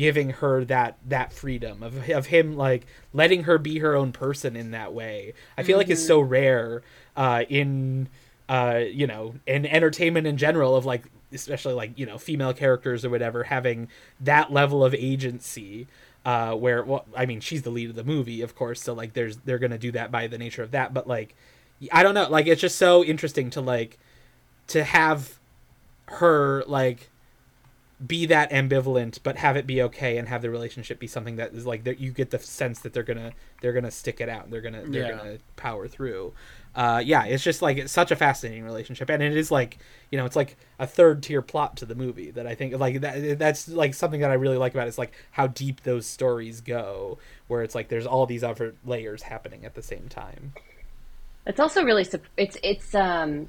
[0.00, 4.56] giving her that that freedom of of him like letting her be her own person
[4.56, 5.34] in that way.
[5.58, 6.80] I feel like is so rare
[7.18, 8.08] uh in
[8.48, 11.04] uh you know in entertainment in general of like
[11.34, 15.86] especially like you know female characters or whatever having that level of agency
[16.24, 19.12] uh where well I mean she's the lead of the movie of course so like
[19.12, 21.34] there's they're going to do that by the nature of that but like
[21.92, 23.98] I don't know like it's just so interesting to like
[24.68, 25.38] to have
[26.06, 27.10] her like
[28.06, 31.52] be that ambivalent but have it be okay and have the relationship be something that
[31.52, 34.50] is like that you get the sense that they're gonna they're gonna stick it out
[34.50, 35.16] they're gonna they're Yeah.
[35.18, 36.32] gonna power through
[36.74, 39.78] uh yeah it's just like it's such a fascinating relationship and it is like
[40.10, 43.00] you know it's like a third tier plot to the movie that i think like
[43.02, 46.06] that that's like something that i really like about it is like how deep those
[46.06, 47.18] stories go
[47.48, 50.52] where it's like there's all these other layers happening at the same time
[51.46, 53.48] It's also really sup- it's it's um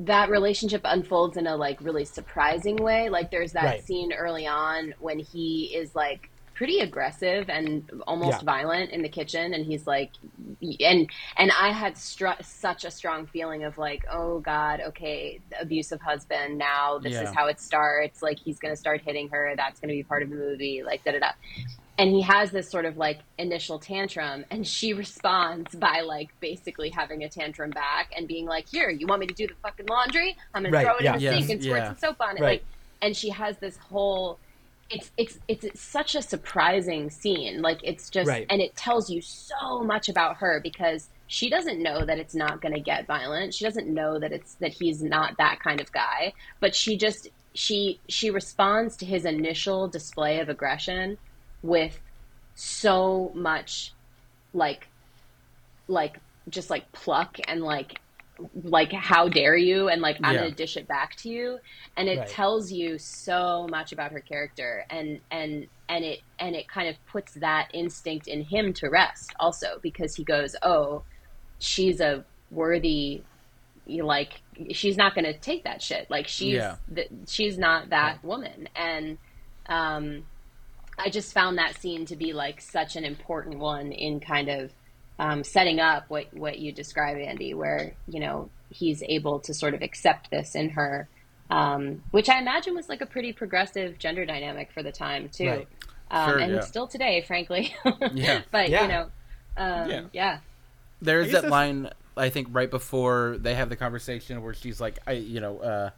[0.00, 3.08] that relationship unfolds in a like really surprising way.
[3.08, 3.82] Like there's that Right.
[3.84, 8.44] scene early on when he is like pretty aggressive and almost Yeah.
[8.44, 10.12] violent in the kitchen and he's like
[10.80, 16.00] and and I had str- such a strong feeling of like oh god okay abusive
[16.00, 17.24] husband now this Yeah.
[17.24, 20.02] is how it starts like he's going to start hitting her that's going to be
[20.02, 21.30] part of the movie like da da da
[21.98, 26.90] and he has this sort of like initial tantrum and she responds by like basically
[26.90, 29.86] having a tantrum back and being like here you want me to do the fucking
[29.86, 31.12] laundry i'm gonna Right, throw it yeah.
[31.14, 31.86] in the Yes, sink and squirt yeah.
[31.88, 32.48] some soap on it Right.
[32.48, 32.64] like
[33.02, 34.38] and she has this whole
[34.90, 38.46] it's it's it's, it's such a surprising scene like it's just Right.
[38.50, 42.60] and it tells you so much about her because she doesn't know that it's not
[42.62, 45.90] going to get violent she doesn't know that it's that he's not that kind of
[45.92, 51.18] guy but she just she she responds to his initial display of aggression
[51.66, 52.00] with
[52.54, 53.94] so much
[54.52, 54.88] like
[55.88, 56.18] like
[56.48, 57.98] just like pluck and like
[58.64, 60.40] like how dare you and like i'm Yeah.
[60.42, 61.58] gonna dish it back to you
[61.96, 62.28] and it Right.
[62.28, 66.96] tells you so much about her character and and and it and it kind of
[67.10, 71.04] puts that instinct in him to rest also because he goes oh
[71.58, 73.26] she's a worthy
[73.86, 76.76] like she's not to take that shit like she's Yeah.
[76.94, 79.18] th- she's not that woman and
[79.68, 80.24] um
[80.98, 84.72] i just found that scene to be like such an important one in kind of
[85.18, 89.72] um, setting up what what you describe andy where you know he's able to sort
[89.74, 91.08] of accept this in her
[91.50, 95.48] um, which i imagine was like a pretty progressive gender dynamic for the time too
[95.48, 95.68] Right.
[96.10, 96.60] um, Sure, and yeah.
[96.60, 97.74] still today frankly
[98.12, 98.42] Yeah.
[98.50, 98.82] but Yeah.
[98.82, 99.02] you know
[99.56, 100.02] um, Yeah.
[100.12, 100.38] yeah
[101.00, 104.98] There's that that's- line I think right before they have the conversation where she's like,
[105.06, 105.90] I you know, uh,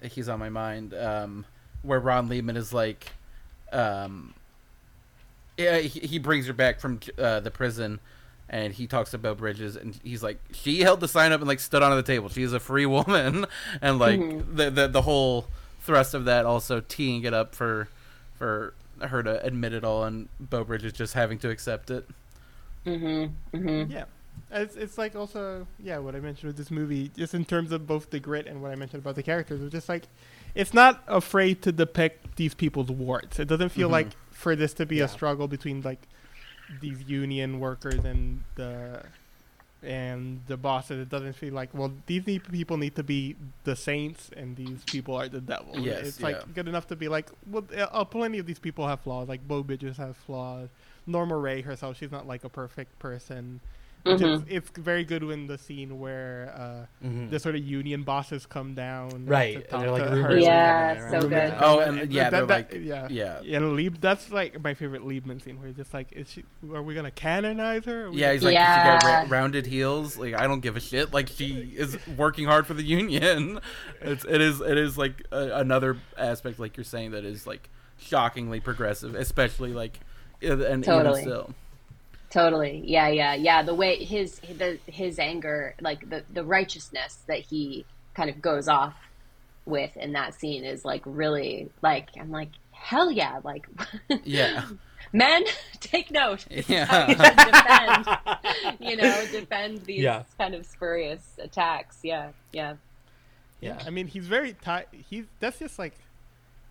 [0.00, 0.94] he's on my mind.
[0.94, 1.44] Um,
[1.82, 3.08] where Ron Leibman is like,
[3.72, 4.34] um,
[5.56, 8.00] yeah, he, he brings her back from uh, the prison.
[8.52, 11.60] And he talks about Bridges, and he's like, she held the sign up and like
[11.60, 12.28] stood on the table.
[12.28, 13.46] She's a free woman,
[13.80, 14.56] and like Mm-hmm.
[14.56, 15.46] the, the the whole
[15.82, 17.86] thrust of that also teeing it up for
[18.34, 22.08] for her to admit it all, and Beau Bridges just having to accept it.
[22.86, 24.04] mm-hmm mm-hmm Yeah.
[24.52, 27.86] It's, it's like also yeah what I mentioned with this movie just in terms of
[27.86, 30.08] both the grit and what I mentioned about the characters it's just like
[30.54, 33.38] it's not afraid to depict these people's warts.
[33.38, 33.92] It doesn't feel Mhm.
[33.92, 35.04] like for this to be Yeah.
[35.04, 36.00] a struggle between like
[36.80, 39.02] these union workers and the
[39.82, 41.00] and the bosses.
[41.00, 44.84] It doesn't feel like well these need, people need to be the saints and these
[44.84, 45.78] people are the devil.
[45.78, 49.00] Yes, it's like good enough to be like well uh, plenty of these people have
[49.00, 49.28] flaws.
[49.28, 50.68] Like Beau Bridges has flaws.
[51.06, 53.60] Norma Rae herself she's not like a perfect person
[54.02, 54.44] which is, Mhm.
[54.48, 56.52] it's very good when the scene where
[57.02, 57.30] uh, Mhm.
[57.30, 60.28] the sort of union bosses come down, Right, to and they're, like, to her.
[60.30, 61.54] are Yeah, coming so good.
[61.60, 63.56] Oh, and yeah, that- they're that- like, yeah, yeah.
[63.56, 66.44] And Leib, that's like my favorite Leibman scene where he's just like, is she?
[66.72, 68.08] Are we gonna canonize her?
[68.12, 70.16] Yeah, he's gonna- like, she got ra- rounded heels.
[70.16, 71.12] Like, I don't give a shit.
[71.12, 73.60] Like, she is working hard for the union.
[74.02, 77.68] It's it is it is like a, another aspect, like you're saying, that is like
[77.98, 80.00] shockingly progressive, especially like,
[80.42, 81.20] and Totally.
[81.20, 81.54] even still.
[82.30, 82.82] Totally.
[82.84, 83.62] Yeah, yeah, yeah.
[83.62, 87.84] The way his the his anger, like the the righteousness that he
[88.14, 88.94] kind of goes off
[89.66, 93.66] with in that scene is like really like I'm like hell yeah, like
[94.24, 94.64] Yeah.
[95.12, 95.42] men
[95.80, 96.46] take note.
[96.68, 97.08] Yeah.
[97.08, 100.22] you defend, you know, defend these Yeah.
[100.38, 101.98] kind of spurious attacks.
[102.04, 102.74] Yeah, yeah.
[103.60, 103.78] Yeah.
[103.84, 104.86] I mean, he's very tight.
[104.92, 105.94] He's that's just like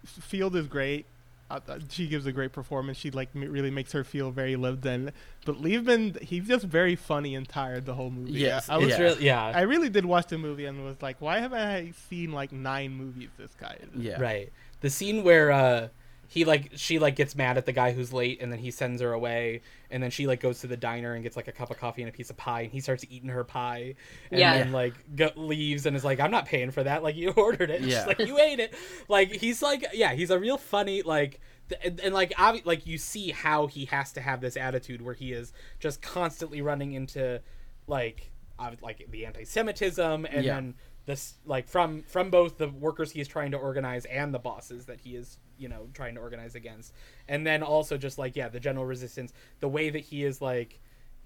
[0.05, 1.05] Field is great.
[1.49, 1.59] Uh,
[1.89, 2.97] she gives a great performance.
[2.97, 5.11] She like m- really makes her feel very lived in.
[5.45, 8.33] But Leibman, he's just very funny and tired the whole movie.
[8.33, 8.99] Yes, I was Yeah.
[9.01, 9.43] really yeah.
[9.55, 12.91] I really did watch the movie and was like, why haven't I seen like nine
[12.91, 13.77] movies this guy?
[13.81, 14.01] is in?
[14.01, 14.21] Yeah.
[14.21, 14.51] Right.
[14.81, 15.87] The scene where uh
[16.27, 19.01] he like she like gets mad at the guy who's late and then he sends
[19.01, 21.71] her away and then she like goes to the diner and gets like a cup
[21.71, 23.95] of coffee and a piece of pie and he starts eating her pie
[24.31, 24.57] and Yeah.
[24.59, 27.69] then like go- leaves and is like I'm not paying for that like you ordered
[27.69, 27.81] it.
[27.81, 27.99] Yeah.
[27.99, 28.73] She's like you ate it.
[29.07, 31.39] Like he's like yeah, he's a real funny like
[31.69, 35.01] th- and, and like obvi- like you see how he has to have this attitude
[35.01, 37.41] where he is just constantly running into
[37.87, 40.55] like ob- like the anti-Semitism and Yeah.
[40.55, 40.75] then
[41.05, 44.85] this like from from both the workers he is trying to organize and the bosses
[44.85, 46.93] that he is you know trying to organize against
[47.27, 50.79] and then also just like yeah the general resistance the way that he is like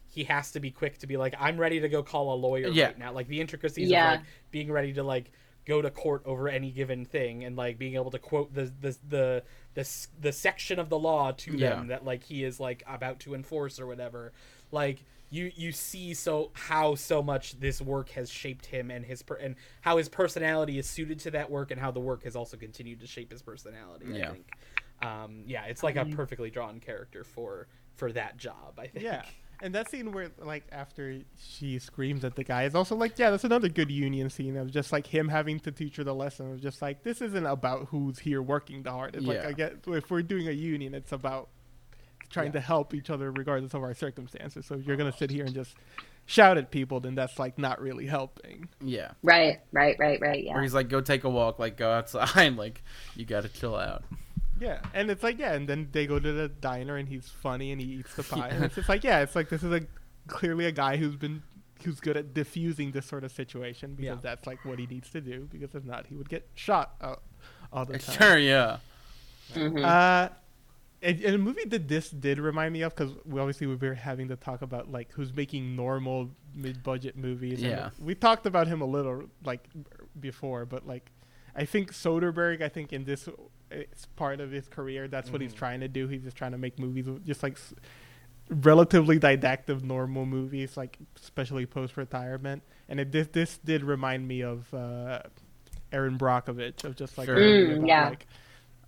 [0.10, 2.68] he has to be quick to be like i'm ready to go call a lawyer
[2.68, 2.88] Yeah.
[2.88, 4.14] right now like the intricacies Yeah.
[4.14, 5.32] of like being ready to like
[5.66, 8.98] go to court over any given thing and like being able to quote the the
[9.08, 9.44] the
[9.76, 11.70] the, the section of the law to Yeah.
[11.76, 14.34] them that like he is like about to enforce or whatever
[14.72, 15.04] like
[15.34, 19.36] you you see so how so much this work has shaped him and his per-
[19.36, 22.56] and how his personality is suited to that work and how the work has also
[22.58, 24.32] continued to shape his personality i Yeah.
[24.32, 24.52] think
[25.02, 29.24] um yeah it's like a perfectly drawn character for for that job i think Yeah.
[29.62, 33.30] And that scene where, like, after she screams at the guy is also like, yeah,
[33.30, 36.52] that's another good union scene of just like him having to teach her the lesson
[36.52, 39.26] of just like this isn't about who's here working the hardest.
[39.26, 39.48] Like, Yeah.
[39.48, 41.48] I get if we're doing a union, it's about
[42.34, 42.52] trying Yeah.
[42.54, 44.66] to help each other regardless of our circumstances.
[44.66, 45.76] So if you're gonna sit here and just
[46.26, 48.68] shout at people, then that's like not really helping.
[48.82, 49.12] Yeah.
[49.22, 50.44] Right, right, right, right.
[50.44, 50.54] Yeah.
[50.54, 52.84] Where he's like, go take a walk, like go outside, like
[53.16, 54.04] you got to chill out.
[54.60, 57.72] Yeah, and it's like yeah, and then they go to the diner and he's funny
[57.72, 59.82] and he eats the pie, and it's just like yeah, it's like this is a
[60.28, 61.44] clearly a guy who's been
[61.84, 64.22] who's good at diffusing this sort of situation because Yeah.
[64.22, 67.16] that's like what he needs to do because if not he would get shot uh,
[67.74, 68.16] all the time.
[68.18, 68.78] Sure, yeah.
[69.54, 69.84] Mhm.
[69.84, 70.30] Uh,
[71.04, 73.94] and, and a movie that this did remind me of because we obviously we were
[73.94, 77.62] having to talk about like who's making normal mid-budget movies.
[77.62, 77.90] and Yeah.
[78.00, 79.68] we talked about him a little like
[80.20, 81.12] before, but like
[81.56, 83.30] I think Soderbergh, I think in this
[83.70, 85.08] it's part of his career.
[85.08, 85.58] That's what he's Mhm.
[85.58, 86.08] trying to do.
[86.08, 87.74] He's just trying to make movies just like s-
[88.50, 92.64] relatively didactic, normal movies, like especially post retirement.
[92.90, 95.22] And it this this did remind me of uh,
[95.92, 97.38] Erin Brockovich of just like Sure.
[97.38, 98.10] Mm, about, yeah.
[98.10, 98.28] like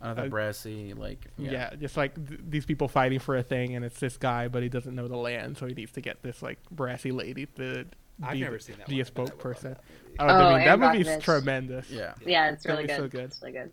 [0.06, 1.76] Another Uh, brassy, like yeah, yeah.
[1.76, 4.70] just like th- these people fighting for a thing, and it's this guy, but he
[4.70, 7.86] doesn't know the land, so he needs to get this like brassy lady to
[8.24, 8.88] I've be, never seen that.
[8.88, 9.62] be one, a would love spokesperson.
[9.62, 10.16] that movie.
[10.20, 11.22] Oh, Oh, I mean, that movie's Brockovich.
[11.24, 11.90] tremendous.
[11.90, 12.14] Yeah.
[12.26, 13.12] yeah, it's really That'd be good.
[13.12, 13.26] so good.
[13.32, 13.72] It's really good.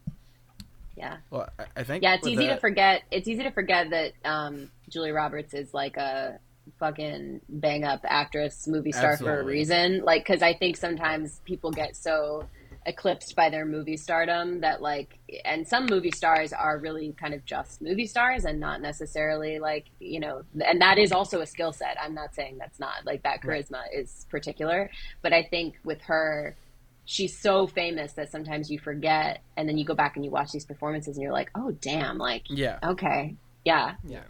[0.97, 1.17] Yeah.
[1.31, 3.03] Well, I, I think Yeah, it's with easy to forget.
[3.11, 6.39] It's easy to forget that um, Julie Roberts is like a
[6.79, 10.03] fucking bang up actress, movie star for a reason.
[10.05, 12.47] Like, because I think sometimes people get so
[12.87, 17.45] eclipsed by their movie stardom that like, and some movie stars are really kind of
[17.45, 21.73] just movie stars and not necessarily like you know, and that is also a skill
[21.73, 21.97] set.
[22.03, 23.65] I'm not saying that's not like that Right.
[23.65, 24.91] charisma is particular,
[25.23, 26.57] but I think with her
[27.05, 30.53] she's so famous that sometimes you forget and then you go back and you watch
[30.53, 32.79] these performances and you're like oh damn like Yeah.
[32.85, 33.35] okay
[33.65, 34.21] yeah Yeah.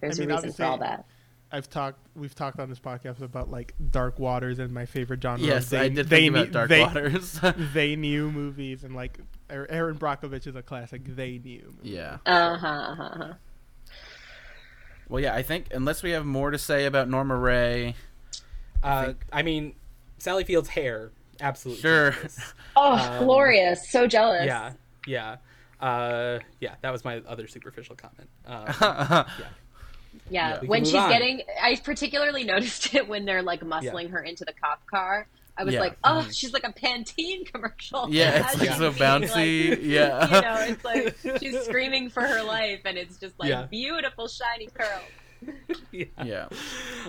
[0.00, 1.04] there's I mean, a reason for all that
[1.54, 5.46] I've talked, we've talked on this podcast about like Dark Waters and my favorite genre.
[5.46, 7.40] Yes, they, I did they think knew- about Dark they, Waters.
[7.74, 9.18] they knew movies, and like
[9.48, 11.02] Erin Erin Brockovich is a classic.
[11.04, 11.72] They knew.
[11.76, 11.90] movie.
[11.90, 12.18] yeah.
[12.26, 13.32] uh-huh, uh-huh, uh-huh.
[15.08, 15.34] Well, yeah.
[15.34, 17.94] I think unless we have more to say about Norma Rae,
[18.82, 19.74] Uh, think- I mean,
[20.18, 21.82] Sally Field's hair, absolutely.
[21.82, 22.10] Sure.
[22.12, 22.54] genius.
[22.76, 24.72] oh Um, glorious so jealous Yeah,
[25.06, 25.36] yeah,
[25.80, 26.74] uh, yeah.
[26.80, 28.28] That was my other superficial comment.
[28.46, 28.66] Um,
[29.38, 29.46] yeah.
[30.30, 31.10] Yeah, yeah when she's on.
[31.10, 35.26] getting i particularly noticed it when they're like muscling her into the cop car
[35.56, 35.80] i was Yeah.
[35.80, 36.34] like oh Mhm.
[36.36, 39.70] she's like a pantene commercial Yeah, it's like she's so bouncy.
[39.70, 40.34] like, yeah.
[40.34, 43.62] you know it's like she's screaming for her life and it's just like Yeah.
[43.66, 45.02] beautiful shiny curls
[45.92, 46.04] yeah.
[46.24, 46.48] yeah.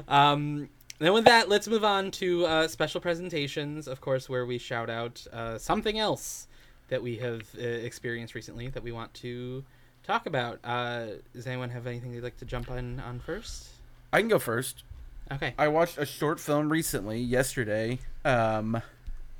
[0.07, 0.69] Um,
[0.99, 4.89] then with that, let's move on to uh, special presentations, of course, where we shout
[4.89, 6.47] out uh, something else
[6.89, 9.63] that we have uh, experienced recently that we want to
[10.05, 10.59] talk about.
[10.63, 13.67] Uh, does anyone have anything they'd like to jump on on first?
[14.13, 14.83] I can go first.
[15.31, 15.53] Okay.
[15.57, 18.81] I watched a short film recently, yesterday, um,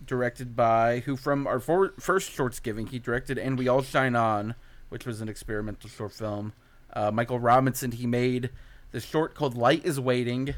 [0.05, 2.87] directed by who from our for, first shorts giving.
[2.87, 4.55] He directed "And We All Shine On,"
[4.89, 6.53] which was an experimental short film.
[6.91, 7.91] Uh, Michael Robinson.
[7.91, 8.49] He made
[8.91, 10.55] the short called "Light Is Waiting,"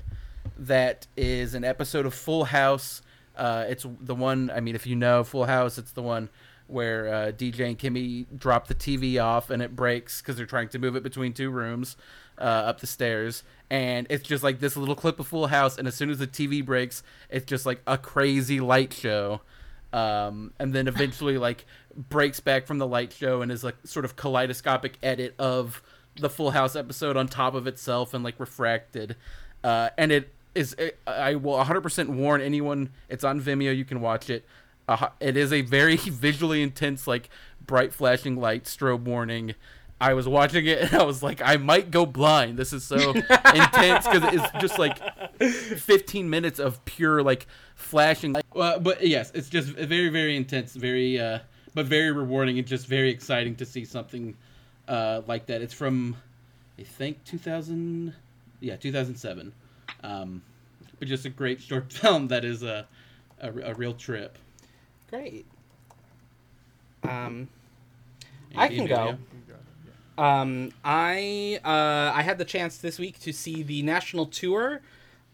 [0.58, 3.02] that is an episode of Full House.
[3.36, 4.50] Uh, it's the one.
[4.50, 6.30] I mean, if you know Full House, it's the one
[6.68, 10.70] where uh, DJ and Kimmy drop the TV off and it breaks because they're trying
[10.70, 11.96] to move it between two rooms
[12.38, 13.44] uh, up the stairs.
[13.70, 16.28] And it's just like this little clip of Full House, and as soon as the
[16.28, 19.42] TV breaks, it's just like a crazy light show.
[19.92, 21.66] Um, and then eventually, like,
[21.96, 25.82] breaks back from the light show and is like sort of kaleidoscopic edit of
[26.16, 29.16] the Full House episode on top of itself and like refracted.
[29.64, 30.76] Uh, and it is,
[31.06, 34.46] I will 100% warn anyone, it's on Vimeo, you can watch it.
[34.88, 37.30] Uh, it is a very visually intense, like
[37.66, 39.56] bright flashing light strobe warning.
[40.00, 42.58] I was watching it and I was like, I might go blind.
[42.58, 45.00] This is so intense because it's just like
[45.40, 48.34] 15 minutes of pure like flashing.
[48.34, 48.46] Light.
[48.54, 51.40] Well, but yes, it's just very, very intense, very, uh,
[51.74, 54.36] but very rewarding and just very exciting to see something
[54.88, 55.62] uh, like that.
[55.62, 56.16] It's from,
[56.78, 58.14] I think, 2000,
[58.60, 59.52] yeah, 2007.
[60.04, 60.44] Um,
[61.00, 62.88] but just a great short film that is a,
[63.42, 64.38] a, a real trip.
[65.10, 65.46] Great.
[67.04, 67.48] Um,
[68.56, 69.18] I can maybe, go.
[70.18, 70.40] yeah?
[70.40, 74.82] Um, I uh, I had the chance this week to see the national tour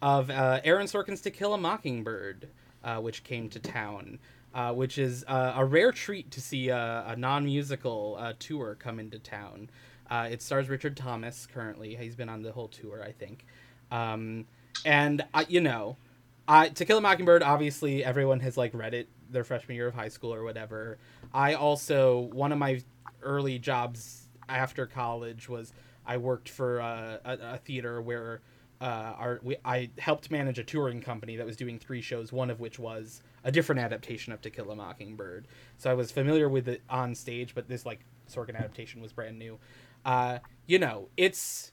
[0.01, 2.49] of uh, Aaron Sorkin's To Kill a Mockingbird,
[2.83, 4.19] uh, which came to town,
[4.53, 8.99] uh, which is uh, a rare treat to see a, a non-musical uh, tour come
[8.99, 9.69] into town.
[10.11, 11.95] Uh, it stars Richard Thomas currently.
[11.95, 13.45] He's been on the whole tour, I think.
[13.89, 14.45] Um,
[14.85, 15.95] and I, you know,
[16.47, 19.95] I, To Kill a Mockingbird, obviously everyone has like read it their freshman year of
[19.95, 20.97] high school or whatever.
[21.33, 22.81] I also one of my
[23.21, 25.73] early jobs after college was
[26.05, 28.41] I worked for uh, a, a theater where
[28.81, 32.49] uh, our we, I helped manage a touring company that was doing three shows, one
[32.49, 35.47] of which was a different adaptation of To Kill a Mockingbird.
[35.77, 39.39] So I was familiar with it on stage, but this like Sorkin adaptation was brand
[39.39, 39.57] new.
[40.03, 41.71] Uh, you know, it's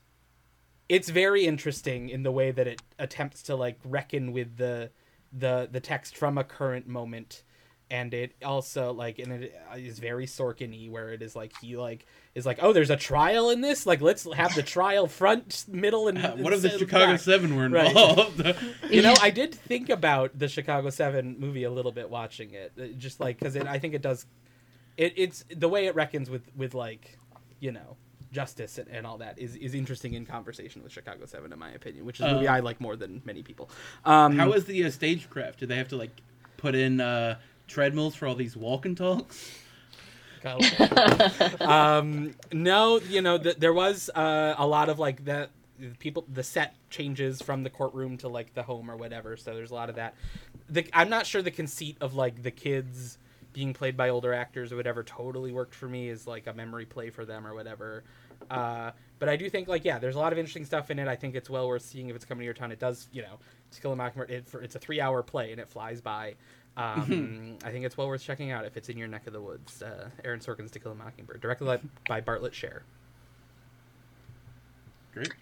[0.88, 4.90] it's very interesting in the way that it attempts to like reckon with the
[5.32, 7.42] the the text from a current moment
[7.90, 12.06] and it also like and it is very Sorkin-y where it is like he like
[12.34, 16.06] is like oh there's a trial in this like let's have the trial front middle
[16.08, 17.20] and what if the Chicago back.
[17.20, 17.88] Seven were Right.
[17.88, 18.46] involved?
[18.90, 22.72] you know I did think about the Chicago 7 movie a little bit watching it
[22.80, 24.26] uh, just like cuz I think it does
[24.96, 27.18] it it's the way it reckons with with like
[27.58, 27.96] you know
[28.32, 31.70] justice and, and all that is is interesting in conversation with Chicago 7 in my
[31.70, 33.68] opinion which is a movie Uh, I like more than many people
[34.04, 35.58] um How is the uh, stagecraft?
[35.58, 36.12] Do they have to like
[36.56, 37.38] put in uh,
[37.70, 39.50] treadmills for all these walk and talks?
[41.60, 45.50] um, no, you know, th- there was uh, a lot of like that
[45.98, 49.70] people the set changes from the courtroom to like the home or whatever so there's
[49.70, 50.14] a lot of that.
[50.68, 53.18] The, i'm not sure the conceit of like the kids
[53.52, 56.86] being played by older actors or whatever totally worked for me as like a memory
[56.86, 58.04] play for them or whatever.
[58.50, 61.08] Uh, but i do think like yeah there's a lot of interesting stuff in it.
[61.08, 62.72] I think it's well worth seeing if it's coming to your town.
[62.72, 63.38] It does you know
[63.72, 66.34] to kill a mockingbird it, for, it's a three hour play and it flies by
[66.80, 69.40] um, I think it's well worth checking out if it's in your neck of the
[69.40, 69.82] woods.
[69.82, 72.82] Uh, Aaron Sorkin's To Kill a Mockingbird, directed by, by Bartlett Sher.
[75.12, 75.32] Great.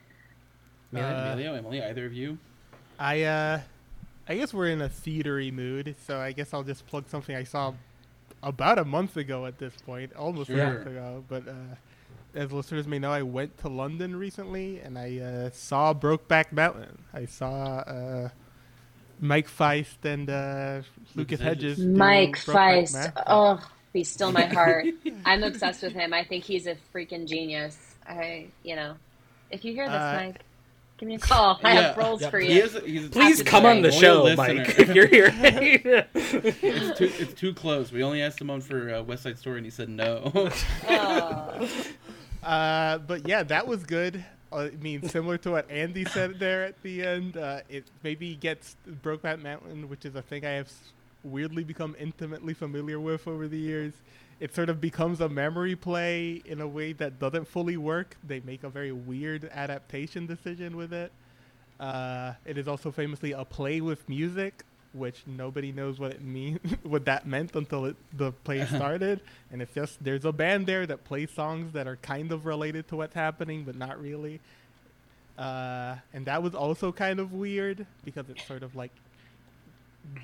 [0.94, 2.38] Uh, Emilio, Emily, either of you?
[2.98, 3.60] I uh,
[4.28, 7.44] I guess we're in a theatery mood, so I guess I'll just plug something I
[7.44, 7.74] saw
[8.42, 11.24] about a month ago at this point, almost a month ago.
[11.28, 11.76] But uh,
[12.34, 16.98] as listeners may know, I went to London recently and I uh, saw Brokeback Mountain.
[17.12, 18.28] I saw uh,
[19.20, 20.82] Mike Faist and uh,
[21.14, 21.78] Lucas Hedges.
[21.78, 22.96] Mike Faist.
[23.26, 23.60] Oh,
[23.92, 24.86] he's still my heart.
[25.24, 26.12] I'm obsessed with him.
[26.12, 27.76] I think he's a freaking genius.
[28.08, 28.94] I, you know,
[29.50, 30.40] if you hear this, Uh, Mike,
[30.98, 31.58] give me a call.
[31.62, 32.30] I have roles Yeah.
[32.30, 32.62] for He you.
[32.62, 34.54] is, he's Please come on the show, listener.
[34.64, 35.34] Mike, if you're here.
[36.14, 37.92] it's too it's too close.
[37.92, 40.32] We only asked him on for uh, West Side Story, and he said no.
[40.88, 41.68] Oh.
[42.42, 44.24] Uh, but yeah, that was good.
[44.52, 48.76] I mean, similar to what Andy said there at the end, uh, it maybe gets
[49.02, 50.72] Brokeback Mountain, which is a thing I have
[51.22, 53.92] weirdly become intimately familiar with over the years.
[54.40, 58.16] It sort of becomes a memory play in a way that doesn't fully work.
[58.26, 61.12] They make a very weird adaptation decision with it.
[61.80, 64.64] Uh, it is also famously a play with music,
[64.98, 69.20] which nobody knows what it mean, what that meant until it, the play started.
[69.52, 72.88] And it's just there's a band there that plays songs that are kind of related
[72.88, 74.40] to what's happening, but not really.
[75.38, 78.90] Uh, and that was also kind of weird because it sort of like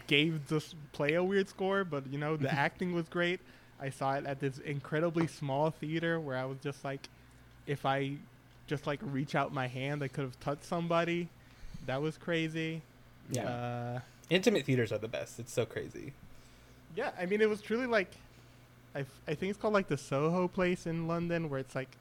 [0.07, 3.41] gave the play a weird score, but you know the acting was great.
[3.81, 7.09] I saw it at this incredibly small theater where I was just like,
[7.67, 8.17] if I
[8.67, 11.29] just like reach out my hand, I could have touched somebody.
[11.87, 12.83] That was crazy.
[13.31, 13.49] yeah.
[13.49, 15.39] Uh, Intimate theaters are the best.
[15.39, 16.13] It's so crazy.
[16.97, 18.11] yeah, I mean, it was truly like,
[18.95, 21.97] I, I think it's called like the Soho place in London, where it's like,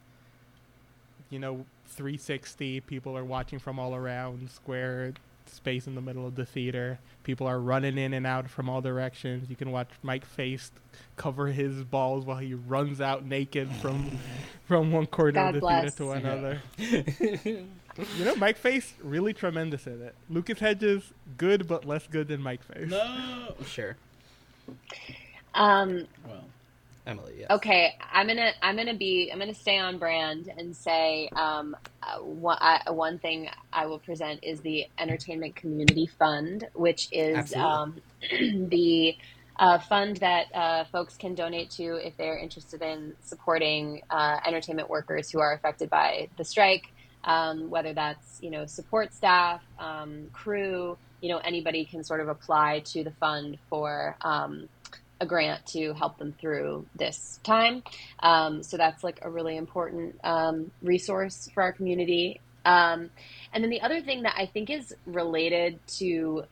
[1.30, 2.82] you know, 360.
[2.82, 5.14] People are watching from all around, square
[5.46, 7.00] space in the middle of the theater.
[7.24, 9.50] People are running in and out from all directions.
[9.50, 10.72] You can watch Mike Faist
[11.18, 14.18] cover his balls while he runs out naked from
[14.68, 15.96] from one corner God of the bless.
[15.96, 16.62] theater to another.
[18.18, 20.16] you know, Mike Faist really tremendous in it.
[20.30, 22.90] Lucas Hedges good, but less good than Mike Faist.
[22.90, 23.56] no.
[23.66, 23.96] Sure.
[25.54, 26.44] Um, Well,
[27.06, 27.50] Emily, yes.
[27.52, 32.20] okay, I'm gonna I'm gonna be I'm gonna stay on brand and say um, uh,
[32.20, 38.02] one, I, one thing I will present is the Entertainment Community Fund, which is um,
[38.32, 39.18] the
[39.60, 44.90] uh, fund that uh, folks can donate to if they're interested in supporting uh, entertainment
[44.90, 46.93] workers who are affected by the strike.
[47.24, 52.28] Um, whether that's you know support staff, um, crew, you know anybody can sort of
[52.28, 54.16] apply to the fund for.
[54.22, 54.70] Um,
[55.22, 57.82] a grant to help them through this time.
[58.20, 62.42] Um, so that's like a really important um, resource for our community.
[62.66, 63.10] Um,
[63.54, 66.44] and then the other thing that I think is related to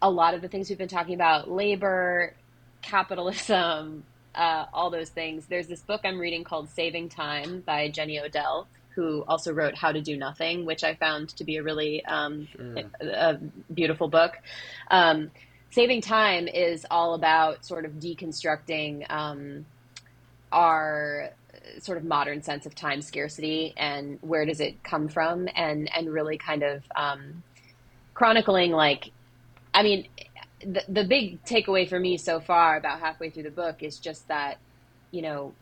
[0.00, 2.34] a lot of the things we've been talking about labor,
[2.82, 4.04] capitalism,
[4.34, 5.46] uh, all those things.
[5.46, 8.68] There's this book I'm reading called Saving Time by Jenny Odell,
[8.98, 12.48] who also wrote How to Do Nothing, which I found to be a really um,
[12.50, 12.78] sure.
[13.00, 13.38] a, a
[13.72, 14.32] beautiful book.
[14.90, 15.30] Um,
[15.70, 19.66] Saving Time is all about sort of deconstructing um,
[20.50, 21.30] our
[21.78, 26.12] sort of modern sense of time scarcity and where does it come from, and and
[26.12, 27.44] really kind of um,
[28.14, 29.12] chronicling like,
[29.72, 30.08] I mean,
[30.60, 34.26] the the big takeaway for me so far, about halfway through the book, is just
[34.26, 34.58] that,
[35.12, 35.52] you know.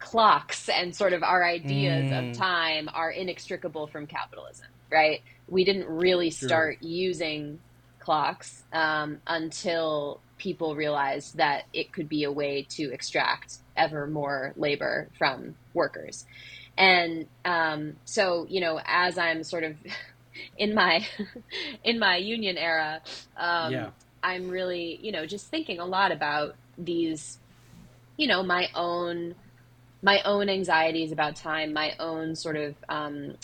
[0.00, 2.18] Clocks and sort of our ideas Mm.
[2.18, 5.20] of time are inextricable from capitalism, right?
[5.50, 6.48] we didn't really Sure.
[6.48, 7.60] start using
[8.00, 14.52] clocks um, until people realized that it could be a way to extract ever more
[14.56, 16.24] labor from workers.
[16.76, 19.76] And um, so, you know, as I'm sort of
[20.56, 21.06] in my
[21.84, 23.00] in my union era,
[23.36, 23.90] um, Yeah.
[24.22, 27.38] I'm really, you know, just thinking a lot about these,
[28.16, 29.34] you know, my own
[30.02, 33.34] my own anxieties about time, my own sort of um,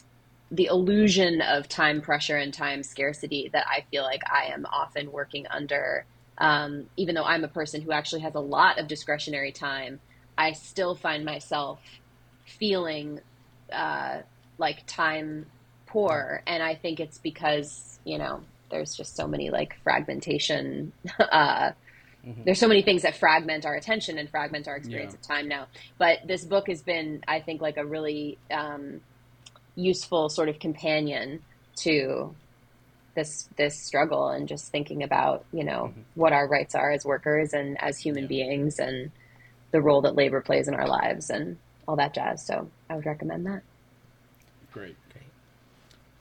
[0.50, 5.10] the illusion of time pressure and time scarcity that I feel like I am often
[5.10, 6.04] working under.
[6.38, 10.00] Um, even though I'm a person who actually has a lot of discretionary time,
[10.36, 11.80] I still find myself
[12.44, 13.20] feeling
[13.72, 14.18] uh,
[14.58, 15.46] like time
[15.86, 20.92] poor, and I think it's because you know there's just so many like fragmentation.
[21.18, 21.72] Uh,
[22.24, 22.44] Mhm.
[22.44, 25.18] There's so many things that fragment our attention and fragment our experience Yeah.
[25.18, 25.68] of time now.
[25.98, 29.00] But this book has been, I think, like a really um,
[29.76, 31.44] useful sort of companion
[31.82, 32.36] to
[33.16, 36.04] this this struggle and just thinking about you know Mhm.
[36.14, 38.28] what our rights are as workers and as human Yeah.
[38.28, 39.12] beings and
[39.72, 42.44] the role that labor plays in our lives and all that jazz.
[42.46, 43.62] So I would recommend that.
[44.72, 44.96] Great.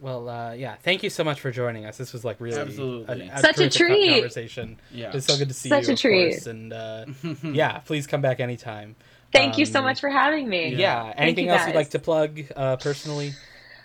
[0.04, 0.76] Well, uh, yeah.
[0.84, 1.96] Thank you so much for joining us.
[1.98, 3.30] This was like really Absolutely.
[3.38, 4.12] Such a terrific co- treat.
[4.16, 4.78] Conversation.
[4.92, 5.12] Yeah.
[5.14, 5.92] It's so good to see Such you.
[5.92, 6.32] a of treat.
[6.32, 7.06] course, And uh,
[7.44, 8.98] yeah, please come back anytime.
[9.32, 10.76] Thank you so Um, much for having me.
[10.76, 11.14] Yeah.
[11.16, 13.32] Anything you else you'd like to plug uh, personally?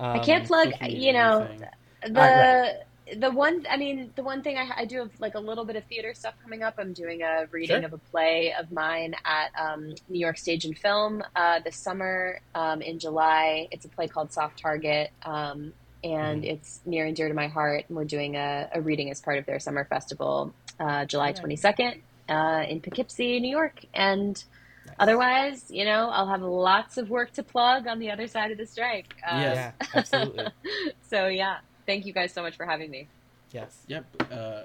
[0.00, 1.68] I Um, can't plug, you know, anything.
[2.14, 2.72] the Uh,
[3.20, 5.76] the one i mean the one thing I, I do have like a little bit
[5.76, 7.86] of theater stuff coming up i'm doing a reading Sure.
[7.86, 12.42] of a play of mine at um, new york stage and film uh, this summer
[12.54, 15.72] um, in july it's a play called soft target um,
[16.04, 16.52] and Mm.
[16.52, 19.38] it's near and dear to my heart and we're doing a, a reading as part
[19.38, 24.44] of their summer festival uh, july 22nd uh, in poughkeepsie new york and
[24.86, 24.96] Nice.
[25.00, 28.58] otherwise you know i'll have lots of work to plug on the other side of
[28.58, 30.46] the strike uh, Yeah, absolutely.
[31.08, 31.56] so yeah
[31.86, 33.08] thank you guys so much for having me
[33.50, 33.78] Yes.
[33.86, 34.60] Yep, uh,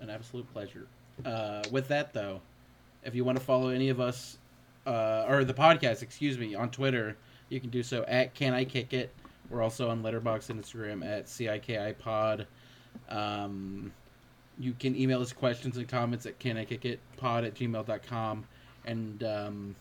[0.00, 0.86] an absolute pleasure.
[1.24, 2.42] Uh, with that, though,
[3.02, 4.36] if you want to follow any of us,
[4.86, 7.16] uh, or the podcast, excuse me, on Twitter,
[7.48, 9.10] you can do so at Cannes I Kick It.
[9.50, 12.46] We're also on Letterboxd and Instagram at CIKIPod.
[13.08, 13.92] Um,
[14.58, 18.44] you can email us questions and comments at can I kick it pod at gmail.com.
[18.84, 19.76] And um,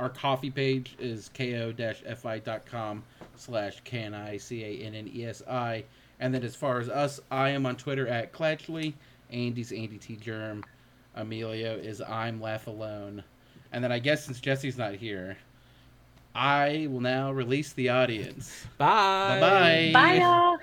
[0.00, 3.02] our Ko-fi page is ko-fi.com
[3.36, 5.84] slash can I C A N N E S I.
[6.20, 8.94] And then as far as us, I am on Twitter at Clatchley.
[9.30, 10.64] Andy's Andy T Germ.
[11.16, 13.22] Emilio is I'm Laugh Alone.
[13.72, 15.36] And then I guess since Jesse's not here,
[16.34, 18.66] I will now release the audience.
[18.76, 19.38] Bye.
[19.40, 19.90] Bye-bye.
[19.92, 20.58] bye y'all